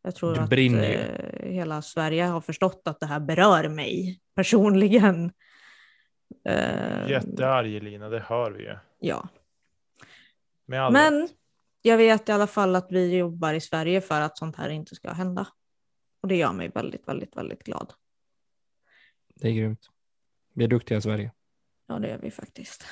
jag 0.02 0.14
tror 0.14 0.38
att 0.38 0.52
eh, 0.52 1.50
hela 1.50 1.82
Sverige 1.82 2.24
har 2.24 2.40
förstått 2.40 2.82
att 2.84 3.00
det 3.00 3.06
här 3.06 3.20
berör 3.20 3.68
mig 3.68 4.20
personligen. 4.34 5.32
Eh, 6.44 7.10
Jättearg 7.10 7.76
Elina, 7.76 8.08
det 8.08 8.20
hör 8.20 8.50
vi 8.50 8.62
ju. 8.62 8.76
Ja, 8.98 9.28
men 10.66 11.20
rätt. 11.20 11.30
jag 11.82 11.96
vet 11.96 12.28
i 12.28 12.32
alla 12.32 12.46
fall 12.46 12.76
att 12.76 12.86
vi 12.90 13.16
jobbar 13.16 13.54
i 13.54 13.60
Sverige 13.60 14.00
för 14.00 14.20
att 14.20 14.38
sånt 14.38 14.56
här 14.56 14.68
inte 14.68 14.94
ska 14.94 15.12
hända. 15.12 15.46
Och 16.22 16.28
det 16.28 16.36
gör 16.36 16.52
mig 16.52 16.68
väldigt, 16.68 17.08
väldigt, 17.08 17.36
väldigt 17.36 17.64
glad. 17.64 17.92
Det 19.34 19.48
är 19.48 19.52
grymt. 19.52 19.88
Vi 20.54 20.64
är 20.64 20.68
duktiga 20.68 20.98
i 20.98 21.02
Sverige. 21.02 21.32
Ja, 21.86 21.98
det 21.98 22.08
är 22.08 22.18
vi 22.18 22.30
faktiskt. 22.30 22.84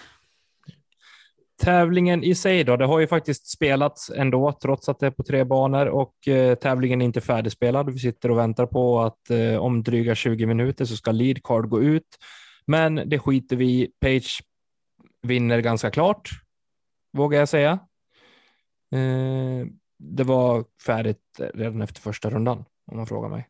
Tävlingen 1.62 2.24
i 2.24 2.34
sig 2.34 2.64
då, 2.64 2.76
det 2.76 2.86
har 2.86 3.00
ju 3.00 3.06
faktiskt 3.06 3.50
spelats 3.50 4.10
ändå, 4.10 4.52
trots 4.52 4.88
att 4.88 4.98
det 4.98 5.06
är 5.06 5.10
på 5.10 5.22
tre 5.22 5.44
banor 5.44 5.86
och 5.86 6.28
eh, 6.28 6.54
tävlingen 6.54 7.02
är 7.02 7.04
inte 7.04 7.20
färdigspelad. 7.20 7.90
Vi 7.90 7.98
sitter 7.98 8.30
och 8.30 8.38
väntar 8.38 8.66
på 8.66 9.00
att 9.00 9.30
eh, 9.30 9.56
om 9.56 9.82
dryga 9.82 10.14
20 10.14 10.46
minuter 10.46 10.84
så 10.84 10.96
ska 10.96 11.12
lead 11.12 11.42
card 11.42 11.68
gå 11.68 11.82
ut. 11.82 12.18
Men 12.70 12.94
det 12.94 13.18
skiter 13.18 13.56
vi 13.56 13.82
i. 13.82 13.92
Page 14.00 14.42
vinner 15.22 15.60
ganska 15.60 15.90
klart, 15.90 16.30
vågar 17.12 17.38
jag 17.38 17.48
säga. 17.48 17.72
Eh, 18.92 19.66
det 19.98 20.24
var 20.24 20.64
färdigt 20.86 21.40
redan 21.54 21.82
efter 21.82 22.00
första 22.00 22.30
rundan, 22.30 22.64
om 22.86 22.96
man 22.96 23.06
frågar 23.06 23.28
mig. 23.28 23.48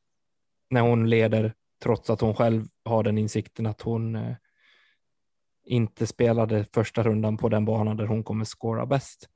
När 0.71 0.81
hon 0.81 1.11
leder, 1.11 1.55
trots 1.83 2.11
att 2.11 2.21
hon 2.21 2.35
själv 2.35 2.65
har 2.85 3.03
den 3.03 3.19
insikten 3.19 3.67
att 3.67 3.81
hon 3.81 4.17
eh, 4.17 4.37
inte 5.65 6.07
spelade 6.07 6.67
första 6.75 7.03
rundan 7.03 7.37
på 7.37 7.49
den 7.49 7.65
banan 7.65 7.97
där 7.97 8.07
hon 8.07 8.25
kommer 8.25 8.45
skåra 8.45 8.87
bäst. 8.87 9.29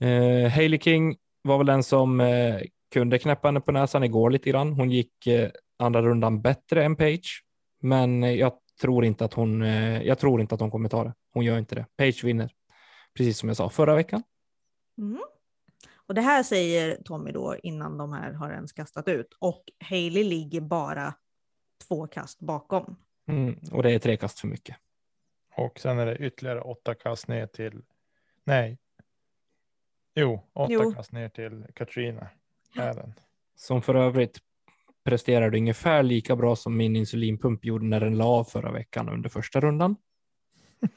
Eh, 0.00 0.50
Hailey 0.50 0.78
King 0.78 1.16
var 1.42 1.58
väl 1.58 1.66
den 1.66 1.82
som 1.82 2.20
eh, 2.20 2.60
kunde 2.92 3.18
knäppa 3.18 3.48
henne 3.48 3.60
på 3.60 3.72
näsan 3.72 4.04
igår 4.04 4.30
lite 4.30 4.50
grann. 4.50 4.72
Hon 4.72 4.90
gick 4.90 5.26
eh, 5.26 5.50
andra 5.78 6.02
rundan 6.02 6.42
bättre 6.42 6.84
än 6.84 6.96
Page, 6.96 7.44
men 7.82 8.24
eh, 8.24 8.30
jag 8.30 8.52
tror 8.80 9.04
inte 9.04 9.24
att 9.24 9.34
hon. 9.34 9.62
Eh, 9.62 10.02
jag 10.02 10.18
tror 10.18 10.40
inte 10.40 10.54
att 10.54 10.60
hon 10.60 10.70
kommer 10.70 10.88
ta 10.88 11.04
det. 11.04 11.14
Hon 11.32 11.44
gör 11.44 11.58
inte 11.58 11.74
det. 11.74 11.86
Page 11.96 12.24
vinner, 12.24 12.52
precis 13.14 13.38
som 13.38 13.48
jag 13.48 13.56
sa 13.56 13.70
förra 13.70 13.94
veckan. 13.94 14.22
Mm. 14.98 15.22
Och 16.06 16.14
det 16.14 16.20
här 16.20 16.42
säger 16.42 17.02
Tommy 17.02 17.32
då 17.32 17.56
innan 17.62 17.98
de 17.98 18.12
här 18.12 18.32
har 18.32 18.50
ens 18.50 18.72
kastat 18.72 19.08
ut. 19.08 19.36
Och 19.38 19.64
Hailey 19.84 20.24
ligger 20.24 20.60
bara 20.60 21.14
två 21.88 22.06
kast 22.06 22.40
bakom. 22.40 22.96
Mm, 23.28 23.58
och 23.72 23.82
det 23.82 23.90
är 23.90 23.98
tre 23.98 24.16
kast 24.16 24.40
för 24.40 24.48
mycket. 24.48 24.76
Och 25.56 25.80
sen 25.80 25.98
är 25.98 26.06
det 26.06 26.16
ytterligare 26.16 26.60
åtta 26.60 26.94
kast 26.94 27.28
ner 27.28 27.46
till. 27.46 27.82
Nej. 28.44 28.78
Jo, 30.14 30.40
åtta 30.52 30.72
Jo. 30.72 30.92
kast 30.92 31.12
ner 31.12 31.28
till 31.28 31.66
Katrina. 31.74 32.28
Är 32.76 32.94
den. 32.94 33.14
Som 33.54 33.82
för 33.82 33.94
övrigt 33.94 34.38
presterade 35.04 35.56
ungefär 35.58 36.02
lika 36.02 36.36
bra 36.36 36.56
som 36.56 36.76
min 36.76 36.96
insulinpump 36.96 37.64
gjorde 37.64 37.84
när 37.84 38.00
den 38.00 38.16
la 38.18 38.24
av 38.26 38.44
förra 38.44 38.72
veckan 38.72 39.08
under 39.08 39.28
första 39.28 39.60
rundan. 39.60 39.96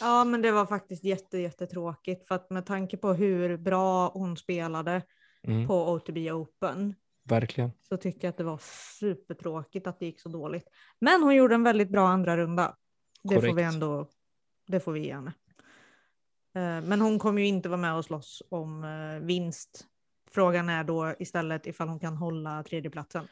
Ja, 0.00 0.24
men 0.24 0.42
det 0.42 0.52
var 0.52 0.66
faktiskt 0.66 1.04
jätte, 1.04 1.38
jättetråkigt 1.38 2.28
för 2.28 2.34
att 2.34 2.50
med 2.50 2.66
tanke 2.66 2.96
på 2.96 3.12
hur 3.12 3.56
bra 3.56 4.08
hon 4.08 4.36
spelade 4.36 5.02
Mm, 5.44 5.68
på 5.68 5.92
OTB 5.92 6.16
Open 6.32 6.94
verkligen. 7.28 7.70
så 7.88 7.96
tycker 7.96 8.26
jag 8.26 8.30
att 8.30 8.36
det 8.36 8.44
var 8.44 8.60
supertråkigt 8.98 9.86
att 9.86 9.98
det 10.00 10.06
gick 10.06 10.20
så 10.20 10.28
dåligt. 10.28 10.68
Men 11.00 11.22
hon 11.22 11.34
gjorde 11.34 11.54
en 11.54 11.62
väldigt 11.62 11.88
bra 11.90 12.08
andra 12.08 12.36
runda. 12.36 12.76
Det 13.22 13.34
får 13.34 13.42
vi 13.42 13.48
Korrekt. 13.48 13.74
ändå, 13.74 14.08
det 14.66 14.80
får 14.80 14.92
vi 14.92 15.00
ge 15.06 15.14
henne. 15.14 15.32
Eh, 16.54 16.88
Men 16.88 17.00
hon 17.00 17.18
kommer 17.18 17.40
ju 17.42 17.46
inte 17.48 17.68
vara 17.68 17.80
med 17.80 17.94
och 17.94 18.04
slåss 18.04 18.42
om 18.48 18.84
eh, 18.84 19.26
vinst. 19.26 19.86
Frågan 20.34 20.68
är 20.68 20.84
då 20.84 21.14
istället 21.18 21.66
ifall 21.66 21.88
hon 21.88 21.98
kan 21.98 22.16
hålla 22.16 22.62
tredjeplatsen. 22.62 23.28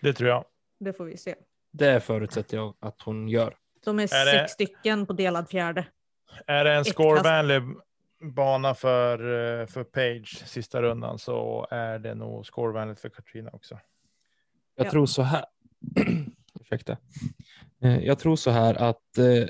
Det 0.00 0.12
tror 0.12 0.28
jag. 0.30 0.44
Det 0.80 0.92
får 0.92 1.04
vi 1.04 1.16
se. 1.16 1.34
Det 1.72 2.00
förutsätter 2.00 2.56
jag 2.56 2.74
att 2.80 3.02
hon 3.02 3.28
gör. 3.28 3.56
De 3.84 3.98
är, 3.98 4.02
Är 4.02 4.24
det- 4.26 4.38
sex 4.38 4.52
stycken 4.52 5.06
på 5.06 5.12
delad 5.12 5.48
fjärde. 5.48 5.86
Är 6.46 6.64
det 6.64 6.72
en 6.72 6.84
scorevänlig 6.84 7.62
bana 8.34 8.74
för, 8.74 9.18
eh, 9.60 9.66
för 9.66 9.84
Page 9.84 10.42
sista 10.46 10.82
rundan 10.82 11.18
så 11.18 11.66
är 11.70 11.98
det 11.98 12.14
nog 12.14 12.46
scorevänligt 12.46 13.00
för 13.00 13.08
Katrina 13.08 13.50
också. 13.52 13.78
Jag 14.76 14.86
Ja. 14.86 14.90
tror 14.90 15.06
så 15.06 15.22
här. 15.22 15.44
Ursäkta. 16.60 16.96
Eh, 17.82 17.98
Jag 18.04 18.18
tror 18.18 18.36
så 18.36 18.50
här 18.50 18.74
att 18.74 19.18
eh, 19.18 19.48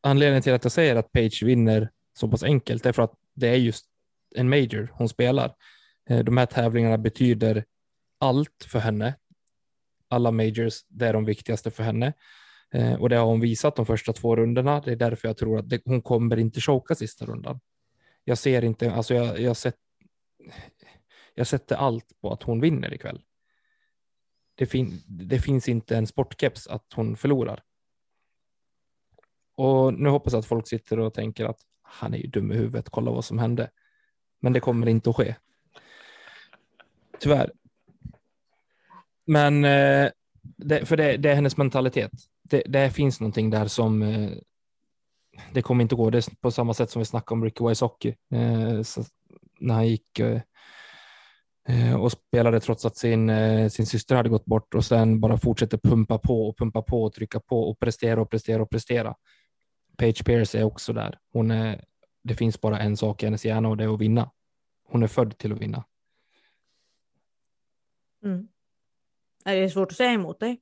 anledningen 0.00 0.42
till 0.42 0.52
att 0.54 0.64
jag 0.64 0.72
säger 0.72 0.96
att 0.96 1.12
Page 1.12 1.42
vinner 1.42 1.90
så 2.18 2.28
pass 2.28 2.42
enkelt 2.42 2.86
är 2.86 2.92
för 2.92 3.02
att 3.02 3.14
det 3.34 3.48
är 3.48 3.54
just 3.56 3.86
en 4.36 4.48
major 4.48 4.90
hon 4.92 5.08
spelar. 5.08 5.54
Eh, 6.08 6.24
de 6.24 6.36
här 6.36 6.46
tävlingarna 6.46 6.98
betyder 6.98 7.64
allt 8.18 8.66
för 8.68 8.78
henne. 8.78 9.14
Alla 10.08 10.30
majors, 10.30 10.84
det 10.88 11.06
är 11.06 11.12
de 11.12 11.24
viktigaste 11.24 11.70
för 11.70 11.82
henne. 11.82 12.12
Eh, 12.70 12.94
och 12.94 13.08
det 13.08 13.16
har 13.16 13.26
hon 13.26 13.40
visat 13.40 13.76
de 13.76 13.86
första 13.86 14.12
två 14.12 14.36
rundorna. 14.36 14.80
Det 14.80 14.92
är 14.92 14.96
därför 14.96 15.28
jag 15.28 15.36
tror 15.36 15.58
att 15.58 15.68
det, 15.68 15.82
hon 15.84 16.02
kommer 16.02 16.36
inte 16.36 16.60
choka 16.60 16.94
sista 16.94 17.26
rundan. 17.26 17.60
Jag 18.24 18.38
ser 18.38 18.64
inte, 18.64 18.92
alltså 18.92 19.14
jag, 19.14 19.40
jag, 19.40 19.56
sett, 19.56 19.76
jag 21.34 21.46
sätter 21.46 21.76
allt 21.76 22.20
på 22.20 22.32
att 22.32 22.42
hon 22.42 22.60
vinner 22.60 22.94
ikväll. 22.94 23.22
Det, 24.54 24.66
fin, 24.66 25.02
det 25.06 25.38
finns 25.38 25.68
inte 25.68 25.96
en 25.96 26.06
sportkeps 26.06 26.66
att 26.66 26.92
hon 26.94 27.16
förlorar. 27.16 27.62
Och 29.54 29.94
nu 29.94 30.08
hoppas 30.08 30.32
jag 30.32 30.40
att 30.40 30.46
folk 30.46 30.68
sitter 30.68 30.98
och 30.98 31.14
tänker 31.14 31.44
att 31.44 31.60
han 31.82 32.14
är 32.14 32.18
ju 32.18 32.26
dum 32.26 32.52
i 32.52 32.54
huvudet, 32.54 32.88
kolla 32.90 33.10
vad 33.10 33.24
som 33.24 33.38
hände. 33.38 33.70
Men 34.40 34.52
det 34.52 34.60
kommer 34.60 34.88
inte 34.88 35.10
att 35.10 35.16
ske. 35.16 35.34
Tyvärr. 37.18 37.52
Men 39.26 39.64
eh, 39.64 40.10
det, 40.56 40.86
för 40.86 40.96
det, 40.96 41.16
det, 41.16 41.30
är 41.30 41.34
hennes 41.34 41.56
mentalitet. 41.56 42.10
Det, 42.42 42.62
det, 42.66 42.90
finns 42.90 43.20
någonting 43.20 43.50
där 43.50 43.66
som 43.66 44.02
eh, 44.02 44.30
det 45.52 45.62
kommer 45.62 45.82
inte 45.82 45.94
gå. 45.94 46.10
Det 46.10 46.18
är 46.18 46.40
på 46.40 46.50
samma 46.50 46.74
sätt 46.74 46.90
som 46.90 47.00
vi 47.00 47.06
snackade 47.06 47.38
om 47.38 47.44
Ricky 47.44 47.64
Wysocki 47.64 48.08
eh, 48.08 48.82
när 49.60 49.74
han 49.74 49.88
gick 49.88 50.18
eh, 50.18 50.40
och 52.00 52.12
spelade 52.12 52.60
trots 52.60 52.84
att 52.86 52.96
sin, 52.96 53.30
sin 53.70 53.86
syster 53.86 54.16
hade 54.16 54.28
gått 54.28 54.44
bort 54.44 54.74
och 54.74 54.84
sen 54.84 55.20
bara 55.20 55.38
fortsätter 55.38 55.78
pumpa 55.78 56.18
på 56.18 56.48
och 56.48 56.58
pumpa 56.58 56.82
på 56.82 57.04
och 57.04 57.12
trycka 57.12 57.40
på 57.40 57.70
och 57.70 57.78
prestera 57.78 58.20
och 58.20 58.30
prestera 58.30 58.62
och 58.62 58.70
prestera. 58.70 59.14
Page 59.96 60.24
Pierce 60.24 60.54
är 60.54 60.64
också 60.64 60.92
där. 60.92 61.18
Hon 61.32 61.50
är, 61.50 61.84
det 62.24 62.34
finns 62.34 62.60
bara 62.60 62.78
en 62.78 62.96
sak 62.96 63.22
i 63.22 63.26
hennes 63.26 63.44
hjärna 63.44 63.68
och 63.68 63.76
det 63.76 63.84
är 63.84 63.94
att 63.94 64.00
vinna. 64.00 64.30
Hon 64.88 65.02
är 65.02 65.06
född 65.06 65.38
till 65.38 65.52
att 65.52 65.58
vinna. 65.58 65.84
Mm. 68.24 68.48
Det 69.44 69.50
är 69.50 69.68
svårt 69.68 69.90
att 69.92 69.96
säga 69.96 70.12
emot 70.12 70.40
dig. 70.40 70.60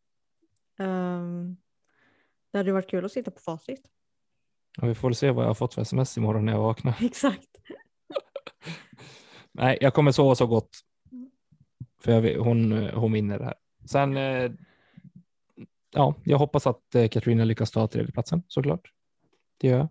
Um, 0.79 1.57
det 2.51 2.59
hade 2.59 2.73
varit 2.73 2.91
kul 2.91 3.05
att 3.05 3.13
sitta 3.13 3.31
på 3.31 3.41
facit. 3.41 3.91
Ja, 4.77 4.87
vi 4.87 4.95
får 4.95 5.13
se 5.13 5.31
vad 5.31 5.45
jag 5.45 5.49
har 5.49 5.55
fått 5.55 5.75
för 5.75 5.83
sms 5.83 6.17
imorgon 6.17 6.45
när 6.45 6.53
jag 6.53 6.61
vaknar. 6.61 6.97
Exakt. 7.03 7.49
Nej, 9.53 9.79
jag 9.81 9.95
kommer 9.95 10.13
sova 10.13 10.35
så 10.35 10.47
gott. 10.47 10.71
För 12.01 12.13
jag, 12.13 12.45
hon, 12.45 12.73
hon 12.73 13.13
vinner 13.13 13.39
det 13.39 13.45
här. 13.45 13.55
Sen, 13.85 14.17
eh, 14.17 14.51
ja, 15.91 16.15
jag 16.25 16.39
hoppas 16.39 16.67
att 16.67 16.95
eh, 16.95 17.09
Katrina 17.09 17.45
lyckas 17.45 17.71
ta 17.71 17.89
tredjeplatsen 17.89 18.43
såklart. 18.49 18.93
Det 19.59 19.69
gör 19.69 19.79
jag. 19.79 19.89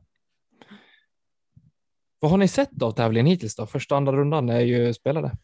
Vad 2.20 2.32
har 2.32 2.38
ni 2.38 2.48
sett 2.48 2.82
av 2.82 2.92
tävlingen 2.92 3.26
hittills 3.26 3.56
då? 3.56 3.66
Första 3.66 3.98
andra 3.98 4.14
rundan 4.14 4.50
är 4.50 4.60
ju 4.60 4.94
spelade. 4.94 5.38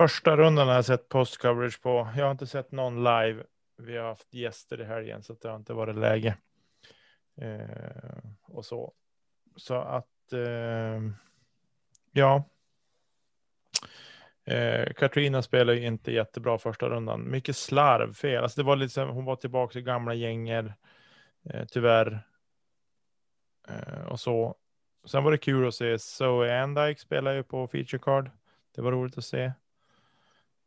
Första 0.00 0.36
rundan 0.36 0.68
har 0.68 0.74
jag 0.74 0.84
sett 0.84 1.08
postcoverage 1.08 1.82
på. 1.82 2.08
Jag 2.16 2.24
har 2.24 2.30
inte 2.30 2.46
sett 2.46 2.72
någon 2.72 3.04
live. 3.04 3.42
Vi 3.76 3.96
har 3.96 4.08
haft 4.08 4.34
gäster 4.34 4.80
i 4.80 4.84
helgen 4.84 5.22
så 5.22 5.32
det 5.32 5.48
har 5.48 5.56
inte 5.56 5.72
varit 5.72 5.96
läge. 5.96 6.36
Eh, 7.40 8.18
och 8.42 8.64
så. 8.64 8.92
Så 9.56 9.74
att 9.74 10.32
eh, 10.32 11.00
ja. 12.12 12.44
Eh, 14.44 14.92
Katrina 14.92 15.42
spelar 15.42 15.72
ju 15.72 15.86
inte 15.86 16.12
jättebra 16.12 16.58
första 16.58 16.88
rundan. 16.88 17.30
Mycket 17.30 17.56
slarvfel. 17.56 18.42
Alltså 18.42 18.60
det 18.60 18.66
var 18.66 18.76
lite, 18.76 19.00
hon 19.02 19.24
var 19.24 19.36
tillbaka 19.36 19.78
i 19.78 19.82
gamla 19.82 20.14
gänger. 20.14 20.74
Eh, 21.44 21.64
tyvärr. 21.64 22.26
Eh, 23.68 24.04
och 24.04 24.20
så. 24.20 24.54
Sen 25.06 25.24
var 25.24 25.30
det 25.30 25.38
kul 25.38 25.68
att 25.68 25.74
se 25.74 25.98
Zoe 25.98 26.62
Andike 26.62 27.00
spela 27.00 27.34
ju 27.34 27.42
på 27.42 27.68
feature 27.68 27.98
card. 27.98 28.30
Det 28.74 28.82
var 28.82 28.92
roligt 28.92 29.18
att 29.18 29.24
se. 29.24 29.52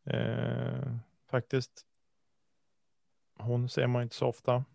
Eh, 0.06 0.96
faktiskt. 1.32 1.86
Hon 3.40 3.70
ser 3.70 3.88
man 3.88 4.04
inte 4.04 4.16
så 4.16 4.28
ofta. 4.28 4.66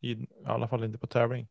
I, 0.00 0.12
i 0.12 0.28
alla 0.44 0.68
fall 0.68 0.84
inte 0.84 0.98
på 0.98 1.06
tävling. 1.06 1.48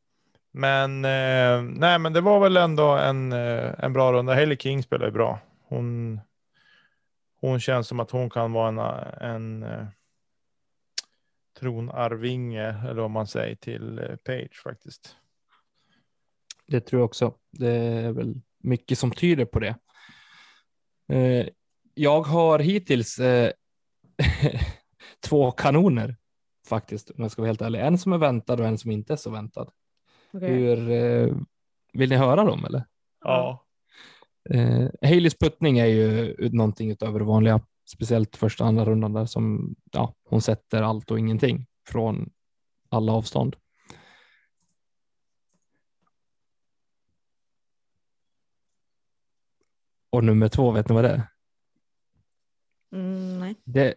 Men 0.51 1.05
eh, 1.05 1.61
nej, 1.61 1.99
men 1.99 2.13
det 2.13 2.21
var 2.21 2.39
väl 2.39 2.57
ändå 2.57 2.97
en, 2.97 3.34
eh, 3.34 3.73
en 3.78 3.93
bra 3.93 4.13
runda. 4.13 4.34
Hailey 4.34 4.57
King 4.57 4.84
spelar 4.84 5.05
ju 5.05 5.11
bra. 5.11 5.39
Hon, 5.63 6.19
hon 7.36 7.59
känns 7.59 7.88
som 7.88 7.99
att 7.99 8.11
hon 8.11 8.30
kan 8.30 8.51
vara 8.51 8.69
en, 8.69 8.80
en 9.32 9.63
eh, 9.63 9.88
tronarvinge, 11.59 12.89
eller 12.89 13.01
vad 13.01 13.11
man 13.11 13.28
säger, 13.28 13.55
till 13.55 13.99
eh, 13.99 14.15
Page 14.15 14.61
faktiskt. 14.63 15.15
Det 16.67 16.82
tror 16.82 16.99
jag 16.99 17.05
också. 17.05 17.34
Det 17.51 17.71
är 17.71 18.11
väl 18.11 18.41
mycket 18.57 18.99
som 18.99 19.11
tyder 19.11 19.45
på 19.45 19.59
det. 19.59 19.75
Eh, 21.07 21.47
jag 21.97 22.21
har 22.21 22.59
hittills 22.59 23.19
eh, 23.19 23.51
två 25.19 25.51
kanoner 25.51 26.15
faktiskt, 26.67 27.09
om 27.09 27.21
jag 27.21 27.31
ska 27.31 27.41
vara 27.41 27.49
helt 27.49 27.61
ärlig. 27.61 27.79
En 27.79 27.97
som 27.97 28.13
är 28.13 28.17
väntad 28.17 28.53
och 28.53 28.65
en 28.67 28.77
som 28.77 28.91
inte 28.91 29.13
är 29.13 29.17
så 29.17 29.29
väntad. 29.29 29.69
Okay. 30.31 30.49
Hur, 30.49 30.89
eh, 30.89 31.35
vill 31.93 32.09
ni 32.09 32.15
höra 32.15 32.43
dem 32.43 32.65
eller? 32.65 32.85
Ja. 33.23 33.65
Eh, 34.49 34.89
Haleys 35.01 35.37
puttning 35.37 35.79
är 35.79 35.85
ju 35.85 36.35
någonting 36.51 36.91
utöver 36.91 37.19
det 37.19 37.25
vanliga, 37.25 37.61
speciellt 37.89 38.35
första 38.35 38.65
andra 38.65 38.85
rundan 38.85 39.13
där 39.13 39.25
som 39.25 39.75
ja, 39.91 40.13
hon 40.29 40.41
sätter 40.41 40.81
allt 40.81 41.11
och 41.11 41.19
ingenting 41.19 41.65
från 41.87 42.29
alla 42.89 43.11
avstånd. 43.11 43.55
Och 50.09 50.23
nummer 50.23 50.47
två, 50.47 50.71
vet 50.71 50.89
ni 50.89 50.95
vad 50.95 51.03
det 51.03 51.09
är? 51.09 51.36
Mm, 52.91 53.39
nej. 53.39 53.55
Det, 53.63 53.95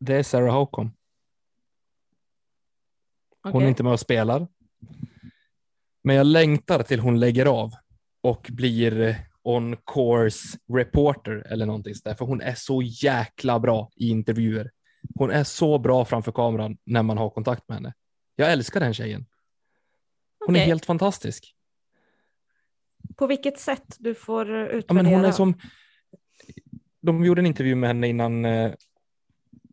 det 0.00 0.14
är 0.14 0.22
Sarah 0.22 0.58
Hocom. 0.58 0.92
Hon 3.42 3.52
okay. 3.54 3.64
är 3.64 3.68
inte 3.68 3.82
med 3.82 3.92
och 3.92 4.00
spelar. 4.00 4.48
Men 6.04 6.16
jag 6.16 6.26
längtar 6.26 6.82
till 6.82 7.00
hon 7.00 7.20
lägger 7.20 7.46
av 7.46 7.72
och 8.20 8.46
blir 8.50 9.16
on 9.42 9.76
course 9.76 10.58
reporter 10.72 11.46
eller 11.50 11.66
någonting 11.66 11.94
sådär. 11.94 12.14
För 12.14 12.24
hon 12.24 12.40
är 12.40 12.54
så 12.54 12.82
jäkla 12.82 13.60
bra 13.60 13.90
i 13.96 14.08
intervjuer. 14.08 14.70
Hon 15.14 15.30
är 15.30 15.44
så 15.44 15.78
bra 15.78 16.04
framför 16.04 16.32
kameran 16.32 16.78
när 16.84 17.02
man 17.02 17.18
har 17.18 17.30
kontakt 17.30 17.68
med 17.68 17.76
henne. 17.76 17.94
Jag 18.36 18.52
älskar 18.52 18.80
den 18.80 18.94
tjejen. 18.94 19.26
Hon 20.46 20.54
okay. 20.54 20.62
är 20.62 20.66
helt 20.66 20.86
fantastisk. 20.86 21.54
På 23.16 23.26
vilket 23.26 23.58
sätt 23.58 23.96
du 23.98 24.14
får 24.14 24.50
utvärdera? 24.50 24.84
Ja, 24.88 24.94
men 24.94 25.06
hon 25.06 25.24
är 25.24 25.32
som, 25.32 25.60
de 27.00 27.24
gjorde 27.24 27.40
en 27.40 27.46
intervju 27.46 27.74
med 27.74 27.88
henne 27.88 28.08
innan, 28.08 28.44
eh, 28.44 28.72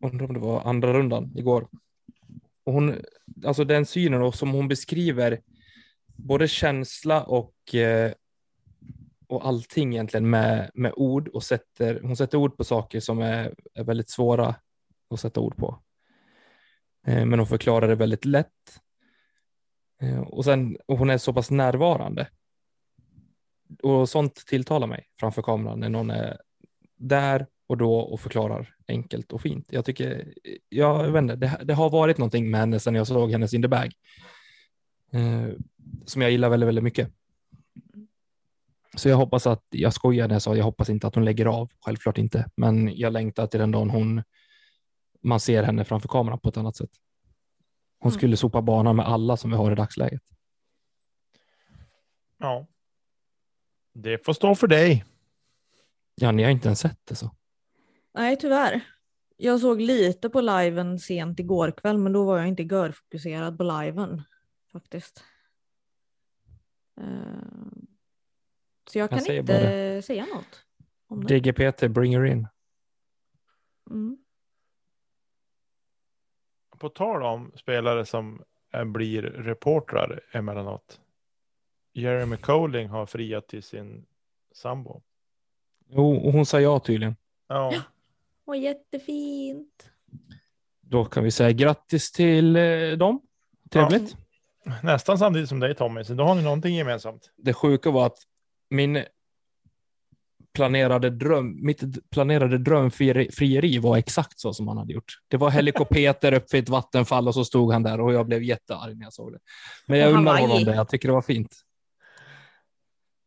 undrar 0.02 0.26
om 0.26 0.34
det 0.34 0.40
var 0.40 0.60
andra 0.60 0.92
rundan 0.92 1.32
igår. 1.36 1.68
Och 2.64 2.72
hon, 2.72 2.94
alltså 3.44 3.64
den 3.64 3.86
synen 3.86 4.22
och 4.22 4.34
som 4.34 4.50
hon 4.50 4.68
beskriver 4.68 5.40
både 6.06 6.48
känsla 6.48 7.22
och, 7.22 7.74
eh, 7.74 8.12
och 9.26 9.46
allting 9.46 9.92
egentligen 9.92 10.30
med, 10.30 10.70
med 10.74 10.92
ord 10.96 11.28
och 11.28 11.42
sätter, 11.42 12.00
hon 12.00 12.16
sätter 12.16 12.38
ord 12.38 12.56
på 12.56 12.64
saker 12.64 13.00
som 13.00 13.18
är, 13.18 13.54
är 13.74 13.84
väldigt 13.84 14.10
svåra 14.10 14.54
att 15.10 15.20
sätta 15.20 15.40
ord 15.40 15.56
på. 15.56 15.82
Eh, 17.06 17.26
men 17.26 17.38
hon 17.38 17.48
förklarar 17.48 17.88
det 17.88 17.94
väldigt 17.94 18.24
lätt. 18.24 18.80
Eh, 20.02 20.20
och, 20.20 20.44
sen, 20.44 20.76
och 20.86 20.98
hon 20.98 21.10
är 21.10 21.18
så 21.18 21.32
pass 21.32 21.50
närvarande. 21.50 22.28
Och 23.82 24.08
sånt 24.08 24.34
tilltalar 24.34 24.86
mig 24.86 25.06
framför 25.20 25.42
kameran 25.42 25.80
när 25.80 25.88
någon 25.88 26.10
är 26.10 26.40
där 26.96 27.46
och 27.66 27.76
då 27.76 27.98
och 27.98 28.20
förklarar 28.20 28.74
enkelt 28.88 29.32
och 29.32 29.40
fint. 29.40 29.66
Jag 29.70 29.84
tycker, 29.84 30.34
jag 30.68 31.12
vet 31.12 31.22
inte, 31.22 31.36
det, 31.36 31.60
det 31.64 31.74
har 31.74 31.90
varit 31.90 32.18
någonting 32.18 32.50
med 32.50 32.60
henne 32.60 32.80
sedan 32.80 32.94
jag 32.94 33.06
såg 33.06 33.30
hennes 33.30 33.54
in 33.54 33.62
the 33.62 33.68
bag. 33.68 33.92
Eh, 35.12 35.48
som 36.04 36.22
jag 36.22 36.30
gillar 36.30 36.48
väldigt, 36.48 36.66
väldigt 36.68 36.84
mycket. 36.84 37.10
Så 38.96 39.08
jag 39.08 39.16
hoppas 39.16 39.46
att, 39.46 39.64
jag 39.70 39.92
skojar 39.92 40.28
när 40.28 40.34
jag 40.34 40.42
sa 40.42 40.56
jag 40.56 40.64
hoppas 40.64 40.90
inte 40.90 41.06
att 41.06 41.14
hon 41.14 41.24
lägger 41.24 41.46
av, 41.46 41.70
självklart 41.80 42.18
inte, 42.18 42.50
men 42.56 42.96
jag 42.96 43.12
längtar 43.12 43.46
till 43.46 43.60
den 43.60 43.70
dagen 43.70 43.90
hon, 43.90 44.22
man 45.22 45.40
ser 45.40 45.62
henne 45.62 45.84
framför 45.84 46.08
kameran 46.08 46.40
på 46.40 46.48
ett 46.48 46.56
annat 46.56 46.76
sätt. 46.76 46.90
Hon 47.98 48.10
mm. 48.10 48.18
skulle 48.18 48.36
sopa 48.36 48.62
banan 48.62 48.96
med 48.96 49.06
alla 49.06 49.36
som 49.36 49.50
vi 49.50 49.56
har 49.56 49.72
i 49.72 49.74
dagsläget. 49.74 50.22
Ja. 52.38 52.66
Det 53.92 54.24
får 54.24 54.32
stå 54.32 54.54
för 54.54 54.66
dig. 54.66 55.04
Ja, 56.14 56.32
ni 56.32 56.42
har 56.42 56.50
inte 56.50 56.68
ens 56.68 56.80
sett 56.80 57.00
det 57.04 57.14
så. 57.14 57.30
Nej, 58.12 58.36
tyvärr. 58.36 58.80
Jag 59.36 59.60
såg 59.60 59.80
lite 59.80 60.30
på 60.30 60.40
liven 60.40 60.98
sent 60.98 61.40
igår 61.40 61.70
kväll, 61.70 61.98
men 61.98 62.12
då 62.12 62.24
var 62.24 62.38
jag 62.38 62.48
inte 62.48 62.62
görfokuserad 62.62 63.58
på 63.58 63.64
liven 63.64 64.22
faktiskt. 64.72 65.24
Uh, 67.00 67.06
så 68.90 68.98
jag, 68.98 69.02
jag 69.02 69.10
kan 69.10 69.36
inte 69.36 69.42
bara. 69.42 70.02
säga 70.02 70.26
något. 70.34 70.64
Om 71.06 71.24
det. 71.24 71.40
DGPT, 71.40 71.90
bring 71.90 72.16
her 72.16 72.24
in. 72.24 72.48
Mm. 73.90 74.18
På 76.78 76.88
tal 76.88 77.22
om 77.22 77.52
spelare 77.56 78.06
som 78.06 78.44
eh, 78.72 78.84
blir 78.84 79.22
reportrar 79.22 80.20
emellanåt. 80.32 81.00
Jeremy 81.92 82.36
Colling 82.36 82.88
har 82.88 83.06
friat 83.06 83.48
till 83.48 83.62
sin 83.62 84.06
sambo. 84.52 85.02
Jo, 85.96 86.16
och 86.16 86.32
hon 86.32 86.46
sa 86.46 86.60
ja 86.60 86.78
tydligen. 86.80 87.16
Ja, 87.48 87.72
Åh, 88.46 88.58
jättefint. 88.58 89.90
Då 90.80 91.04
kan 91.04 91.24
vi 91.24 91.30
säga 91.30 91.52
grattis 91.52 92.12
till 92.12 92.56
eh, 92.56 92.62
dem. 92.98 93.20
Trevligt. 93.70 94.16
nästan 94.82 95.18
samtidigt 95.18 95.48
som 95.48 95.60
dig 95.60 95.74
Tommy, 95.74 96.04
så 96.04 96.14
då 96.14 96.24
har 96.24 96.34
ni 96.34 96.42
någonting 96.42 96.74
gemensamt. 96.74 97.30
Det 97.36 97.52
sjuka 97.52 97.90
var 97.90 98.06
att 98.06 98.18
min 98.70 99.04
planerade 100.54 101.10
dröm, 101.10 101.64
mitt 101.64 102.10
planerade 102.10 102.58
drömfrieri 102.58 103.78
var 103.78 103.96
exakt 103.96 104.40
så 104.40 104.54
som 104.54 104.68
han 104.68 104.78
hade 104.78 104.92
gjort. 104.92 105.12
Det 105.28 105.36
var 105.36 105.50
helikopeter 105.50 106.32
upp 106.36 106.50
för 106.50 106.58
ett 106.58 106.68
vattenfall 106.68 107.28
och 107.28 107.34
så 107.34 107.44
stod 107.44 107.72
han 107.72 107.82
där 107.82 108.00
och 108.00 108.12
jag 108.12 108.26
blev 108.26 108.42
jättearg 108.42 108.98
när 108.98 109.06
jag 109.06 109.12
såg 109.12 109.32
det. 109.32 109.38
Men 109.86 109.98
jag 109.98 110.12
Hawaii. 110.12 110.40
honom 110.40 110.64
det. 110.64 110.74
Jag 110.74 110.88
tycker 110.88 111.08
det 111.08 111.14
var 111.14 111.22
fint. 111.22 111.56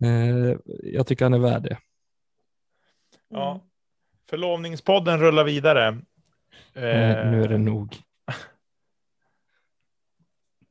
Eh, 0.04 0.58
jag 0.84 1.08
tycker 1.08 1.26
han 1.26 1.34
är 1.34 1.40
värd 1.40 1.64
det. 1.64 1.78
Ja. 3.30 3.52
Mm. 3.52 3.64
Förlovningspodden 4.30 5.20
rullar 5.20 5.44
vidare. 5.44 5.88
Eh, 6.74 7.32
nu 7.32 7.44
är 7.44 7.48
det 7.48 7.58
nog. 7.58 7.98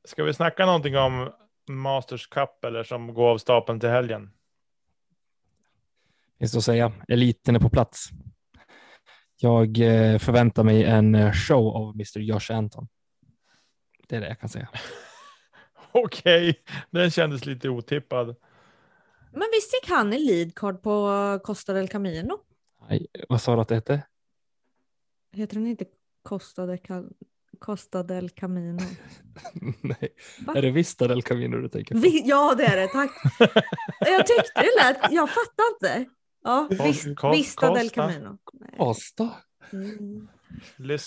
Ska 0.05 0.25
vi 0.25 0.35
snacka 0.35 0.67
någonting 0.67 0.97
om 0.97 1.33
Masters 1.69 2.27
Cup 2.27 2.65
eller 2.65 2.85
som 2.85 3.15
går 3.15 3.31
av 3.31 3.39
stapeln 3.39 3.81
till 3.81 3.89
helgen? 3.89 4.31
Finns 6.39 6.53
det 6.53 6.59
att 6.59 6.65
säga. 6.65 6.93
Eliten 7.09 7.57
är 7.57 7.61
på 7.61 7.71
plats. 7.71 8.09
Jag 9.37 9.79
eh, 9.79 10.19
förväntar 10.19 10.65
mig 10.65 10.85
en 10.85 11.15
eh, 11.15 11.33
show 11.33 11.77
av 11.77 11.95
Mr. 11.95 12.19
Josh 12.19 12.53
Anton. 12.53 12.89
Det 14.09 14.17
är 14.17 14.21
det 14.21 14.29
jag 14.29 14.41
kan 14.41 14.49
säga. 14.49 14.69
Okej, 15.93 16.63
den 16.91 17.11
kändes 17.11 17.47
lite 17.47 17.69
otippad. 17.69 18.37
Men 19.37 19.49
visst 19.53 19.73
gick 19.75 19.91
han 19.91 20.13
i 20.13 20.19
leadcard 20.19 20.83
på 20.83 21.11
Costa 21.45 21.73
del 21.73 21.89
Camino? 21.89 22.39
Nej, 22.89 23.07
vad 23.29 23.43
sa 23.43 23.55
du 23.55 23.61
att 23.61 23.69
det 23.69 23.75
hette? 23.75 24.03
Heter 25.33 25.55
den 25.55 25.67
inte 25.67 25.85
Costa, 26.23 26.67
de 26.67 26.77
Cal- 26.79 27.13
Costa 27.59 28.03
del 28.03 28.31
Camino? 28.31 28.79
Nej, 29.81 30.09
Va? 30.47 30.55
är 30.57 30.63
det 30.63 30.71
Vista 30.71 31.09
del 31.09 31.23
Camino 31.23 31.57
du 31.57 31.69
tänker 31.69 31.95
på? 31.95 32.01
Vi, 32.01 32.23
ja 32.29 32.55
det 32.59 32.65
är 32.65 32.77
det, 32.77 32.89
tack. 32.89 33.11
Jag 34.01 34.27
tyckte 34.27 34.53
det 34.55 34.83
lät, 34.85 35.13
jag 35.13 35.29
fattar 35.31 35.65
inte. 35.75 36.11
Ja, 36.45 36.69
vis, 36.71 37.07
Vista 37.33 37.75
del. 37.75 37.91
Camino. 37.91 38.39
Nej. 38.53 38.75
Costa. 38.79 39.31
Mm. 39.73 40.29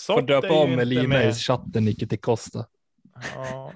Får 0.06 0.22
döpa 0.22 0.52
om 0.52 0.70
inte 0.70 0.82
Elina 0.82 1.24
i 1.24 1.32
chatten, 1.32 1.84
Nicke 1.84 2.06
till 2.06 2.20
Costa. 2.20 2.66
Ja. 3.34 3.72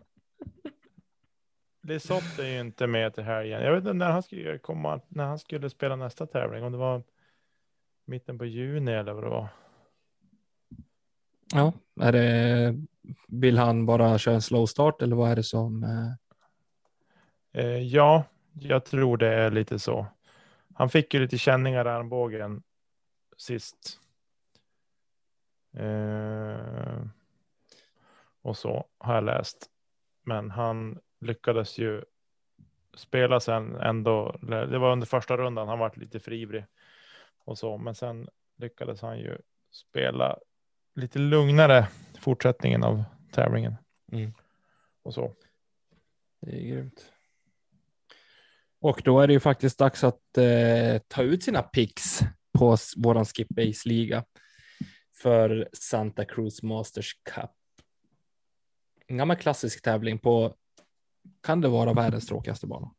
Lesoth 1.84 2.40
är 2.40 2.48
ju 2.48 2.60
inte 2.60 2.86
med 2.86 3.14
till 3.14 3.24
helgen. 3.24 3.62
Jag 3.62 3.72
vet 3.72 3.80
inte 3.80 3.92
när 3.92 4.10
han 4.10 4.22
skulle 4.22 4.58
komma, 4.58 5.00
när 5.08 5.24
han 5.24 5.38
skulle 5.38 5.70
spela 5.70 5.96
nästa 5.96 6.26
tävling. 6.26 6.64
Om 6.64 6.72
det 6.72 6.78
var 6.78 7.02
mitten 8.04 8.38
på 8.38 8.44
juni 8.44 8.92
eller 8.92 9.12
vad 9.12 9.24
det 9.24 9.30
var. 9.30 9.48
Ja, 11.54 11.72
är 12.00 12.12
det, 12.12 12.74
vill 13.28 13.58
han 13.58 13.86
bara 13.86 14.18
köra 14.18 14.34
en 14.34 14.42
slow 14.42 14.66
start 14.66 15.02
eller 15.02 15.16
vad 15.16 15.30
är 15.30 15.36
det 15.36 15.42
som? 15.42 15.84
Eh, 15.84 16.12
Eh, 17.54 17.78
ja, 17.78 18.24
jag 18.52 18.84
tror 18.84 19.16
det 19.16 19.34
är 19.34 19.50
lite 19.50 19.78
så. 19.78 20.06
Han 20.74 20.90
fick 20.90 21.14
ju 21.14 21.20
lite 21.20 21.38
känningar 21.38 21.86
i 21.86 21.88
armbågen 21.88 22.62
sist. 23.36 24.00
Eh, 25.76 27.06
och 28.42 28.56
så 28.56 28.86
har 28.98 29.14
jag 29.14 29.24
läst. 29.24 29.70
Men 30.22 30.50
han 30.50 30.98
lyckades 31.24 31.78
ju 31.78 32.04
spela 32.96 33.40
sen 33.40 33.76
ändå. 33.76 34.38
Det 34.42 34.78
var 34.78 34.92
under 34.92 35.06
första 35.06 35.36
rundan. 35.36 35.68
Han 35.68 35.78
var 35.78 35.92
lite 35.96 36.20
frivrig 36.20 36.64
och 37.44 37.58
så, 37.58 37.78
men 37.78 37.94
sen 37.94 38.28
lyckades 38.56 39.00
han 39.00 39.18
ju 39.18 39.38
spela 39.72 40.38
lite 40.94 41.18
lugnare 41.18 41.88
fortsättningen 42.20 42.84
av 42.84 43.04
tävlingen. 43.32 43.74
Mm. 44.12 44.32
Och 45.02 45.14
så. 45.14 45.34
det 46.40 46.56
är 46.56 46.68
grymt. 46.68 47.12
Och 48.80 49.02
då 49.04 49.20
är 49.20 49.26
det 49.26 49.32
ju 49.32 49.40
faktiskt 49.40 49.78
dags 49.78 50.04
att 50.04 50.38
eh, 50.38 50.98
ta 51.08 51.22
ut 51.22 51.42
sina 51.42 51.62
picks 51.62 52.20
på 52.58 52.76
våran 52.96 53.24
Skip 53.24 53.48
Base 53.48 53.88
liga 53.88 54.24
för 55.22 55.68
Santa 55.72 56.24
Cruz 56.24 56.62
Masters 56.62 57.14
Cup. 57.22 57.50
En 59.06 59.16
gammal 59.16 59.36
klassisk 59.36 59.82
tävling 59.82 60.18
på, 60.18 60.54
kan 61.40 61.60
det 61.60 61.68
vara 61.68 61.92
världens 61.92 62.26
tråkigaste 62.26 62.66
bana? 62.66 62.90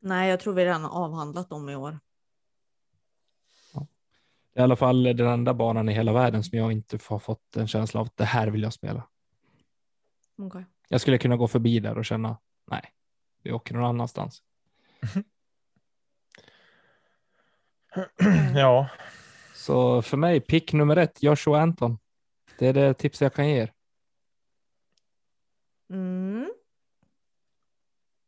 Nej, 0.00 0.30
jag 0.30 0.40
tror 0.40 0.54
vi 0.54 0.64
redan 0.64 0.84
har 0.84 1.04
avhandlat 1.04 1.50
dem 1.50 1.68
i 1.68 1.76
år. 1.76 1.98
Är 4.54 4.60
i 4.60 4.62
alla 4.62 4.76
fall 4.76 5.02
den 5.02 5.26
enda 5.26 5.54
banan 5.54 5.88
i 5.88 5.92
hela 5.92 6.12
världen 6.12 6.44
som 6.44 6.58
jag 6.58 6.72
inte 6.72 6.98
har 7.06 7.18
fått 7.18 7.56
en 7.56 7.68
känsla 7.68 8.00
av 8.00 8.06
att 8.06 8.16
det 8.16 8.24
här 8.24 8.48
vill 8.48 8.62
jag 8.62 8.72
spela. 8.72 9.08
Okej. 10.38 10.64
Jag 10.88 11.00
skulle 11.00 11.18
kunna 11.18 11.36
gå 11.36 11.48
förbi 11.48 11.80
där 11.80 11.98
och 11.98 12.04
känna, 12.04 12.38
nej, 12.70 12.82
vi 13.42 13.52
åker 13.52 13.74
någon 13.74 13.84
annanstans. 13.84 14.42
ja, 18.54 18.88
Så 19.54 20.02
för 20.02 20.16
mig, 20.16 20.40
pick 20.40 20.72
nummer 20.72 20.96
ett, 20.96 21.22
Joshua 21.22 21.60
Anton. 21.60 21.98
Det 22.58 22.66
är 22.66 22.72
det 22.72 22.94
tips 22.94 23.22
jag 23.22 23.34
kan 23.34 23.48
ge 23.48 23.56
er. 23.56 23.72
Mm. 25.90 26.50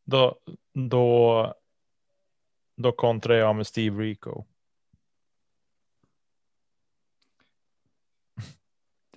Då, 0.04 0.38
då, 0.74 1.54
då 2.76 2.92
kontrar 2.92 3.34
jag 3.34 3.56
med 3.56 3.66
Steve 3.66 4.02
Rico. 4.02 4.44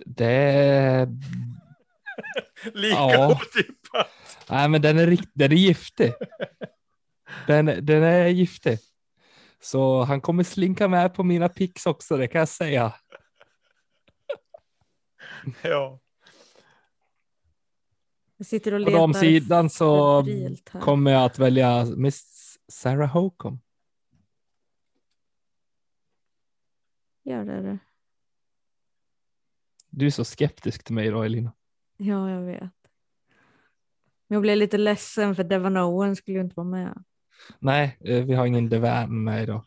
Det 0.06 0.26
är, 0.26 1.08
Lika 2.74 2.96
Ja. 2.96 3.32
otippat. 3.42 4.08
nej 4.50 4.68
men 4.68 4.82
den 4.82 4.98
är 4.98 5.06
rikt, 5.06 5.30
den 5.34 5.52
är 5.52 5.56
giftig. 5.56 6.12
Den, 7.46 7.66
den 7.66 8.02
är 8.02 8.26
giftig. 8.26 8.78
Så 9.60 10.02
han 10.02 10.20
kommer 10.20 10.42
slinka 10.44 10.88
med 10.88 11.14
på 11.14 11.22
mina 11.22 11.48
picks 11.48 11.86
också, 11.86 12.16
det 12.16 12.28
kan 12.28 12.38
jag 12.38 12.48
säga. 12.48 12.94
Ja. 15.62 16.00
Jag 18.36 18.46
sitter 18.46 18.74
och 18.74 18.84
På 18.84 18.90
letar 18.90 18.98
damsidan 18.98 19.70
så 19.70 20.24
kommer 20.80 21.10
jag 21.10 21.24
att 21.24 21.38
välja 21.38 21.84
Miss 21.84 22.58
Sarah 22.68 23.12
Hocum. 23.12 23.58
Gör 27.24 27.44
det. 27.44 27.62
det. 27.62 27.78
Du 29.90 30.06
är 30.06 30.10
så 30.10 30.24
skeptisk 30.24 30.84
till 30.84 30.94
mig 30.94 31.10
då, 31.10 31.22
Elina. 31.22 31.52
Ja, 31.96 32.30
jag 32.30 32.42
vet. 32.42 32.60
Men 34.28 34.34
jag 34.34 34.42
blev 34.42 34.56
lite 34.56 34.78
ledsen 34.78 35.34
för 35.34 35.44
Devon 35.44 35.76
Owen 35.76 36.16
skulle 36.16 36.36
ju 36.38 36.44
inte 36.44 36.56
vara 36.56 36.68
med. 36.68 37.04
Nej, 37.58 37.98
eh, 38.00 38.24
vi 38.24 38.34
har 38.34 38.46
ingen 38.46 38.68
Devan 38.68 39.24
med 39.24 39.42
idag. 39.42 39.64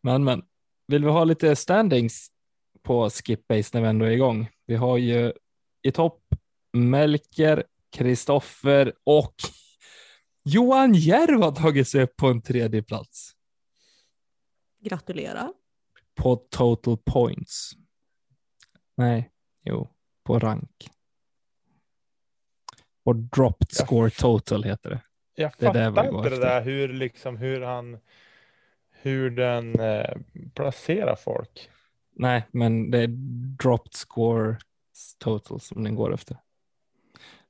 Men, 0.00 0.24
men, 0.24 0.42
vill 0.86 1.04
vi 1.04 1.10
ha 1.10 1.24
lite 1.24 1.56
standings 1.56 2.30
på 2.82 3.10
Skip 3.10 3.48
Base 3.48 3.70
när 3.74 3.80
vi 3.82 3.88
ändå 3.88 4.04
är 4.06 4.10
igång? 4.10 4.48
Vi 4.66 4.74
har 4.76 4.98
ju 4.98 5.32
i 5.82 5.92
topp 5.92 6.22
Melker, 6.72 7.64
Kristoffer 7.96 8.92
och 9.04 9.34
Johan 10.44 10.94
Järv 10.94 11.42
har 11.42 11.52
tagit 11.52 11.88
sig 11.88 12.02
upp 12.02 12.16
på 12.16 12.26
en 12.26 12.42
tredje 12.42 12.82
plats 12.82 13.32
Gratulera. 14.80 15.52
på 16.14 16.36
total 16.36 16.96
points. 17.04 17.72
Nej, 18.96 19.30
jo, 19.64 19.88
på 20.24 20.38
rank. 20.38 20.90
Och 23.04 23.16
dropped 23.16 23.72
score 23.72 24.10
total 24.10 24.62
heter 24.64 24.90
det. 24.90 25.00
Jag 25.34 25.52
Det 25.58 25.66
det 25.66 25.72
fattar 25.72 26.04
inte 26.16 26.28
det 26.28 26.34
efter. 26.34 26.46
där 26.46 26.60
hur 26.62 26.88
liksom 26.88 27.36
hur 27.36 27.60
han 27.60 27.98
hur 28.90 29.30
den 29.30 29.80
eh, 29.80 30.16
placerar 30.54 31.16
folk. 31.16 31.70
Nej, 32.20 32.46
men 32.52 32.90
det 32.90 32.98
är 32.98 33.06
dropped 33.62 33.94
score 33.94 34.58
total 35.18 35.60
som 35.60 35.84
den 35.84 35.94
går 35.94 36.14
efter. 36.14 36.36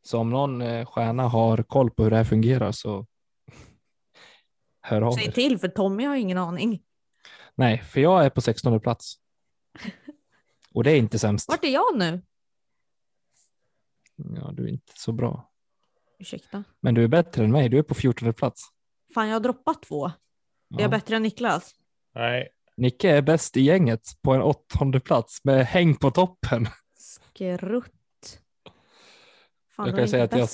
Så 0.03 0.19
om 0.19 0.31
någon 0.31 0.63
eh, 0.63 0.87
stjärna 0.87 1.23
har 1.29 1.63
koll 1.63 1.91
på 1.91 2.03
hur 2.03 2.11
det 2.11 2.17
här 2.17 2.25
fungerar 2.25 2.73
så 2.73 3.07
hör 4.81 5.03
av 5.03 5.13
Säg 5.13 5.33
till 5.33 5.59
för 5.59 5.69
Tommy 5.69 6.05
har 6.05 6.17
ingen 6.17 6.39
aning. 6.39 6.83
Nej, 7.55 7.79
för 7.79 8.01
jag 8.01 8.25
är 8.25 8.31
på 8.31 8.41
16 8.41 8.81
plats. 8.81 9.15
Och 10.75 10.85
det 10.85 10.91
är 10.91 10.97
inte 10.97 11.19
sämst. 11.19 11.49
Vart 11.49 11.65
är 11.65 11.69
jag 11.69 11.99
nu? 11.99 12.23
Ja, 14.17 14.51
du 14.53 14.65
är 14.65 14.69
inte 14.69 14.93
så 14.97 15.13
bra. 15.13 15.51
Ursäkta. 16.19 16.65
Men 16.81 16.95
du 16.95 17.05
är 17.05 17.09
bättre 17.09 17.45
än 17.45 17.53
mig. 17.53 17.69
Du 17.69 17.79
är 17.79 17.83
på 17.83 17.95
14 17.95 18.35
plats. 18.35 18.63
Fan, 19.15 19.29
jag 19.29 19.35
har 19.35 19.41
droppat 19.41 19.83
två. 19.83 20.07
Är 20.07 20.13
Ja. 20.69 20.81
jag 20.81 20.91
bättre 20.91 21.17
än 21.17 21.23
Niklas? 21.23 21.75
Nej, 22.15 22.49
Nicke 22.81 23.11
är 23.11 23.23
bäst 23.23 23.57
i 23.57 23.61
gänget 23.61 24.23
på 24.23 24.33
en 24.33 24.43
åttonde 24.43 25.01
plats 25.01 25.45
med 25.45 25.67
häng 25.67 25.97
på 25.97 26.11
toppen. 26.11 26.67
Skrutt. 26.95 28.41
Fan, 29.71 29.87
Jag 29.87 29.97
kan 29.97 30.09
säga 30.09 30.25
att 30.25 30.33
jag. 30.33 30.49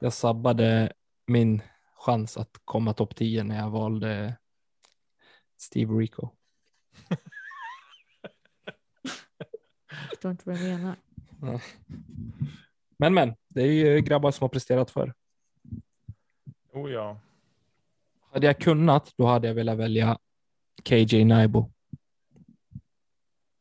Jag 0.00 0.12
sabbade 0.12 0.92
min 1.26 1.62
chans 1.96 2.36
att 2.36 2.50
komma 2.64 2.92
topp 2.92 3.16
10 3.16 3.44
när 3.44 3.58
jag 3.58 3.70
valde 3.70 4.36
Steve 5.58 5.94
Rico. 5.94 6.28
Jag 9.88 10.08
förstår 10.08 10.30
inte 10.30 10.42
vad 10.46 10.56
du 10.56 10.62
menar. 10.62 10.96
Men 12.96 13.14
men, 13.14 13.34
det 13.48 13.62
är 13.62 13.72
ju 13.72 14.00
grabbar 14.00 14.30
som 14.30 14.44
har 14.44 14.48
presterat 14.48 14.90
för. 14.90 15.14
Oh 16.72 16.90
ja. 16.90 17.20
Hade 18.32 18.46
jag 18.46 18.58
kunnat, 18.58 19.14
då 19.16 19.26
hade 19.26 19.48
jag 19.48 19.54
velat 19.54 19.78
välja 19.78 20.18
KJ 20.84 21.24
Naibo. 21.24 21.70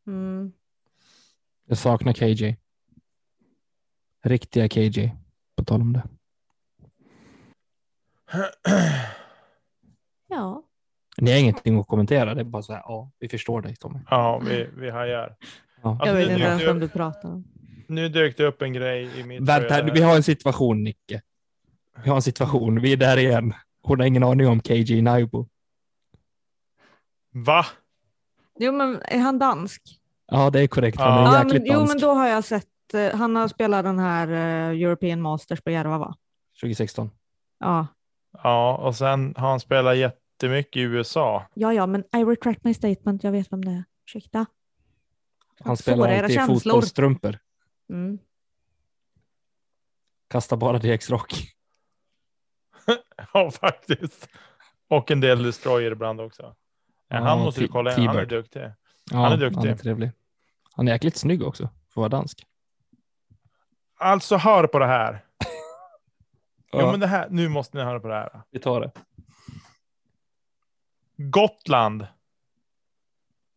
Mm. 0.08 0.52
Jag 1.68 1.78
saknar 1.78 2.14
KJ. 2.14 2.56
Riktiga 4.24 4.70
KJ, 4.70 5.12
på 5.56 5.64
tal 5.66 5.82
om 5.82 5.94
det. 5.94 6.04
Ja. 10.28 10.64
Ni 11.18 11.32
har 11.32 11.40
ingenting 11.40 11.80
att 11.80 11.88
kommentera, 11.88 12.34
det 12.34 12.42
är 12.42 12.46
bara 12.46 12.62
så 12.62 12.74
här, 12.74 12.82
ja, 12.86 13.12
vi 13.20 13.30
förstår 13.30 13.62
dig 13.62 13.76
Tommy. 13.76 14.00
Ja, 14.10 14.40
vi, 14.46 14.70
vi 14.78 14.90
hajar. 14.90 15.36
Ja. 15.84 15.90
Alltså, 15.90 16.06
jag 16.08 16.14
vet 16.14 16.28
nu 16.28 16.34
inte 16.34 16.44
dök 16.48 16.62
ens 16.62 16.76
upp- 16.76 16.80
du 16.82 16.88
pratar 16.90 17.30
om. 17.30 17.44
Nu 17.88 18.10
dök 18.10 18.38
det 18.38 18.44
upp 18.46 18.62
en 18.62 18.74
grej 18.74 19.20
i 19.20 19.24
mitt 19.24 19.42
Vänta, 19.42 19.84
vi 19.84 20.02
har 20.02 20.16
en 20.16 20.24
situation 20.24 20.84
Nicke. 20.84 21.22
Vi 22.04 22.10
har 22.10 22.16
en 22.16 22.22
situation, 22.22 22.82
vi 22.82 22.94
är 22.94 22.98
där 22.98 23.18
igen. 23.18 23.54
Hon 23.82 24.00
har 24.00 24.08
ingen 24.08 24.24
aning 24.24 24.48
om 24.48 24.60
KJ 24.62 25.02
Naibo. 25.02 25.48
Va? 27.32 27.66
Jo 28.60 28.72
men 28.72 29.02
är 29.06 29.20
han 29.20 29.40
dansk? 29.40 29.82
Ja, 30.28 30.50
det 30.50 30.62
är 30.62 30.68
korrekt. 30.68 31.00
Han 31.00 31.14
är 31.14 31.24
Ja. 31.24 31.34
Ja, 31.34 31.44
jäkligt 31.44 31.62
men, 31.62 31.72
jo 31.72 31.80
dansk. 31.80 31.94
men 31.94 32.02
då 32.02 32.14
har 32.14 32.28
jag 32.28 32.44
sett, 32.44 32.94
eh, 32.94 33.16
han 33.16 33.36
har 33.36 33.48
spelat 33.48 33.84
den 33.84 34.00
här 34.00 34.28
eh, 34.28 34.82
European 34.84 35.22
Masters 35.22 35.62
på 35.62 35.72
Järva 35.72 35.98
va? 35.98 36.16
2016. 36.62 37.12
Ja. 37.60 37.88
Ja, 38.44 38.78
och 38.78 38.96
sen 38.96 39.34
har 39.38 39.50
han 39.50 39.60
spelat 39.60 39.98
jättemycket 39.98 40.76
i 40.78 40.82
USA. 40.82 41.46
Ja 41.54 41.74
ja 41.74 41.86
men 41.86 42.02
I 42.16 42.24
retract 42.24 42.64
my 42.64 42.74
statement, 42.74 43.24
jag 43.24 43.32
vet 43.32 43.52
vem 43.52 43.66
det 43.66 43.72
är. 43.72 43.84
Ursäkta. 44.06 44.46
Han 45.60 45.78
Såra 45.78 45.84
spelar 45.96 46.08
era 46.10 46.20
alltid 46.20 46.32
i 46.32 46.34
känslor. 46.34 46.56
fotbollstrumpor. 46.60 47.38
Mm. 47.90 48.20
Kastar 50.30 50.58
bara 50.58 50.78
DX-rock. 50.80 51.34
Ja, 53.34 53.52
faktiskt. 53.52 54.28
Och 54.88 55.12
en 55.12 55.20
del 55.22 55.44
destroyer 55.44 55.92
ibland 55.92 56.22
också. 56.22 56.56
Men 57.12 57.24
Ja, 57.24 57.30
han 57.30 57.40
måste 57.40 57.62
du 57.62 57.68
kolla 57.68 57.96
in, 57.98 58.08
han 58.08 58.18
är 58.18 58.26
duktig. 58.26 58.62
Ja, 59.12 59.18
Han 59.18 59.32
är 59.32 59.38
duktig. 59.38 59.58
Han 59.60 59.68
är 59.68 59.76
trevlig. 59.76 60.12
Han 60.74 60.88
är 60.88 60.92
jäkligt 60.92 61.18
snygg 61.18 61.44
också, 61.44 61.64
för 61.64 61.92
att 61.92 61.96
vara 61.96 62.10
dansk. 62.10 62.46
Alltså 64.00 64.38
hör 64.38 64.68
på 64.68 64.80
det 64.80 64.88
här. 64.88 65.26
Jo, 66.74 66.92
men 66.92 67.00
det 67.00 67.08
här. 67.08 67.28
Nu 67.30 67.50
måste 67.50 67.78
ni 67.78 67.84
höra 67.84 68.00
på 68.00 68.08
det 68.08 68.14
här. 68.14 68.42
vi 68.52 68.60
tar 68.60 68.82
det. 68.82 68.92
Gotland. 71.18 72.08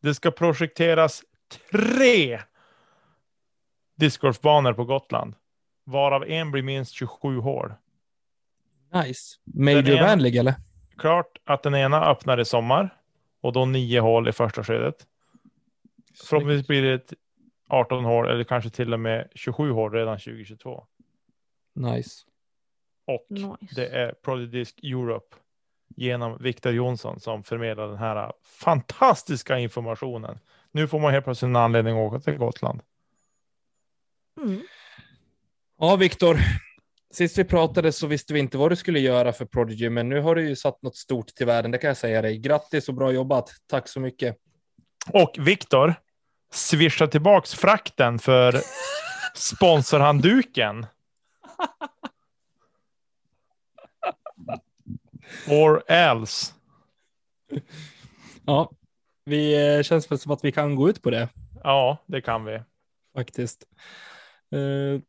Det 0.03 0.15
ska 0.15 0.31
projekteras 0.31 1.23
tre 1.71 2.41
discgolfbanor 3.97 4.73
på 4.73 4.85
Gotland. 4.85 5.35
Varav 5.85 6.25
en 6.25 6.51
blir 6.51 6.63
minst 6.63 6.93
27 6.93 7.39
hål. 7.39 7.75
Nice. 8.93 9.37
Major-vänlig 9.45 10.37
eller? 10.37 10.55
Klart 10.99 11.39
att 11.45 11.63
den 11.63 11.75
ena 11.75 12.05
öppnar 12.07 12.41
i 12.41 12.45
sommar. 12.45 12.97
Och 13.45 13.53
då 13.53 13.65
nio 13.65 14.01
hål 14.01 14.29
i 14.29 14.33
första 14.33 14.65
skedet. 14.65 15.07
Förhoppningsvis 16.25 16.67
blir 16.67 16.83
det 16.83 16.95
ett 16.95 17.13
18 17.69 18.05
hål 18.05 18.29
eller 18.29 18.45
kanske 18.45 18.71
till 18.71 18.93
och 18.93 19.01
med 19.01 19.29
27 19.35 19.71
hål 19.71 19.93
redan 19.93 20.19
2022. 20.19 20.85
Nice. 21.75 22.25
Och 23.07 23.27
Nice. 23.31 23.75
det 23.75 23.87
är 23.87 24.13
Prodigisk 24.13 24.85
Europe 24.85 25.37
genom 25.97 26.39
Viktor 26.39 26.73
Jonsson 26.73 27.21
som 27.21 27.43
förmedlar 27.43 27.89
den 27.89 27.99
här 27.99 28.33
fantastiska 28.43 29.59
informationen. 29.59 30.39
Nu 30.71 30.89
får 30.89 31.01
man 31.01 31.13
helt 31.13 31.25
plötsligt 31.25 31.49
en 31.49 31.57
anledning 31.57 31.95
att 31.95 32.13
åka 32.13 32.21
till 32.21 32.39
Gotland. 32.39 32.81
Mm. 34.43 34.63
Ja, 35.79 35.97
Viktor. 35.97 36.39
Sist 37.15 37.39
vi 37.39 37.45
pratade 37.45 37.93
så 37.93 38.07
visste 38.07 38.33
vi 38.35 38.41
inte 38.41 38.59
vad 38.59 38.73
du 38.73 38.77
skulle 38.77 39.01
göra 39.01 39.33
för 39.33 39.45
Prodigy, 39.45 39.91
men 39.91 40.09
nu 40.09 40.21
har 40.21 40.35
du 40.35 40.49
ju 40.49 40.57
satt 40.57 40.83
något 40.83 40.97
stort 40.97 41.27
till 41.27 41.47
världen. 41.47 41.71
Det 41.71 41.79
kan 41.79 41.89
jag 41.89 41.97
säga 41.97 42.23
dig. 42.23 42.39
Grattis 42.39 42.89
och 42.89 42.95
bra 42.95 43.13
jobbat. 43.13 43.51
Tack 43.67 43.89
så 43.89 44.01
mycket. 44.01 44.37
Och 45.13 45.37
Viktor, 45.39 45.95
swisha 46.53 47.07
tillbaks 47.07 47.55
frakten 47.55 48.19
för 48.19 48.61
sponsorhandduken. 49.35 50.87
Or 55.49 55.83
else. 55.89 56.53
Ja, 58.47 58.71
vi 59.25 59.75
eh, 59.77 59.83
känns 59.83 60.11
väl 60.11 60.19
som 60.19 60.33
att 60.33 60.45
vi 60.45 60.53
kan 60.53 60.75
gå 60.75 60.89
ut 60.89 61.03
på 61.03 61.11
det 61.11 61.29
Ja, 61.65 61.99
det 62.07 62.21
kan 62.21 62.45
vi. 62.45 62.63
faktiskt. 63.17 63.65
Eh, 64.53 65.01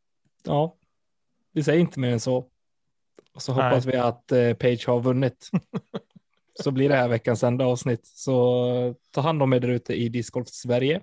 ja, 0.44 0.76
vi 1.56 1.62
säger 1.62 1.80
inte 1.80 2.00
mer 2.00 2.12
än 2.12 2.20
så. 2.20 2.36
Och 3.34 3.42
så 3.42 3.54
Nej. 3.54 3.64
hoppas 3.64 3.86
vi 3.86 3.96
att 3.96 4.32
eh, 4.32 4.52
Page 4.52 4.86
har 4.86 5.00
vunnit. 5.00 5.50
så 6.62 6.70
blir 6.70 6.88
det 6.88 6.94
här 6.94 7.08
veckans 7.08 7.44
enda 7.44 7.66
avsnitt. 7.66 8.06
Så 8.06 8.66
eh, 8.74 8.94
ta 9.10 9.20
hand 9.20 9.42
om 9.42 9.52
er 9.52 9.60
där 9.60 9.68
ute 9.68 9.94
i 9.94 10.08
Discgolf 10.08 10.48
Sverige. 10.48 11.00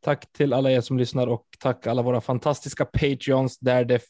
Tack 0.00 0.32
till 0.32 0.52
alla 0.52 0.70
er 0.70 0.80
som 0.80 0.98
lyssnar 0.98 1.26
och 1.26 1.46
tack 1.58 1.86
alla 1.86 2.02
våra 2.02 2.20
fantastiska 2.20 2.84
Patreons 2.84 3.58
där 3.58 3.84
det 3.84 4.02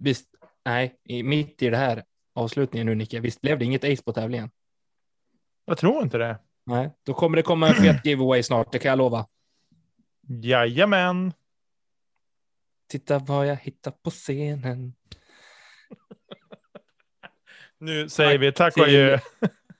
visst, 0.00 0.28
nej, 0.64 1.00
mitt 1.24 1.62
i 1.62 1.70
det 1.70 1.76
här 1.76 2.04
avslutningen 2.34 2.86
nu 2.86 2.94
Nicke, 2.94 3.20
visst 3.20 3.40
blev 3.40 3.58
det 3.58 3.64
inget 3.64 3.84
ace 3.84 4.02
på 4.02 4.12
tävlingen? 4.12 4.50
Jag 5.64 5.78
tror 5.78 6.02
inte 6.02 6.18
det. 6.18 6.38
Nej, 6.66 6.90
då 7.02 7.14
kommer 7.14 7.36
det 7.36 7.42
komma 7.42 7.68
en 7.68 7.74
fet 7.74 8.00
giveaway 8.06 8.42
snart, 8.42 8.72
det 8.72 8.78
kan 8.78 8.88
jag 8.88 8.98
lova. 8.98 9.26
Jajamän. 10.28 11.32
Titta 12.86 13.18
vad 13.18 13.46
jag 13.46 13.56
hittar 13.56 13.90
på 13.90 14.10
scenen. 14.10 14.94
Nu 17.78 18.08
säger 18.08 18.32
Tack 18.32 18.42
vi 18.42 18.52
tack 18.52 18.76
och 18.76 18.82
adjö. 18.82 19.18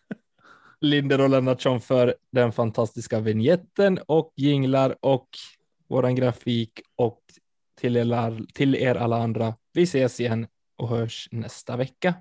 Linder 0.81 1.21
och 1.21 1.31
Lennartsson 1.31 1.81
för 1.81 2.15
den 2.33 2.53
fantastiska 2.53 3.21
vignetten 3.21 3.99
och 4.07 4.33
jinglar 4.37 4.97
och 5.01 5.29
våran 5.89 6.15
grafik 6.15 6.81
och 6.97 7.21
till 7.81 7.97
er, 7.97 8.53
till 8.55 8.75
er 8.75 8.95
alla 8.95 9.17
andra. 9.17 9.55
Vi 9.73 9.83
ses 9.83 10.21
igen 10.21 10.47
och 10.77 10.89
hörs 10.89 11.29
nästa 11.31 11.77
vecka. 11.77 12.15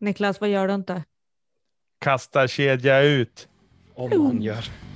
Niklas, 0.00 0.40
vad 0.40 0.50
gör 0.50 0.68
du 0.68 0.74
inte? 0.74 1.04
Kasta 1.98 2.48
kedja 2.48 3.02
ut. 3.02 3.48
Om 3.94 4.22
man 4.22 4.42
gör. 4.42 4.91